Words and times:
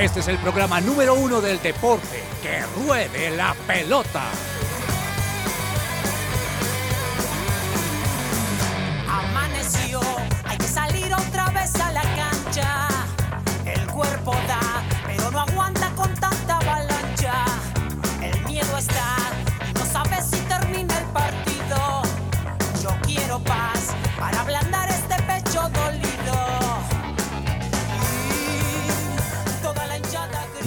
Este 0.00 0.20
es 0.20 0.28
el 0.28 0.38
programa 0.38 0.80
número 0.80 1.12
uno 1.12 1.42
del 1.42 1.60
deporte. 1.60 2.22
¡Que 2.42 2.62
ruede 2.86 3.36
la 3.36 3.54
pelota! 3.66 4.22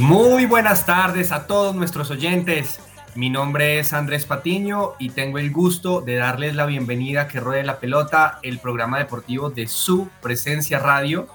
Muy 0.03 0.45
buenas 0.45 0.85
tardes 0.85 1.31
a 1.31 1.47
todos 1.47 1.73
nuestros 1.73 2.11
oyentes. 2.11 2.81
Mi 3.15 3.29
nombre 3.29 3.79
es 3.79 3.93
Andrés 3.93 4.25
Patiño 4.25 4.95
y 4.99 5.11
tengo 5.11 5.37
el 5.37 5.49
gusto 5.49 6.01
de 6.01 6.15
darles 6.15 6.55
la 6.55 6.65
bienvenida 6.65 7.21
a 7.21 7.27
Que 7.29 7.39
Ruede 7.39 7.63
la 7.63 7.79
Pelota, 7.79 8.37
el 8.43 8.59
programa 8.59 8.99
deportivo 8.99 9.49
de 9.49 9.65
su 9.69 10.09
presencia 10.21 10.77
radio, 10.77 11.29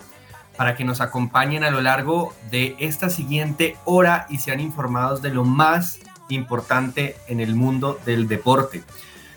para 0.58 0.76
que 0.76 0.84
nos 0.84 1.00
acompañen 1.00 1.64
a 1.64 1.70
lo 1.70 1.80
largo 1.80 2.34
de 2.50 2.76
esta 2.78 3.08
siguiente 3.08 3.78
hora 3.86 4.26
y 4.28 4.36
sean 4.36 4.60
informados 4.60 5.22
de 5.22 5.30
lo 5.30 5.46
más 5.46 6.00
importante 6.28 7.16
en 7.26 7.40
el 7.40 7.54
mundo 7.54 7.98
del 8.04 8.28
deporte. 8.28 8.82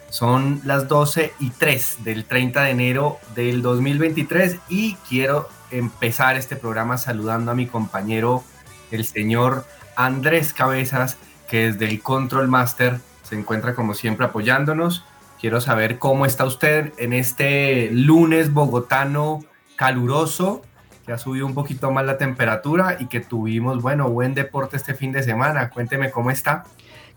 Son 0.09 0.59
las 0.65 0.89
12 0.89 1.31
y 1.39 1.51
3 1.51 2.03
del 2.03 2.25
30 2.25 2.63
de 2.63 2.69
enero 2.71 3.17
del 3.33 3.61
2023 3.61 4.57
y 4.67 4.95
quiero 5.07 5.47
empezar 5.71 6.35
este 6.35 6.57
programa 6.57 6.97
saludando 6.97 7.51
a 7.51 7.55
mi 7.55 7.65
compañero 7.65 8.43
el 8.91 9.05
señor 9.05 9.65
Andrés 9.95 10.53
Cabezas, 10.53 11.17
que 11.49 11.71
desde 11.71 11.85
el 11.85 12.01
Control 12.01 12.47
Master 12.47 12.99
se 13.23 13.35
encuentra 13.35 13.75
como 13.75 13.93
siempre 13.93 14.25
apoyándonos. 14.25 15.05
Quiero 15.39 15.59
saber 15.61 15.97
cómo 15.97 16.25
está 16.25 16.45
usted 16.45 16.93
en 16.97 17.13
este 17.13 17.89
lunes 17.91 18.53
bogotano 18.53 19.43
caluroso, 19.75 20.61
que 21.05 21.11
ha 21.11 21.17
subido 21.17 21.45
un 21.45 21.55
poquito 21.55 21.91
más 21.91 22.05
la 22.05 22.17
temperatura 22.17 22.97
y 22.99 23.07
que 23.07 23.19
tuvimos, 23.21 23.81
bueno, 23.81 24.09
buen 24.09 24.33
deporte 24.33 24.77
este 24.77 24.93
fin 24.93 25.11
de 25.11 25.23
semana. 25.23 25.69
Cuénteme 25.69 26.11
cómo 26.11 26.29
está. 26.29 26.65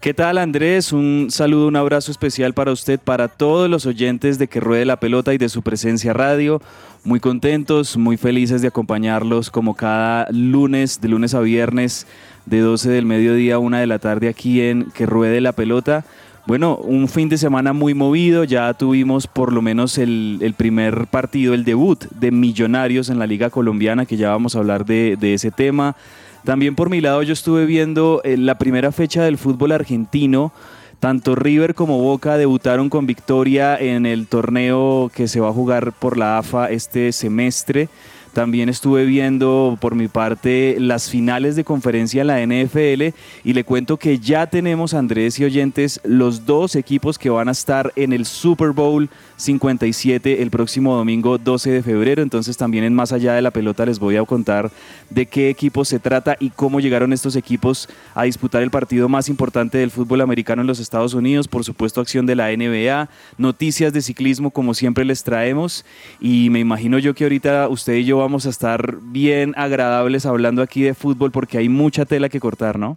¿Qué 0.05 0.13
tal 0.13 0.37
Andrés? 0.37 0.93
Un 0.93 1.29
saludo, 1.31 1.67
un 1.67 1.77
abrazo 1.77 2.13
especial 2.13 2.53
para 2.53 2.73
usted, 2.73 3.01
para 3.01 3.29
todos 3.29 3.71
los 3.71 3.87
oyentes 3.87 4.39
de 4.39 4.49
Que 4.49 4.61
Ruede 4.61 4.85
la 4.85 5.01
Pelota 5.01 5.33
y 5.33 5.39
de 5.39 5.49
su 5.49 5.63
presencia 5.63 6.13
radio. 6.13 6.61
Muy 7.05 7.21
contentos, 7.21 7.97
muy 7.97 8.19
felices 8.19 8.61
de 8.61 8.69
acompañarlos 8.69 9.51
como 9.51 9.75
cada 9.75 10.29
lunes, 10.31 11.01
de 11.01 11.09
lunes 11.09 11.33
a 11.33 11.41
viernes, 11.41 12.07
de 12.45 12.61
12 12.61 12.91
del 12.91 13.07
mediodía 13.07 13.55
a 13.55 13.59
1 13.61 13.79
de 13.79 13.87
la 13.87 13.99
tarde 13.99 14.29
aquí 14.29 14.61
en 14.61 14.91
Que 14.91 15.07
Ruede 15.07 15.41
la 15.41 15.53
Pelota. 15.53 16.05
Bueno, 16.47 16.77
un 16.77 17.09
fin 17.09 17.31
de 17.31 17.39
semana 17.39 17.73
muy 17.73 17.95
movido, 17.95 18.45
ya 18.45 18.75
tuvimos 18.75 19.27
por 19.27 19.55
lo 19.55 19.63
menos 19.63 19.97
el, 19.97 20.55
primer 20.55 21.07
partido, 21.07 21.55
el 21.55 21.65
debut 21.65 22.05
de 22.11 22.31
Millonarios 22.31 23.09
en 23.09 23.19
la 23.19 23.27
Liga 23.27 23.49
Colombiana, 23.49 24.05
que 24.05 24.19
ya 24.19 24.29
vamos 24.29 24.55
a 24.55 24.59
hablar 24.59 24.85
de 24.85 25.17
ese 25.33 25.51
tema. 25.51 25.97
También 26.45 26.75
por 26.75 26.91
mi 26.91 27.01
lado 27.01 27.23
yo 27.23 27.33
estuve 27.33 27.65
viendo 27.65 28.21
eh, 28.23 28.37
la 28.37 28.59
primera 28.59 28.93
fecha 28.93 29.25
del 29.25 29.39
fútbol 29.39 29.73
argentino. 29.73 30.53
Tanto 31.01 31.35
River 31.35 31.75
como 31.75 31.99
Boca 31.99 32.37
debutaron 32.37 32.91
con 32.91 33.07
victoria 33.07 33.77
en 33.77 34.07
el 34.07 34.27
torneo 34.27 35.11
que 35.15 35.27
se 35.27 35.41
va 35.41 35.49
a 35.49 35.53
jugar 35.53 35.93
por 35.93 36.17
la 36.17 36.39
AFA 36.39 36.71
este 36.71 37.13
semestre. 37.13 37.89
También 38.35 38.69
estuve 38.69 39.05
viendo 39.05 39.79
por 39.81 39.95
mi 39.95 40.09
parte 40.09 40.77
las 40.81 41.09
finales 41.09 41.55
de 41.55 41.63
conferencia 41.63 42.23
en 42.23 42.27
la 42.27 42.45
NFL 42.45 43.15
y 43.45 43.53
le 43.53 43.63
cuento 43.63 43.97
que 43.97 44.19
ya 44.19 44.49
tenemos, 44.49 44.93
Andrés 44.93 45.39
y 45.39 45.45
oyentes, 45.45 46.01
los 46.03 46.45
dos 46.45 46.75
equipos 46.75 47.17
que 47.17 47.31
van 47.31 47.49
a 47.49 47.53
estar 47.53 47.93
en 47.95 48.13
el 48.13 48.27
Super 48.27 48.71
Bowl 48.71 49.09
57 49.37 50.43
el 50.43 50.51
próximo 50.51 50.97
domingo 50.97 51.39
12 51.39 51.71
de 51.71 51.83
febrero. 51.85 52.23
Entonces 52.23 52.57
también 52.57 52.83
en 52.83 52.93
Más 52.93 53.13
Allá 53.13 53.35
de 53.35 53.43
la 53.43 53.53
Pelota 53.53 53.87
les 53.87 54.01
voy 54.01 54.17
a 54.17 54.25
contar 54.25 54.73
de 55.11 55.27
qué 55.27 55.49
equipos 55.49 55.87
se 55.87 56.01
trata 56.01 56.37
y 56.41 56.51
cómo 56.51 56.81
llegaron 56.81 57.13
estos 57.13 57.37
equipos 57.37 57.89
a 58.17 58.25
disputar 58.25 58.63
el 58.63 58.71
partido 58.73 59.09
más 59.09 59.29
importante 59.29 59.79
del 59.79 59.93
fútbol 59.93 60.23
americano 60.23 60.63
en 60.63 60.67
los 60.67 60.81
Estados 60.81 61.15
Unidos. 61.15 61.47
Por 61.47 61.63
supuesto, 61.63 62.01
acción 62.01 62.27
de 62.27 62.35
la 62.35 62.49
NBA, 62.51 63.09
noticias 63.39 63.93
de 63.93 64.03
ciclismo 64.03 64.51
como 64.51 64.75
siempre 64.75 65.05
les 65.05 65.23
traemos 65.23 65.85
y 66.21 66.51
me 66.51 66.59
imagino 66.59 66.99
yo 66.99 67.15
que 67.15 67.23
ahorita 67.25 67.69
usted 67.69 67.95
y 67.95 68.05
yo 68.05 68.24
vamos 68.25 68.47
a 68.47 68.51
estar 68.51 68.97
bien 69.01 69.55
agradables 69.57 70.27
hablando 70.27 70.63
aquí 70.63 70.83
de 70.83 70.95
fútbol 70.95 71.31
porque 71.31 71.59
hay 71.59 71.69
mucha 71.69 72.05
tela 72.05 72.29
que 72.29 72.41
cortar, 72.41 72.79
¿no? 72.79 72.97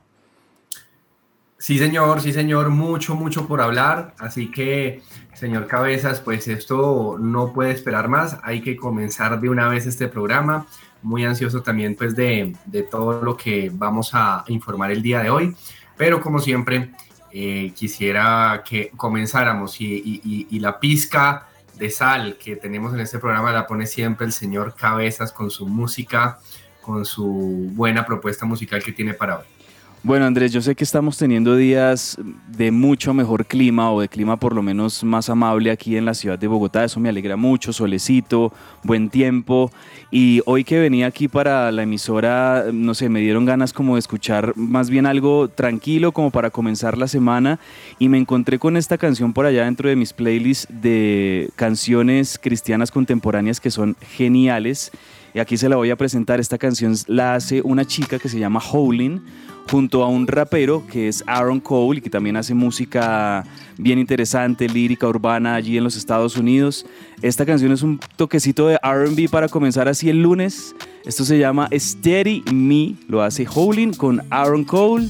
Sí, 1.60 1.80
señor, 1.80 2.22
sí, 2.22 2.34
señor, 2.34 2.70
mucho, 2.70 3.16
mucho 3.16 3.48
por 3.48 3.62
hablar. 3.62 4.14
Así 4.20 4.52
que, 4.52 5.02
señor 5.34 5.66
Cabezas, 5.68 6.20
pues 6.20 6.48
esto 6.48 7.18
no 7.20 7.52
puede 7.52 7.72
esperar 7.72 8.08
más. 8.10 8.38
Hay 8.44 8.62
que 8.62 8.76
comenzar 8.76 9.40
de 9.42 9.50
una 9.50 9.68
vez 9.68 9.86
este 9.88 10.08
programa. 10.08 10.68
Muy 11.02 11.26
ansioso 11.26 11.62
también, 11.64 11.96
pues, 11.96 12.16
de, 12.16 12.56
de 12.66 12.84
todo 12.84 13.22
lo 13.24 13.36
que 13.36 13.72
vamos 13.74 14.12
a 14.14 14.44
informar 14.48 14.92
el 14.92 15.02
día 15.02 15.22
de 15.22 15.30
hoy. 15.32 15.56
Pero, 15.98 16.22
como 16.22 16.40
siempre, 16.40 16.92
eh, 17.32 17.72
quisiera 17.76 18.64
que 18.68 18.92
comenzáramos 18.96 19.82
y, 19.82 20.22
y- 20.50 20.60
la 20.60 20.80
pizca 20.80 21.48
de 21.78 21.90
sal 21.90 22.38
que 22.38 22.56
tenemos 22.56 22.94
en 22.94 23.00
este 23.00 23.20
programa 23.20 23.52
la 23.52 23.68
pone 23.68 23.86
siempre 23.86 24.26
el 24.26 24.34
señor 24.34 24.76
Cabezas 24.76 25.32
con 25.32 25.52
su 25.52 25.68
música, 25.68 26.40
con 26.82 27.06
su 27.06 27.70
buena 27.74 28.06
propuesta 28.06 28.46
musical 28.46 28.84
que 28.84 28.92
tiene 28.92 29.14
para 29.14 29.40
hoy. 29.40 29.57
Bueno, 30.04 30.26
Andrés, 30.26 30.54
yo 30.54 30.62
sé 30.62 30.76
que 30.76 30.84
estamos 30.84 31.18
teniendo 31.18 31.56
días 31.56 32.18
de 32.48 32.72
mucho 32.72 33.16
mejor 33.16 33.46
clima 33.48 33.92
o 33.92 34.00
de 34.00 34.08
clima 34.08 34.38
por 34.38 34.54
lo 34.54 34.62
menos 34.62 35.04
más 35.04 35.28
amable 35.28 35.72
aquí 35.72 35.98
en 35.98 36.06
la 36.06 36.14
ciudad 36.14 36.38
de 36.38 36.48
Bogotá. 36.48 36.84
Eso 36.84 37.00
me 37.00 37.10
alegra 37.10 37.36
mucho, 37.36 37.74
solecito, 37.74 38.54
buen 38.84 39.10
tiempo. 39.10 39.72
Y 40.12 40.42
hoy 40.46 40.64
que 40.64 40.80
venía 40.80 41.08
aquí 41.08 41.28
para 41.28 41.72
la 41.72 41.84
emisora, 41.84 42.66
no 42.72 42.94
sé, 42.94 43.10
me 43.10 43.22
dieron 43.22 43.46
ganas 43.46 43.74
como 43.74 43.96
de 43.96 44.00
escuchar 44.00 44.56
más 44.56 44.90
bien 44.92 45.08
algo 45.08 45.50
tranquilo 45.50 46.12
como 46.12 46.30
para 46.30 46.52
comenzar 46.52 46.96
la 46.96 47.08
semana. 47.08 47.60
Y 47.98 48.08
me 48.08 48.20
encontré 48.20 48.60
con 48.60 48.78
esta 48.78 49.00
canción 49.00 49.34
por 49.34 49.48
allá 49.48 49.66
dentro 49.66 49.90
de 49.90 49.96
mis 49.96 50.14
playlists 50.14 50.68
de 50.70 51.50
canciones 51.56 52.40
cristianas 52.40 52.92
contemporáneas 52.92 53.60
que 53.60 53.72
son 53.72 53.98
geniales. 54.16 54.92
Y 55.34 55.40
aquí 55.40 55.58
se 55.58 55.70
la 55.70 55.76
voy 55.76 55.90
a 55.90 55.96
presentar. 55.96 56.40
Esta 56.40 56.58
canción 56.58 56.96
la 57.08 57.36
hace 57.36 57.62
una 57.62 57.86
chica 57.86 58.20
que 58.20 58.30
se 58.30 58.40
llama 58.40 58.60
Howlin 58.60 59.22
junto 59.70 60.04
a 60.04 60.08
un 60.08 60.28
rapero 60.28 60.86
que 60.88 61.08
es 61.08 61.24
Aaron 61.28 61.60
Cole 61.60 62.00
y 62.00 62.02
que 62.02 62.10
también 62.10 62.38
hace 62.38 62.54
música 62.54 63.44
bien 63.78 64.00
interesante, 64.00 64.68
lírica 64.68 65.08
urbana 65.08 65.56
allí 65.56 65.78
en 65.78 65.84
los 65.84 65.96
Estados 65.96 66.38
Unidos. 66.38 66.86
Esta 67.22 67.46
canción 67.46 67.72
es 67.72 67.82
un 67.82 68.00
toquecito 68.16 68.68
de 68.68 68.78
RB 68.78 69.30
para 69.30 69.48
comenzar 69.50 69.88
así 69.88 70.10
el 70.10 70.22
lunes. 70.22 70.76
Esto 71.06 71.26
se 71.26 71.38
llama 71.38 71.70
Steady 71.74 72.44
Me, 72.54 72.96
lo 73.08 73.22
hace 73.22 73.46
Howlin 73.48 73.94
con 73.94 74.24
Aaron 74.30 74.64
Cole. 74.64 75.10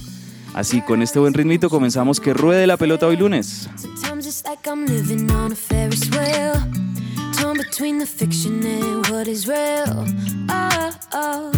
Así, 0.53 0.81
con 0.81 1.03
este 1.03 1.19
buen 1.19 1.33
ritmito 1.33 1.69
comenzamos 1.69 2.19
que 2.19 2.33
ruede 2.33 2.65
la 2.65 2.77
pelota 2.77 3.05
hoy 3.05 3.17
lunes. 3.17 3.69
Torn 7.37 7.57
between 7.57 7.99
the 7.99 8.05
fiction 8.05 8.65
and 8.65 9.07
what 9.07 9.27
is 9.27 9.47
real. 9.47 10.05
Oh, 10.49 10.91
oh, 11.13 11.51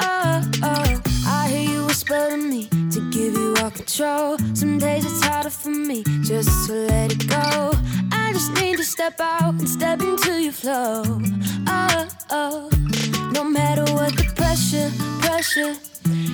oh, 0.00 0.50
oh. 0.62 1.02
I 1.26 1.48
hear 1.48 1.70
you 1.70 1.86
whisper 1.86 2.30
to 2.30 2.36
me 2.36 2.66
to 2.90 3.10
give 3.10 3.34
you 3.34 3.54
all 3.62 3.70
control. 3.70 4.36
Some 4.54 4.78
days 4.78 5.04
it's 5.04 5.24
harder 5.24 5.50
for 5.50 5.70
me 5.70 6.02
just 6.22 6.66
to 6.66 6.72
let 6.72 7.12
it 7.12 7.28
go. 7.28 7.72
I 8.10 8.32
just 8.32 8.52
need 8.54 8.78
to 8.78 8.84
step 8.84 9.20
out 9.20 9.54
and 9.54 9.68
step 9.68 10.00
into 10.00 10.42
your 10.42 10.52
flow. 10.52 11.04
Oh, 11.68 12.08
oh. 12.30 12.70
No 13.32 13.44
matter 13.44 13.84
what 13.94 14.16
the 14.16 14.24
pressure, 14.34 14.90
pressure, 15.20 15.76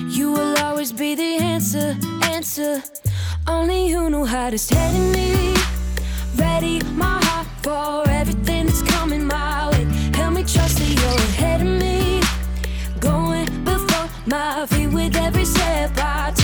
you 0.09 0.31
will 0.31 0.57
always 0.57 0.91
be 0.91 1.13
the 1.13 1.37
answer, 1.37 1.95
answer. 2.23 2.81
Only 3.45 3.87
you 3.87 4.09
know 4.09 4.25
how 4.25 4.49
to 4.49 4.57
steady 4.57 4.99
me. 5.13 5.78
Ready, 6.35 6.81
my 6.93 7.19
heart 7.23 7.47
for 7.63 8.09
everything 8.09 8.65
that's 8.65 8.81
coming 8.81 9.25
my 9.25 9.69
way. 9.71 9.85
Help 10.13 10.33
me 10.33 10.43
trust 10.43 10.77
that 10.77 10.89
you're 10.99 11.19
ahead 11.31 11.61
of 11.61 11.67
me. 11.67 12.21
Going 12.99 13.47
before 13.63 14.09
my 14.25 14.65
feet 14.67 14.87
with 14.87 15.15
every 15.15 15.45
step 15.45 15.91
I 15.97 16.31
take. 16.35 16.38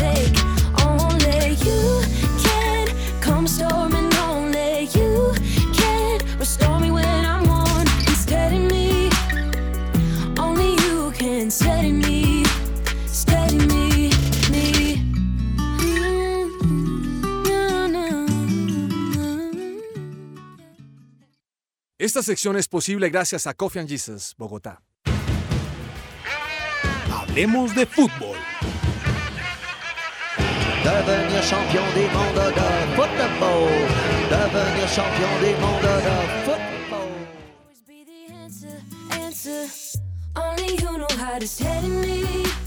Esta 22.06 22.22
sección 22.22 22.56
es 22.56 22.68
posible 22.68 23.10
gracias 23.10 23.48
a 23.48 23.56
Coffee 23.56 23.80
and 23.80 23.90
Jesus, 23.90 24.36
Bogotá. 24.38 24.80
Hablemos 27.12 27.74
de 27.74 27.88
fútbol. 27.88 28.38
Devenir 30.84 31.42
champion 31.42 31.84
du 31.96 32.02
monde 32.14 32.46
de 32.52 32.96
football. 32.96 33.70
Devenir 34.30 34.88
champion 34.90 35.32
du 35.42 35.52
monde 35.60 35.82
de 35.82 36.18
football. 36.46 37.10
always 37.64 37.82
be 37.88 38.06
the 38.06 38.36
answer, 38.36 38.80
answer. 39.10 39.66
Only 40.36 40.76
you 40.76 41.00
know 41.00 41.08
how 41.18 41.40
to 41.40 41.48
steady 41.48 41.88
me. 41.88 42.65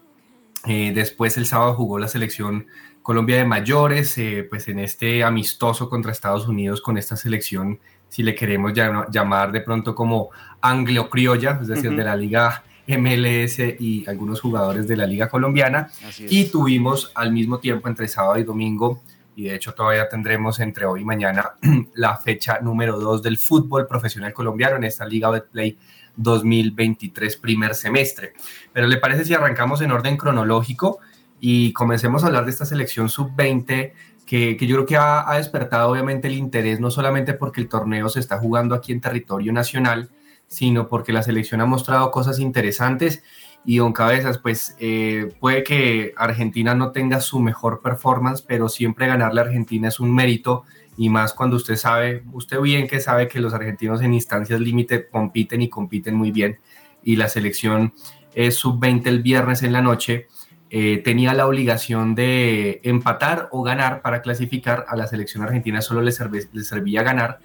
Eh, 0.67 0.93
después 0.95 1.37
el 1.37 1.47
sábado 1.47 1.75
jugó 1.75 1.99
la 1.99 2.09
selección 2.09 2.67
Colombia 3.03 3.37
de 3.37 3.45
mayores, 3.45 4.19
eh, 4.19 4.47
pues 4.49 4.67
en 4.69 4.81
este 4.81 5.23
amistoso 5.23 5.89
contra 5.89 6.11
Estados 6.11 6.49
Unidos 6.49 6.81
con 6.81 6.99
esta 6.99 7.15
selección, 7.17 7.79
si 8.09 8.23
le 8.25 8.35
queremos 8.35 8.73
llam- 8.73 9.07
llamar 9.11 9.53
de 9.53 9.61
pronto 9.61 9.95
como 9.95 10.31
anglo-criolla, 10.61 11.59
es 11.63 11.69
decir, 11.69 11.95
de 11.97 12.05
la 12.05 12.17
liga 12.17 12.65
MLS 12.89 13.59
y 13.81 14.05
algunos 14.09 14.41
jugadores 14.41 14.87
de 14.89 14.97
la 14.97 15.07
liga 15.07 15.29
colombiana. 15.29 15.89
Y 16.29 16.45
tuvimos 16.47 17.11
al 17.15 17.33
mismo 17.33 17.59
tiempo 17.59 17.89
entre 17.89 18.09
sábado 18.09 18.39
y 18.39 18.45
domingo, 18.45 19.03
y 19.35 19.45
de 19.45 19.55
hecho 19.57 19.73
todavía 19.75 20.09
tendremos 20.09 20.61
entre 20.61 20.87
hoy 20.87 21.03
y 21.03 21.05
mañana 21.05 21.53
la 21.95 22.17
fecha 22.17 22.59
número 22.61 22.99
2 22.99 23.23
del 23.23 23.39
fútbol 23.39 23.87
profesional 23.87 24.33
colombiano 24.33 24.77
en 24.77 24.85
esta 24.85 25.05
Liga 25.05 25.31
Betplay 25.31 25.77
2023 26.17 27.37
primer 27.37 27.75
semestre. 27.75 28.33
Pero 28.73 28.87
¿le 28.87 28.99
parece 28.99 29.25
si 29.25 29.35
arrancamos 29.35 29.81
en 29.81 29.93
orden 29.93 30.17
cronológico 30.17 30.99
y 31.41 31.73
comencemos 31.73 32.23
a 32.23 32.29
hablar 32.29 32.45
de 32.45 32.51
esta 32.51 32.67
selección 32.67 33.09
sub-20 33.09 33.93
que, 34.27 34.57
que 34.57 34.67
yo 34.67 34.77
creo 34.77 34.87
que 34.87 34.97
ha, 34.97 35.31
ha 35.31 35.37
despertado 35.37 35.91
obviamente 35.91 36.29
el 36.29 36.35
interés, 36.35 36.81
no 36.81 36.91
solamente 36.91 37.35
porque 37.35 37.61
el 37.61 37.69
torneo 37.69 38.09
se 38.09 38.21
está 38.21 38.39
jugando 38.39 38.75
aquí 38.75 38.93
en 38.93 39.01
territorio 39.01 39.53
nacional, 39.53 40.11
sino 40.49 40.89
porque 40.89 41.13
la 41.13 41.23
selección 41.23 41.61
ha 41.61 41.67
mostrado 41.67 42.11
cosas 42.11 42.39
interesantes 42.39 43.23
y 43.67 43.79
Don 43.79 43.93
Cabezas, 43.93 44.39
pues 44.39 44.77
eh, 44.79 45.35
puede 45.41 45.65
que 45.65 46.15
Argentina 46.17 46.75
no 46.77 46.93
tenga 46.93 47.21
su 47.21 47.41
mejor 47.41 47.83
performance, 47.83 48.41
pero 48.41 48.69
siempre 48.69 49.09
ganarle 49.09 49.41
a 49.41 49.45
Argentina 49.45 49.89
es 49.89 49.99
un 49.99 50.15
mérito 50.15 50.65
y 50.97 51.09
más 51.11 51.35
cuando 51.35 51.57
usted 51.57 51.77
sabe, 51.77 52.25
usted 52.33 52.61
bien 52.61 52.89
que 52.89 53.01
sabe 53.01 53.29
que 53.29 53.41
los 53.41 53.53
argentinos 53.53 54.01
en 54.03 54.15
instancias 54.15 54.61
límite 54.61 55.09
compiten 55.09 55.63
y 55.63 55.69
compiten 55.69 56.15
muy 56.15 56.33
bien 56.33 56.59
y 57.03 57.17
la 57.17 57.29
selección 57.29 57.93
es 58.35 58.57
sub-20 58.57 59.07
el 59.07 59.23
viernes 59.23 59.63
en 59.63 59.73
la 59.73 59.83
noche. 59.83 60.27
eh, 60.69 61.01
tenía 61.05 61.33
la 61.33 61.47
obligación 61.47 62.17
de 62.17 62.81
empatar 62.83 63.49
o 63.53 63.63
ganar 63.63 64.03
para 64.03 64.21
clasificar 64.21 64.85
a 64.89 64.97
la 64.97 65.07
selección 65.07 65.45
argentina, 65.45 65.81
solo 65.81 66.03
le 66.03 66.11
servía 66.11 67.03
ganar 67.05 67.39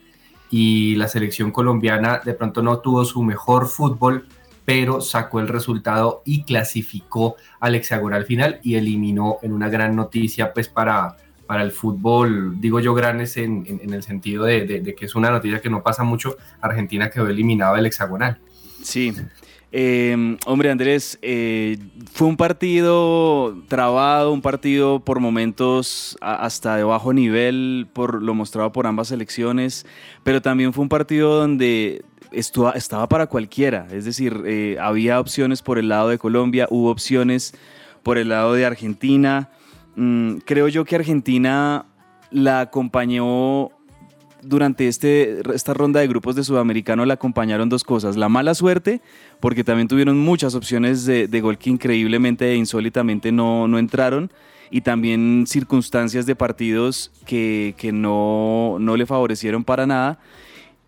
y 0.50 0.96
la 0.96 1.08
selección 1.08 1.52
colombiana 1.52 2.22
de 2.24 2.34
pronto 2.34 2.62
no 2.62 2.80
tuvo 2.80 3.06
su 3.06 3.24
mejor 3.24 3.68
fútbol, 3.68 4.28
pero 4.66 5.02
sacó 5.02 5.40
el 5.40 5.48
resultado 5.48 6.22
y 6.26 6.44
clasificó 6.44 7.36
al 7.60 7.76
hexagonal 7.76 8.26
final 8.26 8.60
y 8.64 8.76
eliminó 8.76 9.38
en 9.42 9.54
una 9.54 9.70
gran 9.70 9.96
noticia 9.96 10.54
pues 10.54 10.68
para, 10.68 11.16
para 11.52 11.64
el 11.64 11.72
fútbol, 11.74 12.62
digo 12.62 12.80
yo 12.80 12.94
grandes 12.94 13.36
en, 13.36 13.66
en- 13.68 13.82
en 13.84 13.94
el 13.94 14.04
sentido 14.04 14.46
de, 14.46 14.66
de- 14.66 14.80
de 14.80 14.96
que 14.96 15.04
es 15.06 15.16
una 15.16 15.30
noticia 15.32 15.60
que 15.60 15.70
no 15.70 15.84
pasa 15.84 16.02
mucho, 16.06 16.38
Argentina 16.62 17.10
quedó 17.10 17.28
eliminado 17.28 17.76
del 17.76 17.88
hexagonal. 17.88 18.38
Sí. 18.82 19.12
Eh, 19.74 20.38
hombre, 20.46 20.72
Andrés, 20.72 21.20
eh, 21.22 21.78
fue 22.14 22.28
un 22.30 22.38
partido 22.38 23.54
trabado, 23.68 24.32
un 24.32 24.42
partido 24.42 25.02
por 25.02 25.20
momentos 25.20 26.18
hasta 26.22 26.78
de 26.78 26.86
bajo 26.86 27.12
nivel, 27.12 27.86
por 27.92 28.22
lo 28.24 28.34
mostrado 28.34 28.72
por 28.72 28.88
ambas 28.88 29.10
selecciones, 29.10 29.86
pero 30.24 30.42
también 30.42 30.72
fue 30.72 30.84
un 30.84 30.90
partido 30.90 31.38
donde 31.38 32.02
estu- 32.32 32.74
estaba 32.76 33.10
para 33.10 33.28
cualquiera, 33.28 33.88
es 33.92 34.06
decir, 34.06 34.42
eh, 34.46 34.78
había 34.80 35.20
opciones 35.20 35.62
por 35.62 35.78
el 35.78 35.90
lado 35.90 36.08
de 36.08 36.18
Colombia, 36.18 36.66
hubo 36.70 36.90
opciones 36.92 37.54
por 38.04 38.18
el 38.18 38.30
lado 38.30 38.54
de 38.54 38.66
Argentina. 38.66 39.50
Mm, 39.96 40.38
creo 40.46 40.68
yo 40.68 40.86
que 40.86 40.96
Argentina 40.96 41.86
la 42.32 42.62
acompañó 42.62 43.70
durante 44.42 44.88
este, 44.88 45.42
esta 45.54 45.74
ronda 45.74 46.00
de 46.00 46.08
grupos 46.08 46.36
de 46.36 46.44
Sudamericano 46.44 47.06
la 47.06 47.16
acompañaron 47.16 47.70
dos 47.70 47.84
cosas. 47.84 48.18
La 48.18 48.30
mala 48.30 48.56
suerte, 48.56 49.02
porque 49.40 49.64
también 49.64 49.88
tuvieron 49.88 50.18
muchas 50.18 50.56
opciones 50.56 51.06
de, 51.06 51.28
de 51.28 51.42
gol 51.42 51.58
que 51.58 51.70
increíblemente 51.70 52.52
e 52.52 52.56
insólitamente 52.56 53.32
no, 53.32 53.68
no 53.68 53.78
entraron. 53.78 54.32
Y 54.74 54.82
también 54.82 55.46
circunstancias 55.48 56.26
de 56.26 56.36
partidos 56.36 57.12
que, 57.26 57.76
que 57.78 57.92
no, 57.92 58.78
no 58.80 58.96
le 58.96 59.06
favorecieron 59.06 59.66
para 59.66 59.86
nada. 59.86 60.20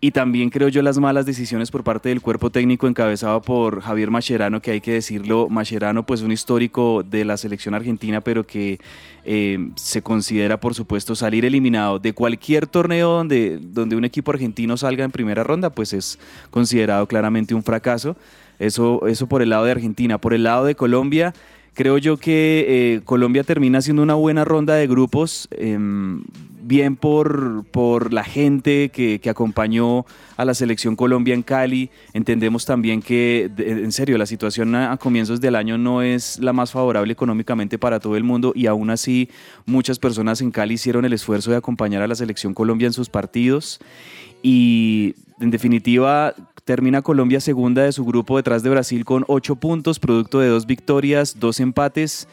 Y 0.04 0.10
también 0.10 0.50
creo 0.50 0.68
yo 0.68 0.82
las 0.82 0.98
malas 0.98 1.24
decisiones 1.24 1.70
por 1.70 1.82
parte 1.82 2.10
del 2.10 2.20
cuerpo 2.20 2.50
técnico 2.50 2.86
encabezado 2.86 3.40
por 3.40 3.80
Javier 3.80 4.10
Mascherano, 4.10 4.60
que 4.60 4.72
hay 4.72 4.82
que 4.82 4.92
decirlo, 4.92 5.48
Mascherano 5.48 6.04
pues 6.04 6.20
un 6.20 6.30
histórico 6.30 7.02
de 7.02 7.24
la 7.24 7.38
selección 7.38 7.74
argentina, 7.74 8.20
pero 8.20 8.46
que 8.46 8.78
eh, 9.24 9.70
se 9.76 10.02
considera 10.02 10.60
por 10.60 10.74
supuesto 10.74 11.14
salir 11.14 11.46
eliminado 11.46 12.00
de 12.00 12.12
cualquier 12.12 12.66
torneo 12.66 13.12
donde, 13.12 13.58
donde 13.58 13.96
un 13.96 14.04
equipo 14.04 14.30
argentino 14.30 14.76
salga 14.76 15.06
en 15.06 15.10
primera 15.10 15.42
ronda, 15.42 15.70
pues 15.70 15.94
es 15.94 16.18
considerado 16.50 17.06
claramente 17.08 17.54
un 17.54 17.62
fracaso. 17.62 18.14
Eso, 18.58 19.06
eso 19.06 19.26
por 19.26 19.40
el 19.40 19.48
lado 19.48 19.64
de 19.64 19.70
Argentina. 19.70 20.18
Por 20.18 20.34
el 20.34 20.42
lado 20.42 20.66
de 20.66 20.74
Colombia, 20.74 21.32
creo 21.72 21.96
yo 21.96 22.18
que 22.18 22.66
eh, 22.68 23.00
Colombia 23.06 23.42
termina 23.42 23.78
haciendo 23.78 24.02
una 24.02 24.16
buena 24.16 24.44
ronda 24.44 24.74
de 24.74 24.86
grupos, 24.86 25.48
em, 25.50 26.24
bien 26.66 26.96
por, 26.96 27.64
por 27.70 28.12
la 28.12 28.24
gente 28.24 28.90
que, 28.90 29.20
que 29.20 29.30
acompañó 29.30 30.06
a 30.36 30.44
la 30.44 30.54
selección 30.54 30.96
Colombia 30.96 31.34
en 31.34 31.42
Cali. 31.42 31.90
Entendemos 32.12 32.64
también 32.64 33.02
que, 33.02 33.50
en 33.56 33.92
serio, 33.92 34.18
la 34.18 34.26
situación 34.26 34.74
a 34.74 34.96
comienzos 34.96 35.40
del 35.40 35.56
año 35.56 35.78
no 35.78 36.02
es 36.02 36.38
la 36.38 36.52
más 36.52 36.72
favorable 36.72 37.12
económicamente 37.12 37.78
para 37.78 38.00
todo 38.00 38.16
el 38.16 38.24
mundo 38.24 38.52
y 38.54 38.66
aún 38.66 38.90
así 38.90 39.28
muchas 39.66 39.98
personas 39.98 40.40
en 40.40 40.50
Cali 40.50 40.74
hicieron 40.74 41.04
el 41.04 41.12
esfuerzo 41.12 41.50
de 41.50 41.56
acompañar 41.56 42.02
a 42.02 42.08
la 42.08 42.14
selección 42.14 42.54
Colombia 42.54 42.86
en 42.86 42.92
sus 42.92 43.08
partidos 43.08 43.80
y 44.42 45.14
en 45.40 45.50
definitiva 45.50 46.34
termina 46.64 47.02
Colombia 47.02 47.40
segunda 47.40 47.82
de 47.82 47.92
su 47.92 48.04
grupo 48.04 48.36
detrás 48.36 48.62
de 48.62 48.70
Brasil 48.70 49.04
con 49.04 49.24
ocho 49.28 49.56
puntos, 49.56 49.98
producto 49.98 50.40
de 50.40 50.48
dos 50.48 50.66
victorias, 50.66 51.38
dos 51.38 51.60
empates. 51.60 52.28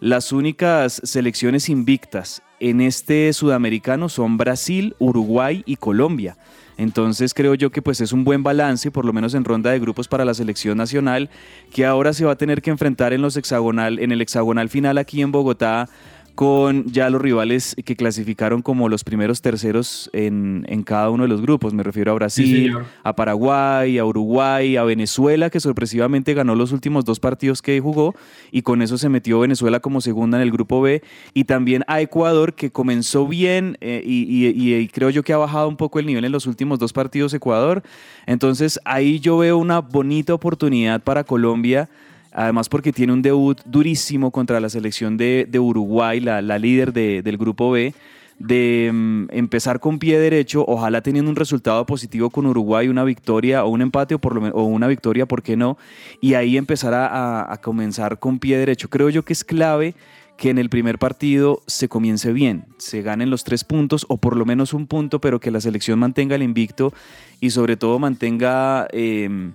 Las 0.00 0.32
únicas 0.32 1.00
selecciones 1.04 1.68
invictas 1.68 2.42
en 2.70 2.80
este 2.80 3.30
sudamericano 3.34 4.08
son 4.08 4.38
Brasil, 4.38 4.96
Uruguay 4.98 5.62
y 5.66 5.76
Colombia. 5.76 6.38
Entonces 6.78 7.34
creo 7.34 7.54
yo 7.54 7.70
que 7.70 7.82
pues 7.82 8.00
es 8.00 8.12
un 8.12 8.24
buen 8.24 8.42
balance, 8.42 8.90
por 8.90 9.04
lo 9.04 9.12
menos 9.12 9.34
en 9.34 9.44
ronda 9.44 9.70
de 9.70 9.78
grupos 9.78 10.08
para 10.08 10.24
la 10.24 10.32
selección 10.32 10.78
nacional, 10.78 11.28
que 11.70 11.84
ahora 11.84 12.14
se 12.14 12.24
va 12.24 12.32
a 12.32 12.36
tener 12.36 12.62
que 12.62 12.70
enfrentar 12.70 13.12
en 13.12 13.20
los 13.20 13.36
hexagonal, 13.36 13.98
en 13.98 14.12
el 14.12 14.22
hexagonal 14.22 14.70
final 14.70 14.96
aquí 14.96 15.20
en 15.20 15.30
Bogotá 15.30 15.90
con 16.34 16.86
ya 16.86 17.10
los 17.10 17.20
rivales 17.20 17.76
que 17.84 17.96
clasificaron 17.96 18.62
como 18.62 18.88
los 18.88 19.04
primeros 19.04 19.40
terceros 19.40 20.10
en, 20.12 20.64
en 20.68 20.82
cada 20.82 21.10
uno 21.10 21.24
de 21.24 21.28
los 21.28 21.40
grupos. 21.40 21.74
Me 21.74 21.82
refiero 21.82 22.12
a 22.12 22.14
Brasil, 22.14 22.74
a 23.02 23.14
Paraguay, 23.14 23.98
a 23.98 24.04
Uruguay, 24.04 24.76
a 24.76 24.84
Venezuela, 24.84 25.50
que 25.50 25.60
sorpresivamente 25.60 26.34
ganó 26.34 26.54
los 26.54 26.72
últimos 26.72 27.04
dos 27.04 27.20
partidos 27.20 27.62
que 27.62 27.78
jugó 27.80 28.14
y 28.50 28.62
con 28.62 28.82
eso 28.82 28.98
se 28.98 29.08
metió 29.08 29.40
Venezuela 29.40 29.80
como 29.80 30.00
segunda 30.00 30.38
en 30.38 30.42
el 30.42 30.50
grupo 30.50 30.80
B. 30.80 31.02
Y 31.34 31.44
también 31.44 31.84
a 31.86 32.00
Ecuador, 32.00 32.54
que 32.54 32.70
comenzó 32.70 33.26
bien 33.26 33.78
eh, 33.80 34.02
y, 34.04 34.46
y 34.46 34.88
creo 34.88 35.10
yo 35.10 35.22
que 35.22 35.32
ha 35.32 35.38
bajado 35.38 35.68
un 35.68 35.76
poco 35.76 35.98
el 35.98 36.06
nivel 36.06 36.24
en 36.24 36.32
los 36.32 36.46
últimos 36.46 36.78
dos 36.78 36.92
partidos 36.92 37.32
Ecuador. 37.34 37.82
Entonces 38.26 38.80
ahí 38.84 39.20
yo 39.20 39.38
veo 39.38 39.58
una 39.58 39.80
bonita 39.80 40.34
oportunidad 40.34 41.02
para 41.02 41.24
Colombia 41.24 41.88
además 42.34 42.68
porque 42.68 42.92
tiene 42.92 43.12
un 43.12 43.22
debut 43.22 43.60
durísimo 43.64 44.30
contra 44.30 44.60
la 44.60 44.68
selección 44.68 45.16
de, 45.16 45.48
Uruguay, 45.58 46.20
la, 46.20 46.58
líder 46.58 46.92
del 46.92 47.38
grupo 47.38 47.70
B, 47.70 47.94
de 48.38 48.90
mm, 48.92 49.26
empezar 49.30 49.78
con 49.78 50.00
pie 50.00 50.18
derecho, 50.18 50.64
ojalá 50.66 51.00
teniendo 51.00 51.30
un 51.30 51.36
resultado 51.36 51.86
positivo 51.86 52.30
con 52.30 52.46
Uruguay, 52.46 52.88
una 52.88 53.04
victoria 53.04 53.64
o 53.64 53.68
un 53.68 53.80
empate 53.80 54.16
o, 54.16 54.18
por 54.18 54.34
lo, 54.34 54.48
o 54.48 54.64
una 54.64 54.88
victoria, 54.88 55.24
¿por 55.26 55.42
qué 55.42 55.56
no? 55.56 55.78
Y 56.20 56.34
ahí 56.34 56.56
empezar 56.56 56.92
a, 56.94 57.52
a 57.52 57.60
comenzar 57.60 58.18
con 58.18 58.40
pie 58.40 58.58
derecho. 58.58 58.90
Creo 58.90 59.08
yo 59.08 59.24
que 59.24 59.32
es 59.32 59.44
clave 59.44 59.94
que 60.36 60.50
en 60.50 60.58
el 60.58 60.68
primer 60.68 60.98
partido 60.98 61.62
se 61.68 61.88
comience 61.88 62.32
bien, 62.32 62.64
se 62.76 63.02
ganen 63.02 63.30
los 63.30 63.44
tres 63.44 63.62
puntos 63.62 64.04
o 64.08 64.16
por 64.16 64.36
lo 64.36 64.44
menos 64.44 64.74
un 64.74 64.88
punto, 64.88 65.20
pero 65.20 65.38
que 65.38 65.52
la 65.52 65.60
selección 65.60 66.00
mantenga 66.00 66.34
el 66.34 66.42
invicto 66.42 66.92
y 67.40 67.50
sobre 67.50 67.76
todo 67.76 68.00
mantenga... 68.00 68.88
Eh, 68.92 69.52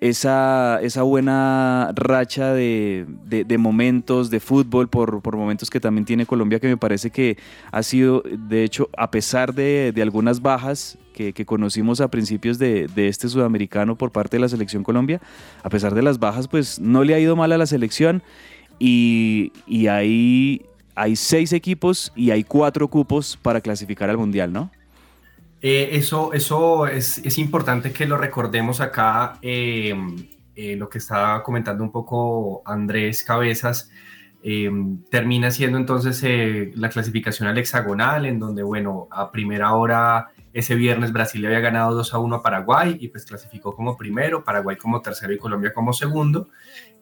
esa, 0.00 0.80
esa 0.82 1.02
buena 1.02 1.92
racha 1.94 2.54
de, 2.54 3.06
momentos 3.58 4.30
de 4.30 4.40
fútbol 4.40 4.88
por, 4.88 5.36
momentos 5.36 5.68
que 5.68 5.78
también 5.78 6.06
tiene 6.06 6.24
Colombia, 6.24 6.58
que 6.58 6.68
me 6.68 6.78
parece 6.78 7.10
que 7.10 7.36
ha 7.70 7.82
sido, 7.82 8.22
de 8.24 8.64
hecho, 8.64 8.88
a 8.96 9.10
pesar 9.10 9.54
de, 9.54 9.92
algunas 10.00 10.40
bajas 10.40 10.96
que, 11.12 11.32
conocimos 11.44 12.00
a 12.00 12.08
principios 12.08 12.58
de, 12.58 12.88
este 12.96 13.28
sudamericano 13.28 13.96
por 13.96 14.10
parte 14.10 14.38
de 14.38 14.40
la 14.40 14.48
selección 14.48 14.82
Colombia, 14.82 15.20
a 15.62 15.68
pesar 15.68 15.94
de 15.94 16.02
las 16.02 16.18
bajas, 16.18 16.48
pues 16.48 16.80
no 16.80 17.04
le 17.04 17.14
ha 17.14 17.18
ido 17.18 17.36
mal 17.36 17.52
a 17.52 17.58
la 17.58 17.66
selección 17.66 18.22
y, 18.78 19.52
y 19.66 19.88
ahí 19.88 20.62
hay 20.94 21.14
seis 21.14 21.52
equipos 21.52 22.10
y 22.16 22.30
hay 22.30 22.42
cuatro 22.42 22.88
cupos 22.88 23.36
para 23.36 23.60
clasificar 23.60 24.08
al 24.08 24.16
Mundial, 24.16 24.50
¿no? 24.50 24.70
Eh, 25.62 25.90
eso 25.92 26.32
eso 26.32 26.86
es, 26.86 27.38
importante 27.38 27.92
que 27.92 28.06
lo 28.06 28.16
recordemos 28.16 28.80
acá, 28.80 29.38
eh, 29.42 29.94
eh, 30.56 30.76
lo 30.76 30.88
que 30.88 30.98
estaba 30.98 31.42
comentando 31.42 31.84
un 31.84 31.92
poco 31.92 32.62
Andrés 32.64 33.22
Cabezas, 33.22 33.90
termina 35.10 35.50
siendo 35.50 35.76
entonces 35.76 36.22
la 36.74 36.88
clasificación 36.88 37.46
al 37.46 37.58
hexagonal, 37.58 38.24
en 38.24 38.38
donde, 38.38 38.62
bueno, 38.62 39.06
a 39.10 39.30
primera 39.30 39.74
hora 39.74 40.30
ese 40.54 40.76
viernes 40.76 41.12
Brasil 41.12 41.42
le 41.42 41.48
había 41.48 41.60
ganado 41.60 41.94
2 41.94 42.14
a 42.14 42.18
1 42.18 42.36
a 42.36 42.42
Paraguay 42.42 42.96
y 42.98 43.08
pues 43.08 43.26
clasificó 43.26 43.76
como 43.76 43.98
primero, 43.98 44.42
Paraguay 44.42 44.76
como 44.76 45.02
tercero 45.02 45.34
y 45.34 45.36
Colombia 45.36 45.74
como 45.74 45.92
segundo. 45.92 46.48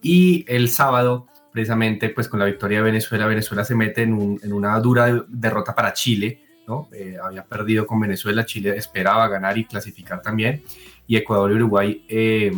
Y 0.03 0.45
el 0.49 0.69
sábado, 0.69 1.29
precisamente 1.53 2.09
pues 2.09 2.29
con 2.29 2.41
la 2.41 2.47
victoria 2.47 2.79
de 2.79 2.85
Venezuela, 2.85 3.27
Venezuela 3.27 3.65
se 3.65 3.77
mete 3.77 4.03
en, 4.03 4.41
en 4.43 4.53
una 4.53 4.79
dura 4.81 5.25
derrota 5.29 5.77
para 5.77 5.93
Chile 5.93 6.48
eh, 6.93 7.17
había 7.23 7.45
perdido 7.45 7.87
con 7.87 8.01
Venezuela, 8.01 8.45
Chile 8.45 8.77
esperaba 8.77 9.29
ganar 9.29 9.57
y 9.59 9.65
clasificar 9.65 10.21
también, 10.23 10.63
y 11.07 11.17
Ecuador 11.17 11.51
y 11.51 11.55
Uruguay, 11.55 12.05
eh, 12.09 12.53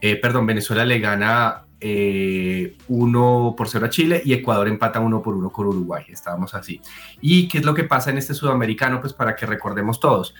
eh, 0.00 0.16
perdón, 0.16 0.46
Venezuela 0.46 0.84
le 0.84 0.98
gana 0.98 1.64
1 1.82 3.54
por 3.56 3.66
0 3.66 3.86
a 3.86 3.88
Chile 3.88 4.20
y 4.22 4.34
Ecuador 4.34 4.68
empata 4.68 5.00
1 5.00 5.22
por 5.22 5.34
1 5.34 5.50
con 5.50 5.66
Uruguay, 5.68 6.04
estábamos 6.08 6.54
así. 6.54 6.78
¿Y 7.22 7.48
qué 7.48 7.58
es 7.58 7.64
lo 7.64 7.72
que 7.72 7.84
pasa 7.84 8.10
en 8.10 8.18
este 8.18 8.34
sudamericano? 8.34 9.00
Pues 9.00 9.14
para 9.14 9.34
que 9.34 9.46
recordemos 9.46 9.98
todos, 9.98 10.34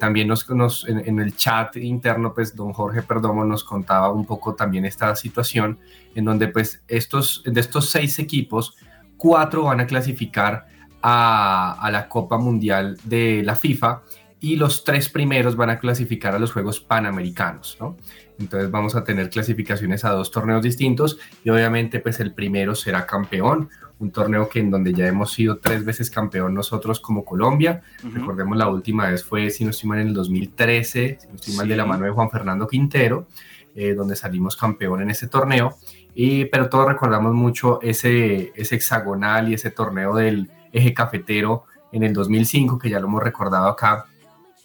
también 0.00 0.26
nos, 0.26 0.88
en, 0.88 1.20
el 1.20 1.36
chat 1.36 1.76
interno, 1.76 2.34
pues 2.34 2.56
don 2.56 2.72
Jorge 2.72 3.02
Perdomo 3.02 3.44
nos 3.44 3.62
contaba 3.62 4.10
un 4.10 4.26
poco 4.26 4.56
también 4.56 4.84
esta 4.84 5.14
situación, 5.14 5.78
en 6.16 6.24
donde 6.24 6.48
pues 6.48 6.82
estos, 6.88 7.42
de 7.44 7.60
estos 7.60 7.90
seis 7.90 8.18
equipos, 8.18 8.74
cuatro 9.16 9.62
van 9.62 9.78
a 9.78 9.86
clasificar 9.86 10.73
a, 11.06 11.90
la 11.92 12.08
Copa 12.08 12.38
Mundial 12.38 12.96
de 13.04 13.42
la 13.44 13.56
FIFA 13.56 14.02
y 14.40 14.56
los 14.56 14.84
tres 14.84 15.10
primeros 15.10 15.54
van 15.54 15.68
a 15.68 15.78
clasificar 15.78 16.34
a 16.34 16.38
los 16.38 16.52
Juegos 16.52 16.80
Panamericanos, 16.80 17.76
¿no? 17.78 17.96
Entonces 18.38 18.70
vamos 18.70 18.96
a 18.96 19.04
tener 19.04 19.28
clasificaciones 19.28 20.04
a 20.04 20.10
dos 20.10 20.30
torneos 20.30 20.62
distintos 20.62 21.18
y 21.44 21.50
obviamente 21.50 22.00
pues 22.00 22.20
el 22.20 22.32
primero 22.32 22.74
será 22.74 23.06
campeón, 23.06 23.68
un 23.98 24.10
torneo 24.10 24.48
que 24.48 24.60
en 24.60 24.70
donde 24.70 24.94
ya 24.94 25.06
hemos 25.06 25.32
sido 25.32 25.58
tres 25.58 25.84
veces 25.84 26.10
campeón 26.10 26.54
nosotros 26.54 27.00
como 27.00 27.24
Colombia. 27.24 27.82
Recordemos 28.02 28.56
la 28.56 28.68
última 28.68 29.08
vez 29.10 29.22
fue, 29.22 29.50
si 29.50 29.62
no 29.62 29.70
estoy 29.70 29.90
mal, 29.90 30.00
en 30.00 30.08
el 30.08 30.14
2013, 30.14 31.18
si 31.20 31.28
no 31.28 31.34
estoy 31.34 31.54
mal, 31.54 31.68
de 31.68 31.76
la 31.76 31.84
mano 31.84 32.06
de 32.06 32.10
Juan 32.10 32.30
Fernando 32.30 32.66
Quintero, 32.66 33.28
eh, 33.74 33.94
donde 33.94 34.16
salimos 34.16 34.56
campeón 34.56 35.02
en 35.02 35.10
ese 35.10 35.28
torneo. 35.28 35.76
Y, 36.14 36.46
pero 36.46 36.68
todos 36.68 36.88
recordamos 36.88 37.34
mucho 37.34 37.80
ese, 37.82 38.52
ese 38.56 38.76
hexagonal 38.76 39.50
y 39.50 39.54
ese 39.54 39.70
torneo 39.70 40.14
del 40.14 40.50
eje 40.74 40.92
cafetero 40.92 41.64
en 41.92 42.02
el 42.02 42.12
2005, 42.12 42.78
que 42.78 42.90
ya 42.90 43.00
lo 43.00 43.06
hemos 43.06 43.22
recordado 43.22 43.68
acá, 43.68 44.06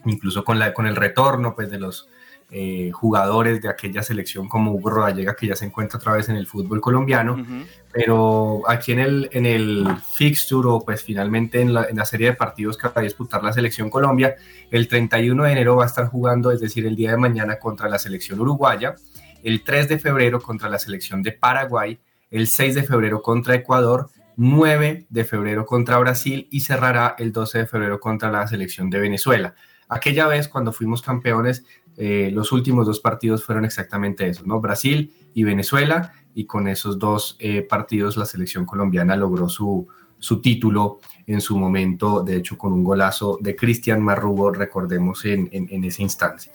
incluso 0.06 0.44
con, 0.44 0.60
la, 0.60 0.74
con 0.74 0.88
el 0.88 0.96
retorno 0.96 1.56
pues, 1.56 1.70
de 1.70 1.80
los 1.80 2.10
eh, 2.52 2.90
jugadores 2.92 3.62
de 3.62 3.70
aquella 3.70 4.02
selección 4.02 4.50
como 4.50 4.72
Hugo 4.72 4.90
Rodallega, 4.90 5.36
que 5.36 5.46
ya 5.46 5.56
se 5.56 5.66
encuentra 5.66 6.00
otra 6.00 6.14
vez 6.14 6.30
en 6.30 6.36
el 6.36 6.48
fútbol 6.48 6.82
colombiano, 6.82 7.46
pero 7.92 8.64
aquí 8.68 8.92
en 8.92 9.00
el, 9.00 9.30
en 9.32 9.46
el 9.46 9.88
fixture 10.14 10.68
o 10.68 10.80
pues 10.80 11.04
finalmente 11.04 11.62
en 11.62 11.76
la, 11.76 11.84
en 11.84 11.98
la, 11.98 12.06
serie 12.06 12.32
de 12.32 12.36
partidos 12.36 12.76
que 12.76 12.88
va 12.88 12.94
a 12.96 13.02
disputar 13.02 13.44
la 13.44 13.54
selección 13.54 13.92
Colombia, 13.92 14.36
el 14.72 14.88
31 14.88 15.44
de 15.44 15.52
enero 15.52 15.76
va 15.76 15.84
a 15.84 15.88
estar 15.88 16.08
jugando, 16.08 16.50
es 16.50 16.60
decir, 16.60 16.88
el 16.88 16.96
día 16.96 17.12
de 17.12 17.18
mañana 17.18 17.60
contra 17.60 17.88
la 17.88 18.00
selección 18.00 18.40
uruguaya, 18.40 18.96
el 19.44 19.64
3 19.64 19.88
de 19.88 20.00
febrero 20.00 20.42
contra 20.42 20.70
la 20.70 20.80
selección 20.80 21.22
de 21.22 21.34
Paraguay, 21.34 22.00
el 22.32 22.48
6 22.48 22.74
de 22.74 22.84
febrero 22.84 23.22
contra 23.22 23.54
Ecuador 23.54 24.10
9 24.40 25.08
de 25.10 25.26
febrero 25.26 25.66
contra 25.66 25.98
Brasil 25.98 26.48
y 26.50 26.62
cerrará 26.62 27.14
el 27.20 27.34
12 27.34 27.58
de 27.58 27.68
febrero 27.68 28.00
contra 28.00 28.32
la 28.32 28.48
selección 28.48 28.90
de 28.90 28.98
Venezuela. 28.98 29.54
Aquella 29.90 30.28
vez 30.28 30.48
cuando 30.48 30.72
fuimos 30.72 31.02
campeones, 31.02 31.66
eh, 31.98 32.32
los 32.34 32.54
últimos 32.54 32.88
dos 32.88 33.02
partidos 33.02 33.44
fueron 33.44 33.66
exactamente 33.66 34.30
eso, 34.30 34.44
¿no? 34.46 34.62
Brasil 34.62 35.14
y 35.34 35.44
Venezuela, 35.44 36.14
y 36.34 36.46
con 36.46 36.70
esos 36.70 36.98
dos 36.98 37.36
eh, 37.40 37.64
partidos 37.64 38.16
la 38.16 38.26
selección 38.26 38.66
colombiana 38.66 39.18
logró 39.18 39.50
su, 39.50 39.90
su 40.20 40.40
título 40.40 41.00
en 41.28 41.42
su 41.42 41.58
momento, 41.58 42.24
de 42.24 42.38
hecho 42.38 42.58
con 42.58 42.72
un 42.72 42.86
golazo 42.86 43.40
de 43.42 43.58
Cristian 43.58 44.02
Marrugo, 44.02 44.52
recordemos 44.52 45.26
en, 45.26 45.50
en, 45.52 45.68
en 45.70 45.84
ese 45.84 46.02
instante. 46.02 46.50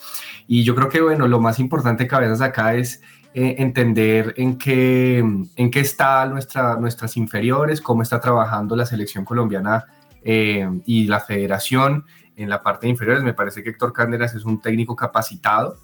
Y 0.47 0.65
yo 0.65 0.75
creo 0.75 0.89
que, 0.89 1.03
bueno, 1.03 1.29
lo 1.29 1.39
más 1.39 1.59
importante 1.59 2.09
veces 2.09 2.41
acá 2.41 2.77
es 2.77 3.03
eh, 3.37 3.57
entender 3.59 4.33
en 4.37 4.57
qué, 4.57 5.19
en 5.19 5.71
qué 5.73 5.81
está 5.81 6.25
nuestra, 6.27 6.77
nuestras 6.77 7.17
inferiores, 7.17 7.81
cómo 7.81 8.03
está 8.03 8.21
trabajando 8.21 8.77
la 8.77 8.87
selección 8.87 9.25
colombiana 9.25 9.87
eh, 10.23 10.69
y 10.87 11.09
la 11.09 11.19
federación 11.19 12.05
en 12.37 12.49
la 12.49 12.63
parte 12.63 12.87
de 12.87 12.91
inferiores. 12.91 13.25
Me 13.25 13.35
parece 13.35 13.65
que 13.65 13.71
Héctor 13.71 13.93
Cárdenas 13.93 14.37
es 14.37 14.45
un 14.45 14.61
técnico 14.61 14.95
capacitado 14.95 15.79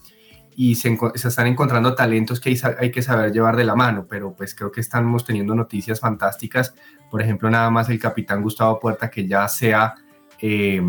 y 0.55 0.77
se, 0.77 0.97
están 1.15 1.49
encontrando 1.49 1.97
talentos 1.97 2.39
que 2.39 2.51
hay, 2.51 2.61
hay, 2.79 2.93
que 2.93 3.03
saber 3.03 3.33
llevar 3.33 3.57
de 3.57 3.65
la 3.65 3.75
mano, 3.75 4.07
pero 4.09 4.33
pues 4.33 4.55
creo 4.55 4.71
que 4.71 4.81
estamos 4.81 5.25
teniendo 5.25 5.53
noticias 5.53 5.99
fantásticas. 5.99 6.73
Por 7.11 7.21
ejemplo, 7.21 7.51
nada 7.51 7.69
más 7.69 7.89
el 7.89 7.99
capitán 7.99 8.43
Gustavo 8.43 8.79
Puerta 8.79 9.11
que 9.11 9.27
ya 9.27 9.49
sea... 9.49 9.97
Eh, 10.41 10.81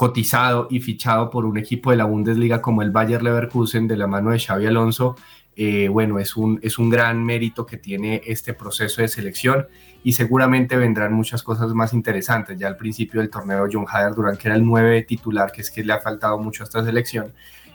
cotizado 0.00 0.66
y 0.70 0.80
fichado 0.80 1.28
por 1.28 1.44
un 1.44 1.58
equipo 1.58 1.90
de 1.90 1.98
la 1.98 2.06
Bundesliga 2.06 2.62
como 2.62 2.80
el 2.80 2.90
Bayer 2.90 3.22
Leverkusen 3.22 3.86
de 3.86 3.98
la 3.98 4.06
mano 4.06 4.30
de 4.30 4.38
Xavi 4.38 4.64
Alonso 4.64 5.14
eh, 5.56 5.88
bueno, 5.88 6.18
es 6.18 6.36
un, 6.36 6.58
es 6.62 6.78
un 6.78 6.88
gran 6.88 7.24
mérito 7.24 7.66
que 7.66 7.76
tiene 7.76 8.22
este 8.26 8.54
proceso 8.54 9.02
de 9.02 9.08
selección 9.08 9.66
y 10.02 10.12
seguramente 10.12 10.76
vendrán 10.76 11.12
muchas 11.12 11.42
cosas 11.42 11.72
más 11.74 11.92
interesantes. 11.92 12.58
Ya 12.58 12.68
al 12.68 12.76
principio 12.76 13.20
del 13.20 13.30
torneo, 13.30 13.66
John 13.70 13.84
Hader 13.88 14.14
Durán, 14.14 14.36
que 14.36 14.48
era 14.48 14.56
el 14.56 14.64
9 14.64 15.02
titular, 15.02 15.52
que 15.52 15.60
es 15.60 15.70
que 15.70 15.84
le 15.84 15.92
ha 15.92 15.98
faltado 15.98 16.38
mucho 16.38 16.62
a 16.62 16.64
esta 16.64 16.84
selección, 16.84 17.32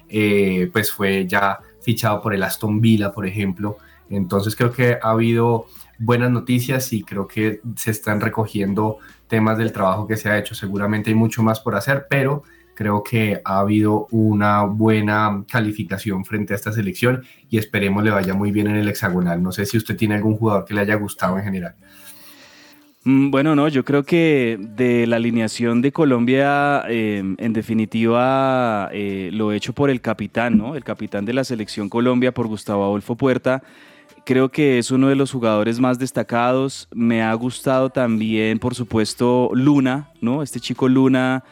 eh, 0.09 0.69
pues 0.71 0.91
fue 0.91 1.27
ya 1.27 1.59
fichado 1.81 2.21
por 2.21 2.33
el 2.33 2.43
Aston 2.43 2.81
Villa, 2.81 3.11
por 3.11 3.27
ejemplo. 3.27 3.77
Entonces 4.09 4.55
creo 4.55 4.71
que 4.71 4.97
ha 5.01 5.11
habido 5.11 5.65
buenas 5.99 6.31
noticias 6.31 6.91
y 6.93 7.03
creo 7.03 7.27
que 7.27 7.61
se 7.75 7.91
están 7.91 8.21
recogiendo 8.21 8.97
temas 9.27 9.57
del 9.57 9.71
trabajo 9.71 10.07
que 10.07 10.17
se 10.17 10.29
ha 10.29 10.37
hecho. 10.37 10.55
Seguramente 10.55 11.09
hay 11.09 11.15
mucho 11.15 11.43
más 11.43 11.59
por 11.59 11.75
hacer, 11.75 12.07
pero 12.09 12.43
creo 12.75 13.01
que 13.01 13.41
ha 13.43 13.59
habido 13.59 14.07
una 14.11 14.63
buena 14.63 15.43
calificación 15.49 16.25
frente 16.25 16.53
a 16.53 16.57
esta 16.57 16.71
selección 16.71 17.23
y 17.49 17.57
esperemos 17.57 18.03
le 18.03 18.11
vaya 18.11 18.33
muy 18.33 18.51
bien 18.51 18.67
en 18.67 18.75
el 18.75 18.87
hexagonal. 18.87 19.41
No 19.41 19.51
sé 19.51 19.65
si 19.65 19.77
usted 19.77 19.95
tiene 19.95 20.15
algún 20.15 20.35
jugador 20.35 20.65
que 20.65 20.73
le 20.73 20.81
haya 20.81 20.95
gustado 20.95 21.37
en 21.37 21.45
general. 21.45 21.75
Mm, 23.05 23.29
bueno, 23.29 23.55
no, 23.55 23.67
yo 23.67 23.85
creo 23.85 24.03
que 24.03 24.57
de 24.59 25.05
la 25.05 25.17
alineación 25.17 25.81
de 25.81 25.91
Colombia, 25.91 26.83
em, 26.89 27.35
en 27.37 27.53
definitiva, 27.53 28.89
eh, 28.91 29.29
lo 29.31 29.51
hecho 29.51 29.73
por 29.73 29.91
el 29.91 30.01
capitán, 30.01 30.57
¿no? 30.57 30.75
El 30.75 30.83
capitán 30.83 31.23
de 31.23 31.33
la 31.33 31.43
selección 31.43 31.87
Colombia, 31.87 32.33
por 32.33 32.47
Gustavo 32.47 32.83
Adolfo 32.83 33.15
Puerta, 33.15 33.61
creo 34.25 34.49
que 34.49 34.79
es 34.79 34.89
uno 34.89 35.07
de 35.07 35.15
los 35.15 35.31
jugadores 35.31 35.79
más 35.79 35.99
destacados. 35.99 36.87
Me 36.93 37.21
ha 37.21 37.33
gustado 37.35 37.91
también, 37.91 38.57
por 38.57 38.73
supuesto, 38.73 39.51
Luna, 39.53 40.09
¿no? 40.19 40.41
Este 40.41 40.59
chico 40.59 40.89
Luna 40.89 41.43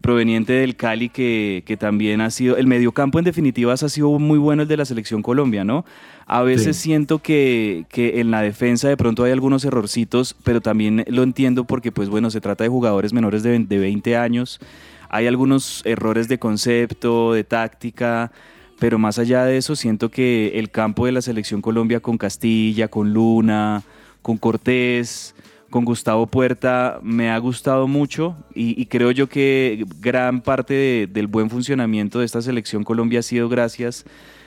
proveniente 0.00 0.52
del 0.52 0.76
Cali 0.76 1.08
que, 1.08 1.62
que, 1.66 1.76
también 1.76 2.20
ha 2.20 2.30
sido, 2.30 2.56
el 2.56 2.66
mediocampo 2.66 3.18
en 3.18 3.24
definitiva 3.24 3.72
ha 3.72 3.76
sido 3.76 4.18
muy 4.18 4.38
bueno 4.38 4.62
el 4.62 4.68
de 4.68 4.76
la 4.76 4.84
selección 4.84 5.22
Colombia, 5.22 5.64
¿no? 5.64 5.84
A 6.26 6.42
veces 6.42 6.76
siento 6.76 7.20
que, 7.20 7.86
que, 7.88 8.20
en 8.20 8.30
la 8.30 8.42
defensa 8.42 8.88
de 8.88 8.96
pronto 8.96 9.24
hay 9.24 9.32
algunos 9.32 9.64
errorcitos, 9.64 10.36
pero 10.44 10.60
también 10.60 11.04
lo 11.08 11.22
entiendo 11.22 11.64
porque 11.64 11.90
pues 11.90 12.08
bueno, 12.08 12.30
se 12.30 12.40
trata 12.40 12.64
de 12.64 12.70
jugadores 12.70 13.12
menores 13.12 13.42
de, 13.42 13.58
de 13.58 13.78
20 13.78 14.16
años, 14.16 14.60
hay 15.08 15.26
algunos 15.26 15.82
errores 15.86 16.28
de 16.28 16.38
concepto, 16.38 17.32
de 17.32 17.44
táctica, 17.44 18.30
pero 18.78 18.98
más 18.98 19.18
allá 19.18 19.44
de 19.44 19.56
eso 19.56 19.74
siento 19.74 20.10
que 20.10 20.58
el 20.58 20.70
campo 20.70 21.06
de 21.06 21.12
la 21.12 21.22
selección 21.22 21.62
Colombia 21.62 22.00
con 22.00 22.18
Castilla, 22.18 22.88
con 22.88 23.12
Luna, 23.12 23.82
con 24.22 24.36
Cortés, 24.36 25.34
con 25.70 25.84
Gustavo 25.84 26.26
Puerta 26.26 26.98
me 27.02 27.30
ha 27.30 27.38
gustado 27.38 27.86
mucho 27.86 28.36
y, 28.54 28.86
creo 28.86 29.10
yo 29.10 29.28
que 29.28 29.84
gran 30.00 30.40
parte 30.40 31.08
del 31.10 31.26
buen 31.26 31.50
funcionamiento 31.50 32.20
de 32.20 32.24
esta 32.24 32.40
selección 32.42 32.84
Colombia 32.84 33.20
ha 33.20 33.22
sido 33.22 33.48
gracias 33.48 34.04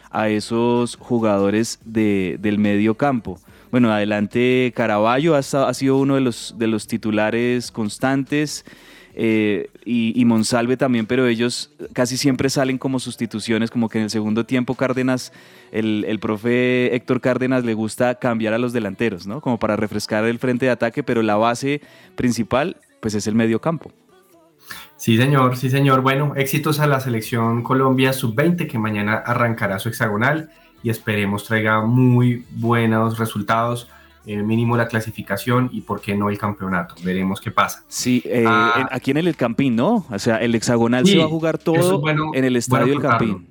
a 0.09 0.29
esos 0.29 0.95
jugadores 0.97 1.79
del 1.85 2.57
medio 2.57 2.95
campo. 2.95 3.39
Bueno, 3.71 3.91
adelante 3.91 4.73
Caraballo 4.75 5.35
ha, 5.35 5.39
ha 5.39 5.73
sido 5.73 5.97
uno 5.97 6.15
de 6.15 6.21
los, 6.21 6.55
de 6.57 6.67
los 6.67 6.87
titulares 6.87 7.71
constantes. 7.71 8.65
Eh, 9.13 9.69
y, 9.83 10.23
Monsalve 10.25 10.77
también, 10.77 11.05
pero 11.05 11.27
ellos 11.27 11.71
casi 11.93 12.17
siempre 12.17 12.49
salen 12.49 12.77
como 12.77 12.99
sustituciones, 12.99 13.69
como 13.69 13.89
que 13.89 13.97
en 13.97 14.05
el 14.05 14.09
segundo 14.09 14.45
tiempo 14.45 14.75
Cárdenas, 14.75 15.33
el, 15.71 16.19
profe 16.19 16.95
Héctor 16.95 17.19
Cárdenas 17.19 17.65
le 17.65 17.73
gusta 17.73 18.15
cambiar 18.15 18.53
a 18.53 18.57
los 18.57 18.73
delanteros, 18.73 19.27
¿no? 19.27 19.41
Como 19.41 19.59
para 19.59 19.75
refrescar 19.75 20.23
el 20.25 20.39
frente 20.39 20.65
de 20.65 20.71
ataque, 20.71 21.03
pero 21.03 21.21
la 21.21 21.35
base 21.35 21.81
principal 22.15 22.77
pues 23.01 23.15
es 23.15 23.27
el 23.27 23.35
medio 23.35 23.59
campo. 23.59 23.91
Sí, 24.95 25.17
señor, 25.17 25.57
sí, 25.57 25.69
señor. 25.69 26.01
Bueno, 26.01 26.33
éxitos 26.35 26.79
a 26.79 26.87
la 26.87 26.99
selección 26.99 27.63
Colombia 27.63 28.13
sub-20 28.13 28.67
que 28.67 28.77
mañana 28.77 29.15
arrancará 29.15 29.79
su 29.79 29.89
hexagonal 29.89 30.51
y 30.83 30.91
esperemos 30.91 31.45
traiga 31.45 31.81
muy 31.81 32.45
buenos 32.51 33.17
resultados 33.17 33.89
eh, 34.23 34.43
mínimo 34.43 34.77
la 34.77 34.87
clasificación 34.87 35.69
y 35.71 35.81
por 35.81 35.99
qué 35.99 36.15
no 36.15 36.29
el 36.29 36.37
campeonato. 36.37 36.93
Veremos 37.03 37.41
qué 37.41 37.49
pasa. 37.49 37.83
Sí, 37.87 38.21
eh, 38.25 38.45
ah. 38.47 38.87
aquí 38.91 39.09
en 39.09 39.17
el 39.17 39.35
Campín, 39.35 39.75
¿no? 39.75 40.05
O 40.11 40.19
sea, 40.19 40.37
el 40.37 40.53
hexagonal 40.53 41.07
se 41.07 41.17
va 41.17 41.25
a 41.25 41.27
jugar 41.27 41.57
todo 41.57 42.03
en 42.33 42.45
el 42.45 42.55
estadio 42.55 42.93
del 42.93 43.01
Campín. 43.01 43.47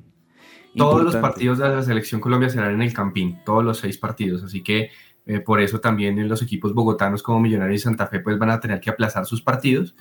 Todos 0.76 1.02
los 1.02 1.16
partidos 1.16 1.58
de 1.58 1.68
la 1.68 1.82
selección 1.82 2.20
Colombia 2.20 2.48
serán 2.48 2.74
en 2.74 2.82
el 2.82 2.92
Campín, 2.92 3.40
todos 3.44 3.64
los 3.64 3.78
seis 3.78 3.98
partidos, 3.98 4.44
así 4.44 4.62
que 4.62 4.90
eh, 5.26 5.40
por 5.40 5.60
eso 5.60 5.80
también 5.80 6.28
los 6.28 6.40
equipos 6.40 6.72
bogotanos 6.72 7.24
como 7.24 7.40
Millonarios 7.40 7.80
y 7.80 7.82
Santa 7.82 8.06
Fe 8.06 8.20
pues 8.20 8.38
van 8.38 8.50
a 8.50 8.60
tener 8.60 8.80
que 8.80 8.90
aplazar 8.90 9.26
sus 9.26 9.42
partidos. 9.42 9.96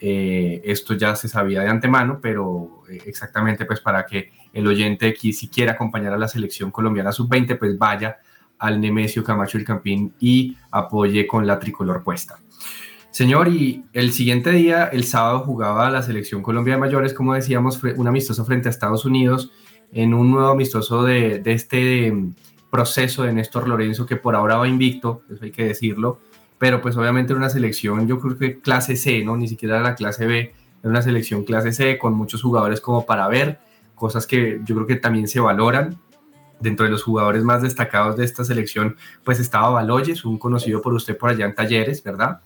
esto 0.00 0.94
ya 0.94 1.14
se 1.14 1.28
sabía 1.28 1.60
de 1.60 1.68
antemano, 1.68 2.18
pero 2.20 2.82
exactamente 3.04 3.64
pues 3.64 3.80
para 3.80 4.04
que 4.04 4.32
el 4.52 4.66
oyente 4.66 5.14
que 5.14 5.32
si 5.32 5.48
quiere 5.48 5.70
acompañar 5.70 6.12
a 6.12 6.18
la 6.18 6.26
selección 6.26 6.72
colombiana 6.72 7.12
sub-20 7.12 7.56
pues 7.56 7.78
vaya 7.78 8.18
al 8.58 8.80
Nemesio 8.80 9.24
Camacho 9.24 9.58
el 9.58 9.64
Campín 9.64 10.12
y 10.20 10.56
apoye 10.70 11.26
con 11.26 11.46
la 11.46 11.58
tricolor 11.58 12.02
puesta. 12.02 12.38
Señor, 13.10 13.48
y 13.48 13.84
el 13.94 14.12
siguiente 14.12 14.50
día, 14.50 14.84
el 14.84 15.04
sábado, 15.04 15.40
jugaba 15.40 15.90
la 15.90 16.02
selección 16.02 16.42
Colombia 16.42 16.74
de 16.74 16.80
mayores, 16.80 17.14
como 17.14 17.34
decíamos, 17.34 17.82
un 17.82 18.06
amistoso 18.06 18.44
frente 18.44 18.68
a 18.68 18.70
Estados 18.70 19.04
Unidos, 19.04 19.50
en 19.92 20.14
un 20.14 20.30
nuevo 20.30 20.48
amistoso 20.48 21.02
de, 21.02 21.42
este 21.44 22.12
mm, 22.12 22.34
proceso 22.70 23.22
de 23.22 23.32
Néstor 23.32 23.66
Lorenzo, 23.66 24.06
que 24.06 24.16
por 24.16 24.36
ahora 24.36 24.56
va 24.56 24.68
invicto, 24.68 25.22
eso 25.32 25.44
hay 25.44 25.50
que 25.50 25.64
decirlo, 25.64 26.20
pero 26.58 26.80
pues 26.80 26.96
obviamente 26.96 27.32
era 27.32 27.38
una 27.38 27.50
selección, 27.50 28.06
yo 28.06 28.20
creo 28.20 28.36
que 28.36 28.60
clase 28.60 28.96
C, 28.96 29.24
¿no? 29.24 29.36
Ni 29.36 29.48
siquiera 29.48 29.80
la 29.80 29.94
clase 29.94 30.26
B, 30.26 30.52
era 30.82 30.90
una 30.90 31.02
selección 31.02 31.44
clase 31.44 31.72
C 31.72 31.98
con 31.98 32.14
muchos 32.14 32.42
jugadores 32.42 32.80
como 32.80 33.06
para 33.06 33.26
ver, 33.28 33.58
cosas 33.94 34.26
que 34.26 34.60
yo 34.64 34.74
creo 34.74 34.86
que 34.86 34.96
también 34.96 35.28
se 35.28 35.40
valoran, 35.40 35.98
dentro 36.60 36.84
de 36.84 36.90
los 36.90 37.02
jugadores 37.02 37.42
más 37.44 37.62
destacados 37.62 38.16
de 38.16 38.24
esta 38.24 38.44
selección, 38.44 38.96
pues 39.24 39.40
estaba 39.40 39.70
Baloyes, 39.70 40.24
un 40.24 40.38
conocido 40.38 40.82
por 40.82 40.94
usted 40.94 41.16
por 41.16 41.30
allá 41.30 41.46
en 41.46 41.54
Talleres, 41.54 42.02
¿verdad? 42.02 42.40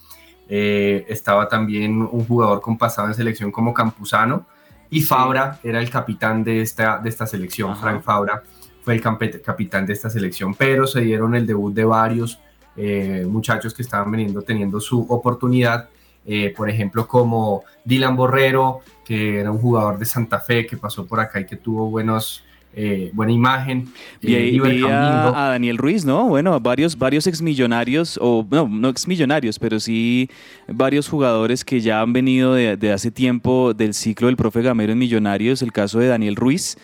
Eh, 0.49 1.05
estaba 1.09 1.49
también 1.49 2.03
un 2.03 2.25
jugador 2.27 2.61
con 2.61 2.77
pasado 2.77 3.09
en 3.09 3.15
selección 3.15 3.51
como 3.51 3.73
Campuzano 3.73 4.47
y 4.91 5.01
Fabra 5.01 5.59
era 5.63 5.81
el 5.81 5.89
capitán 5.89 6.45
de 6.45 6.61
esta, 6.61 6.99
de 6.99 7.09
esta 7.09 7.27
selección, 7.27 7.77
Frank 7.77 8.03
Fabra 8.03 8.43
fue 8.83 8.95
el 8.95 9.01
capitán 9.01 9.87
de 9.87 9.93
esta 9.93 10.11
selección, 10.11 10.55
pero 10.55 10.87
se 10.87 11.01
dieron 11.01 11.35
el 11.35 11.47
debut 11.47 11.73
de 11.73 11.85
varios 11.85 12.41
eh, 12.77 13.25
muchachos 13.29 13.75
que 13.75 13.83
estaban 13.83 14.11
veniendo 14.11 14.43
teniendo 14.43 14.81
su 14.81 15.01
oportunidad, 15.09 15.89
eh, 16.27 16.53
por 16.57 16.69
ejemplo 16.69 17.07
como 17.07 17.63
Dylan 17.85 18.17
Borrero, 18.17 18.81
que 19.05 19.41
era 19.41 19.51
un 19.51 19.59
jugador 19.59 19.99
de 19.99 20.05
Santa 20.05 20.41
Fe 20.41 20.67
que 20.67 20.77
pasó 20.77 21.07
por 21.07 21.21
acá 21.21 21.41
y 21.41 21.47
que 21.47 21.57
tuvo 21.57 21.89
buenos 21.89 22.45
eh, 22.75 23.11
buena 23.13 23.33
imagen. 23.33 23.89
Y, 24.21 24.35
eh, 24.35 24.83
a, 24.89 25.49
Daniel 25.51 25.79
Ruiz, 25.79 26.05
¿no? 26.05 26.29
Bueno, 26.29 26.59
varios, 26.61 26.97
varios 26.97 27.27
exmillonarios, 27.27 28.19
o 28.21 28.47
no, 28.51 28.69
no 28.69 28.89
exmillonarios, 28.89 29.59
pero 29.59 29.79
sí 29.79 30.29
varios 30.69 31.09
jugadores 31.09 31.65
que 31.65 31.81
ya 31.81 32.01
han 32.01 32.13
venido 32.13 32.55
de, 32.55 32.77
de 32.77 32.93
hace 32.93 33.11
tiempo 33.11 33.75
del 33.75 33.95
ciclo 33.95 34.29
del 34.29 34.37
profe 34.37 34.63
Gamero 34.63 34.93
en 34.93 34.99
Millonarios, 34.99 35.63
el 35.63 35.73
caso 35.73 35.99
de 35.99 36.09
Daniel 36.09 36.37
Ruiz 36.37 36.77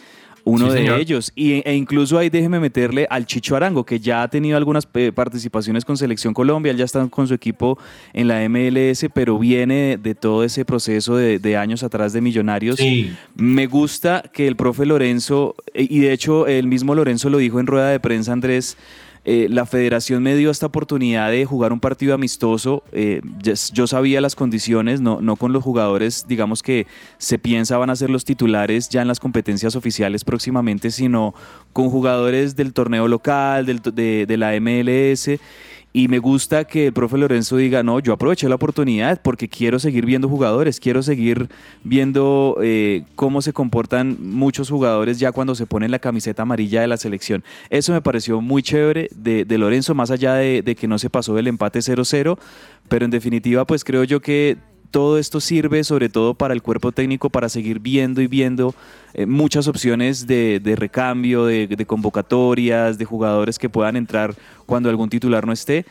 uno 0.45 0.73
de 0.73 1.01
ellos. 1.01 1.33
Y, 1.35 1.63
e 1.69 1.75
incluso 1.75 2.19
ahí 2.19 2.31
déjeme 2.31 2.61
meterle 2.61 3.07
al 3.11 3.27
Chicho 3.27 3.57
Arango, 3.57 3.85
que 3.85 4.01
ya 4.01 4.23
ha 4.23 4.29
tenido 4.29 4.57
algunas 4.57 4.89
eh, 4.95 5.13
participaciones 5.13 5.85
con 5.85 5.97
Selección 5.97 6.35
Colombia, 6.35 6.71
él 6.71 6.79
ya 6.79 6.85
está 6.85 7.07
con 7.09 7.27
su 7.27 7.35
equipo 7.35 7.79
en 8.13 8.29
la 8.29 8.49
MLS, 8.49 9.07
pero 9.13 9.39
viene 9.39 9.99
de 9.99 10.15
todo 10.15 10.45
ese 10.45 10.65
proceso 10.65 11.17
de, 11.17 11.57
años 11.57 11.83
atrás 11.83 12.13
de 12.13 12.21
Millonarios. 12.21 12.79
Me 13.35 13.67
gusta 13.67 14.23
que 14.33 14.47
el 14.47 14.57
profe 14.57 14.87
Lorenzo, 14.87 15.57
eh, 15.75 15.87
y 15.89 16.01
de 16.01 16.13
hecho 16.13 16.47
el 16.47 16.67
mismo 16.67 16.95
Lorenzo 16.95 17.31
lo 17.31 17.39
dijo 17.39 17.61
en 17.61 17.67
rueda 17.67 17.91
de 17.91 18.01
prensa, 18.01 18.33
Andrés, 18.33 18.77
eh, 19.31 19.47
la 19.51 19.67
federación 19.67 20.23
me 20.23 20.35
dio 20.37 20.51
esta 20.51 20.65
oportunidad 20.65 21.31
de 21.31 21.45
jugar 21.45 21.75
un 21.75 21.81
partido 21.81 22.15
amistoso. 22.15 22.83
Eh, 22.93 23.21
yo 23.75 23.87
sabía 23.87 24.23
las 24.23 24.35
condiciones, 24.35 25.03
no, 25.03 25.21
no 25.21 25.37
con 25.37 25.53
los 25.53 25.63
jugadores, 25.63 26.25
digamos 26.27 26.63
que 26.63 26.87
se 27.19 27.39
piensa 27.39 27.77
van 27.77 27.91
a 27.91 27.97
ser 27.97 28.09
los 28.09 28.25
titulares 28.25 28.89
ya 28.89 29.03
en 29.03 29.09
las 29.09 29.21
competencias 29.21 29.77
oficiales 29.77 30.25
próximamente, 30.25 30.91
sino 30.91 31.35
con 31.75 31.91
jugadores 31.91 32.57
del 32.57 32.73
torneo 32.73 33.07
local, 33.07 33.67
del, 33.67 33.83
de, 33.83 34.25
de 34.25 34.37
la 34.39 34.59
MLS 34.59 35.39
y 35.93 36.09
me 36.09 36.19
gusta 36.19 36.65
que 36.65 36.87
el 36.87 36.93
profe 36.93 37.17
Lorenzo 37.17 37.57
diga, 37.57 37.83
no, 37.83 37.99
yo 37.99 38.13
aproveché 38.13 38.49
la 38.49 38.57
oportunidad 38.57 39.21
porque 39.23 39.49
quiero 39.49 39.79
seguir 39.79 40.05
viendo 40.05 40.29
jugadores, 40.29 40.81
quiero 40.81 41.03
seguir 41.03 41.49
viendo 41.83 42.59
eh, 42.63 43.05
cómo 43.15 43.41
se 43.41 43.53
comportan 43.53 44.19
muchos 44.21 44.69
jugadores 44.69 45.19
ya 45.19 45.33
cuando 45.33 45.55
se 45.55 45.67
ponen 45.67 45.91
la 45.91 45.99
camiseta 45.99 46.43
amarilla 46.43 46.83
de 46.83 46.89
la 46.89 46.99
selección. 46.99 47.43
Eso 47.71 47.93
me 47.93 48.03
pareció 48.03 48.41
muy 48.41 48.63
chévere 48.63 49.09
de, 49.15 49.59
Lorenzo, 49.59 49.95
más 49.95 50.11
allá 50.11 50.35
de, 50.35 50.63
de 50.63 50.77
que 50.77 50.87
no 50.87 50.99
se 50.99 51.11
pasó 51.11 51.35
del 51.35 51.49
empate 51.49 51.79
0-0, 51.79 52.39
pero 52.89 53.05
en 53.05 53.11
definitiva 53.11 53.67
pues 53.67 53.83
creo 53.83 54.05
yo 54.05 54.21
que 54.21 54.59
todo 54.91 55.19
esto 55.19 55.41
sirve 55.41 55.85
sobre 55.85 56.09
todo 56.09 56.35
para 56.35 56.55
el 56.55 56.63
cuerpo 56.63 56.93
técnico 56.93 57.31
para 57.31 57.49
seguir 57.49 57.81
viendo 57.81 58.21
y 58.21 58.27
viendo 58.27 58.75
eh, 59.15 59.27
muchas 59.27 59.69
opciones 59.69 60.27
de, 60.27 60.75
recambio, 60.77 61.47
de, 61.47 61.85
convocatorias, 61.87 62.99
de 62.99 63.05
jugadores 63.05 63.59
que 63.59 63.69
puedan 63.69 63.97
entrar 63.97 64.35
cuando 64.67 64.89
algún 64.89 65.11
titular 65.11 65.47
no 65.47 65.53
esté. 65.53 65.85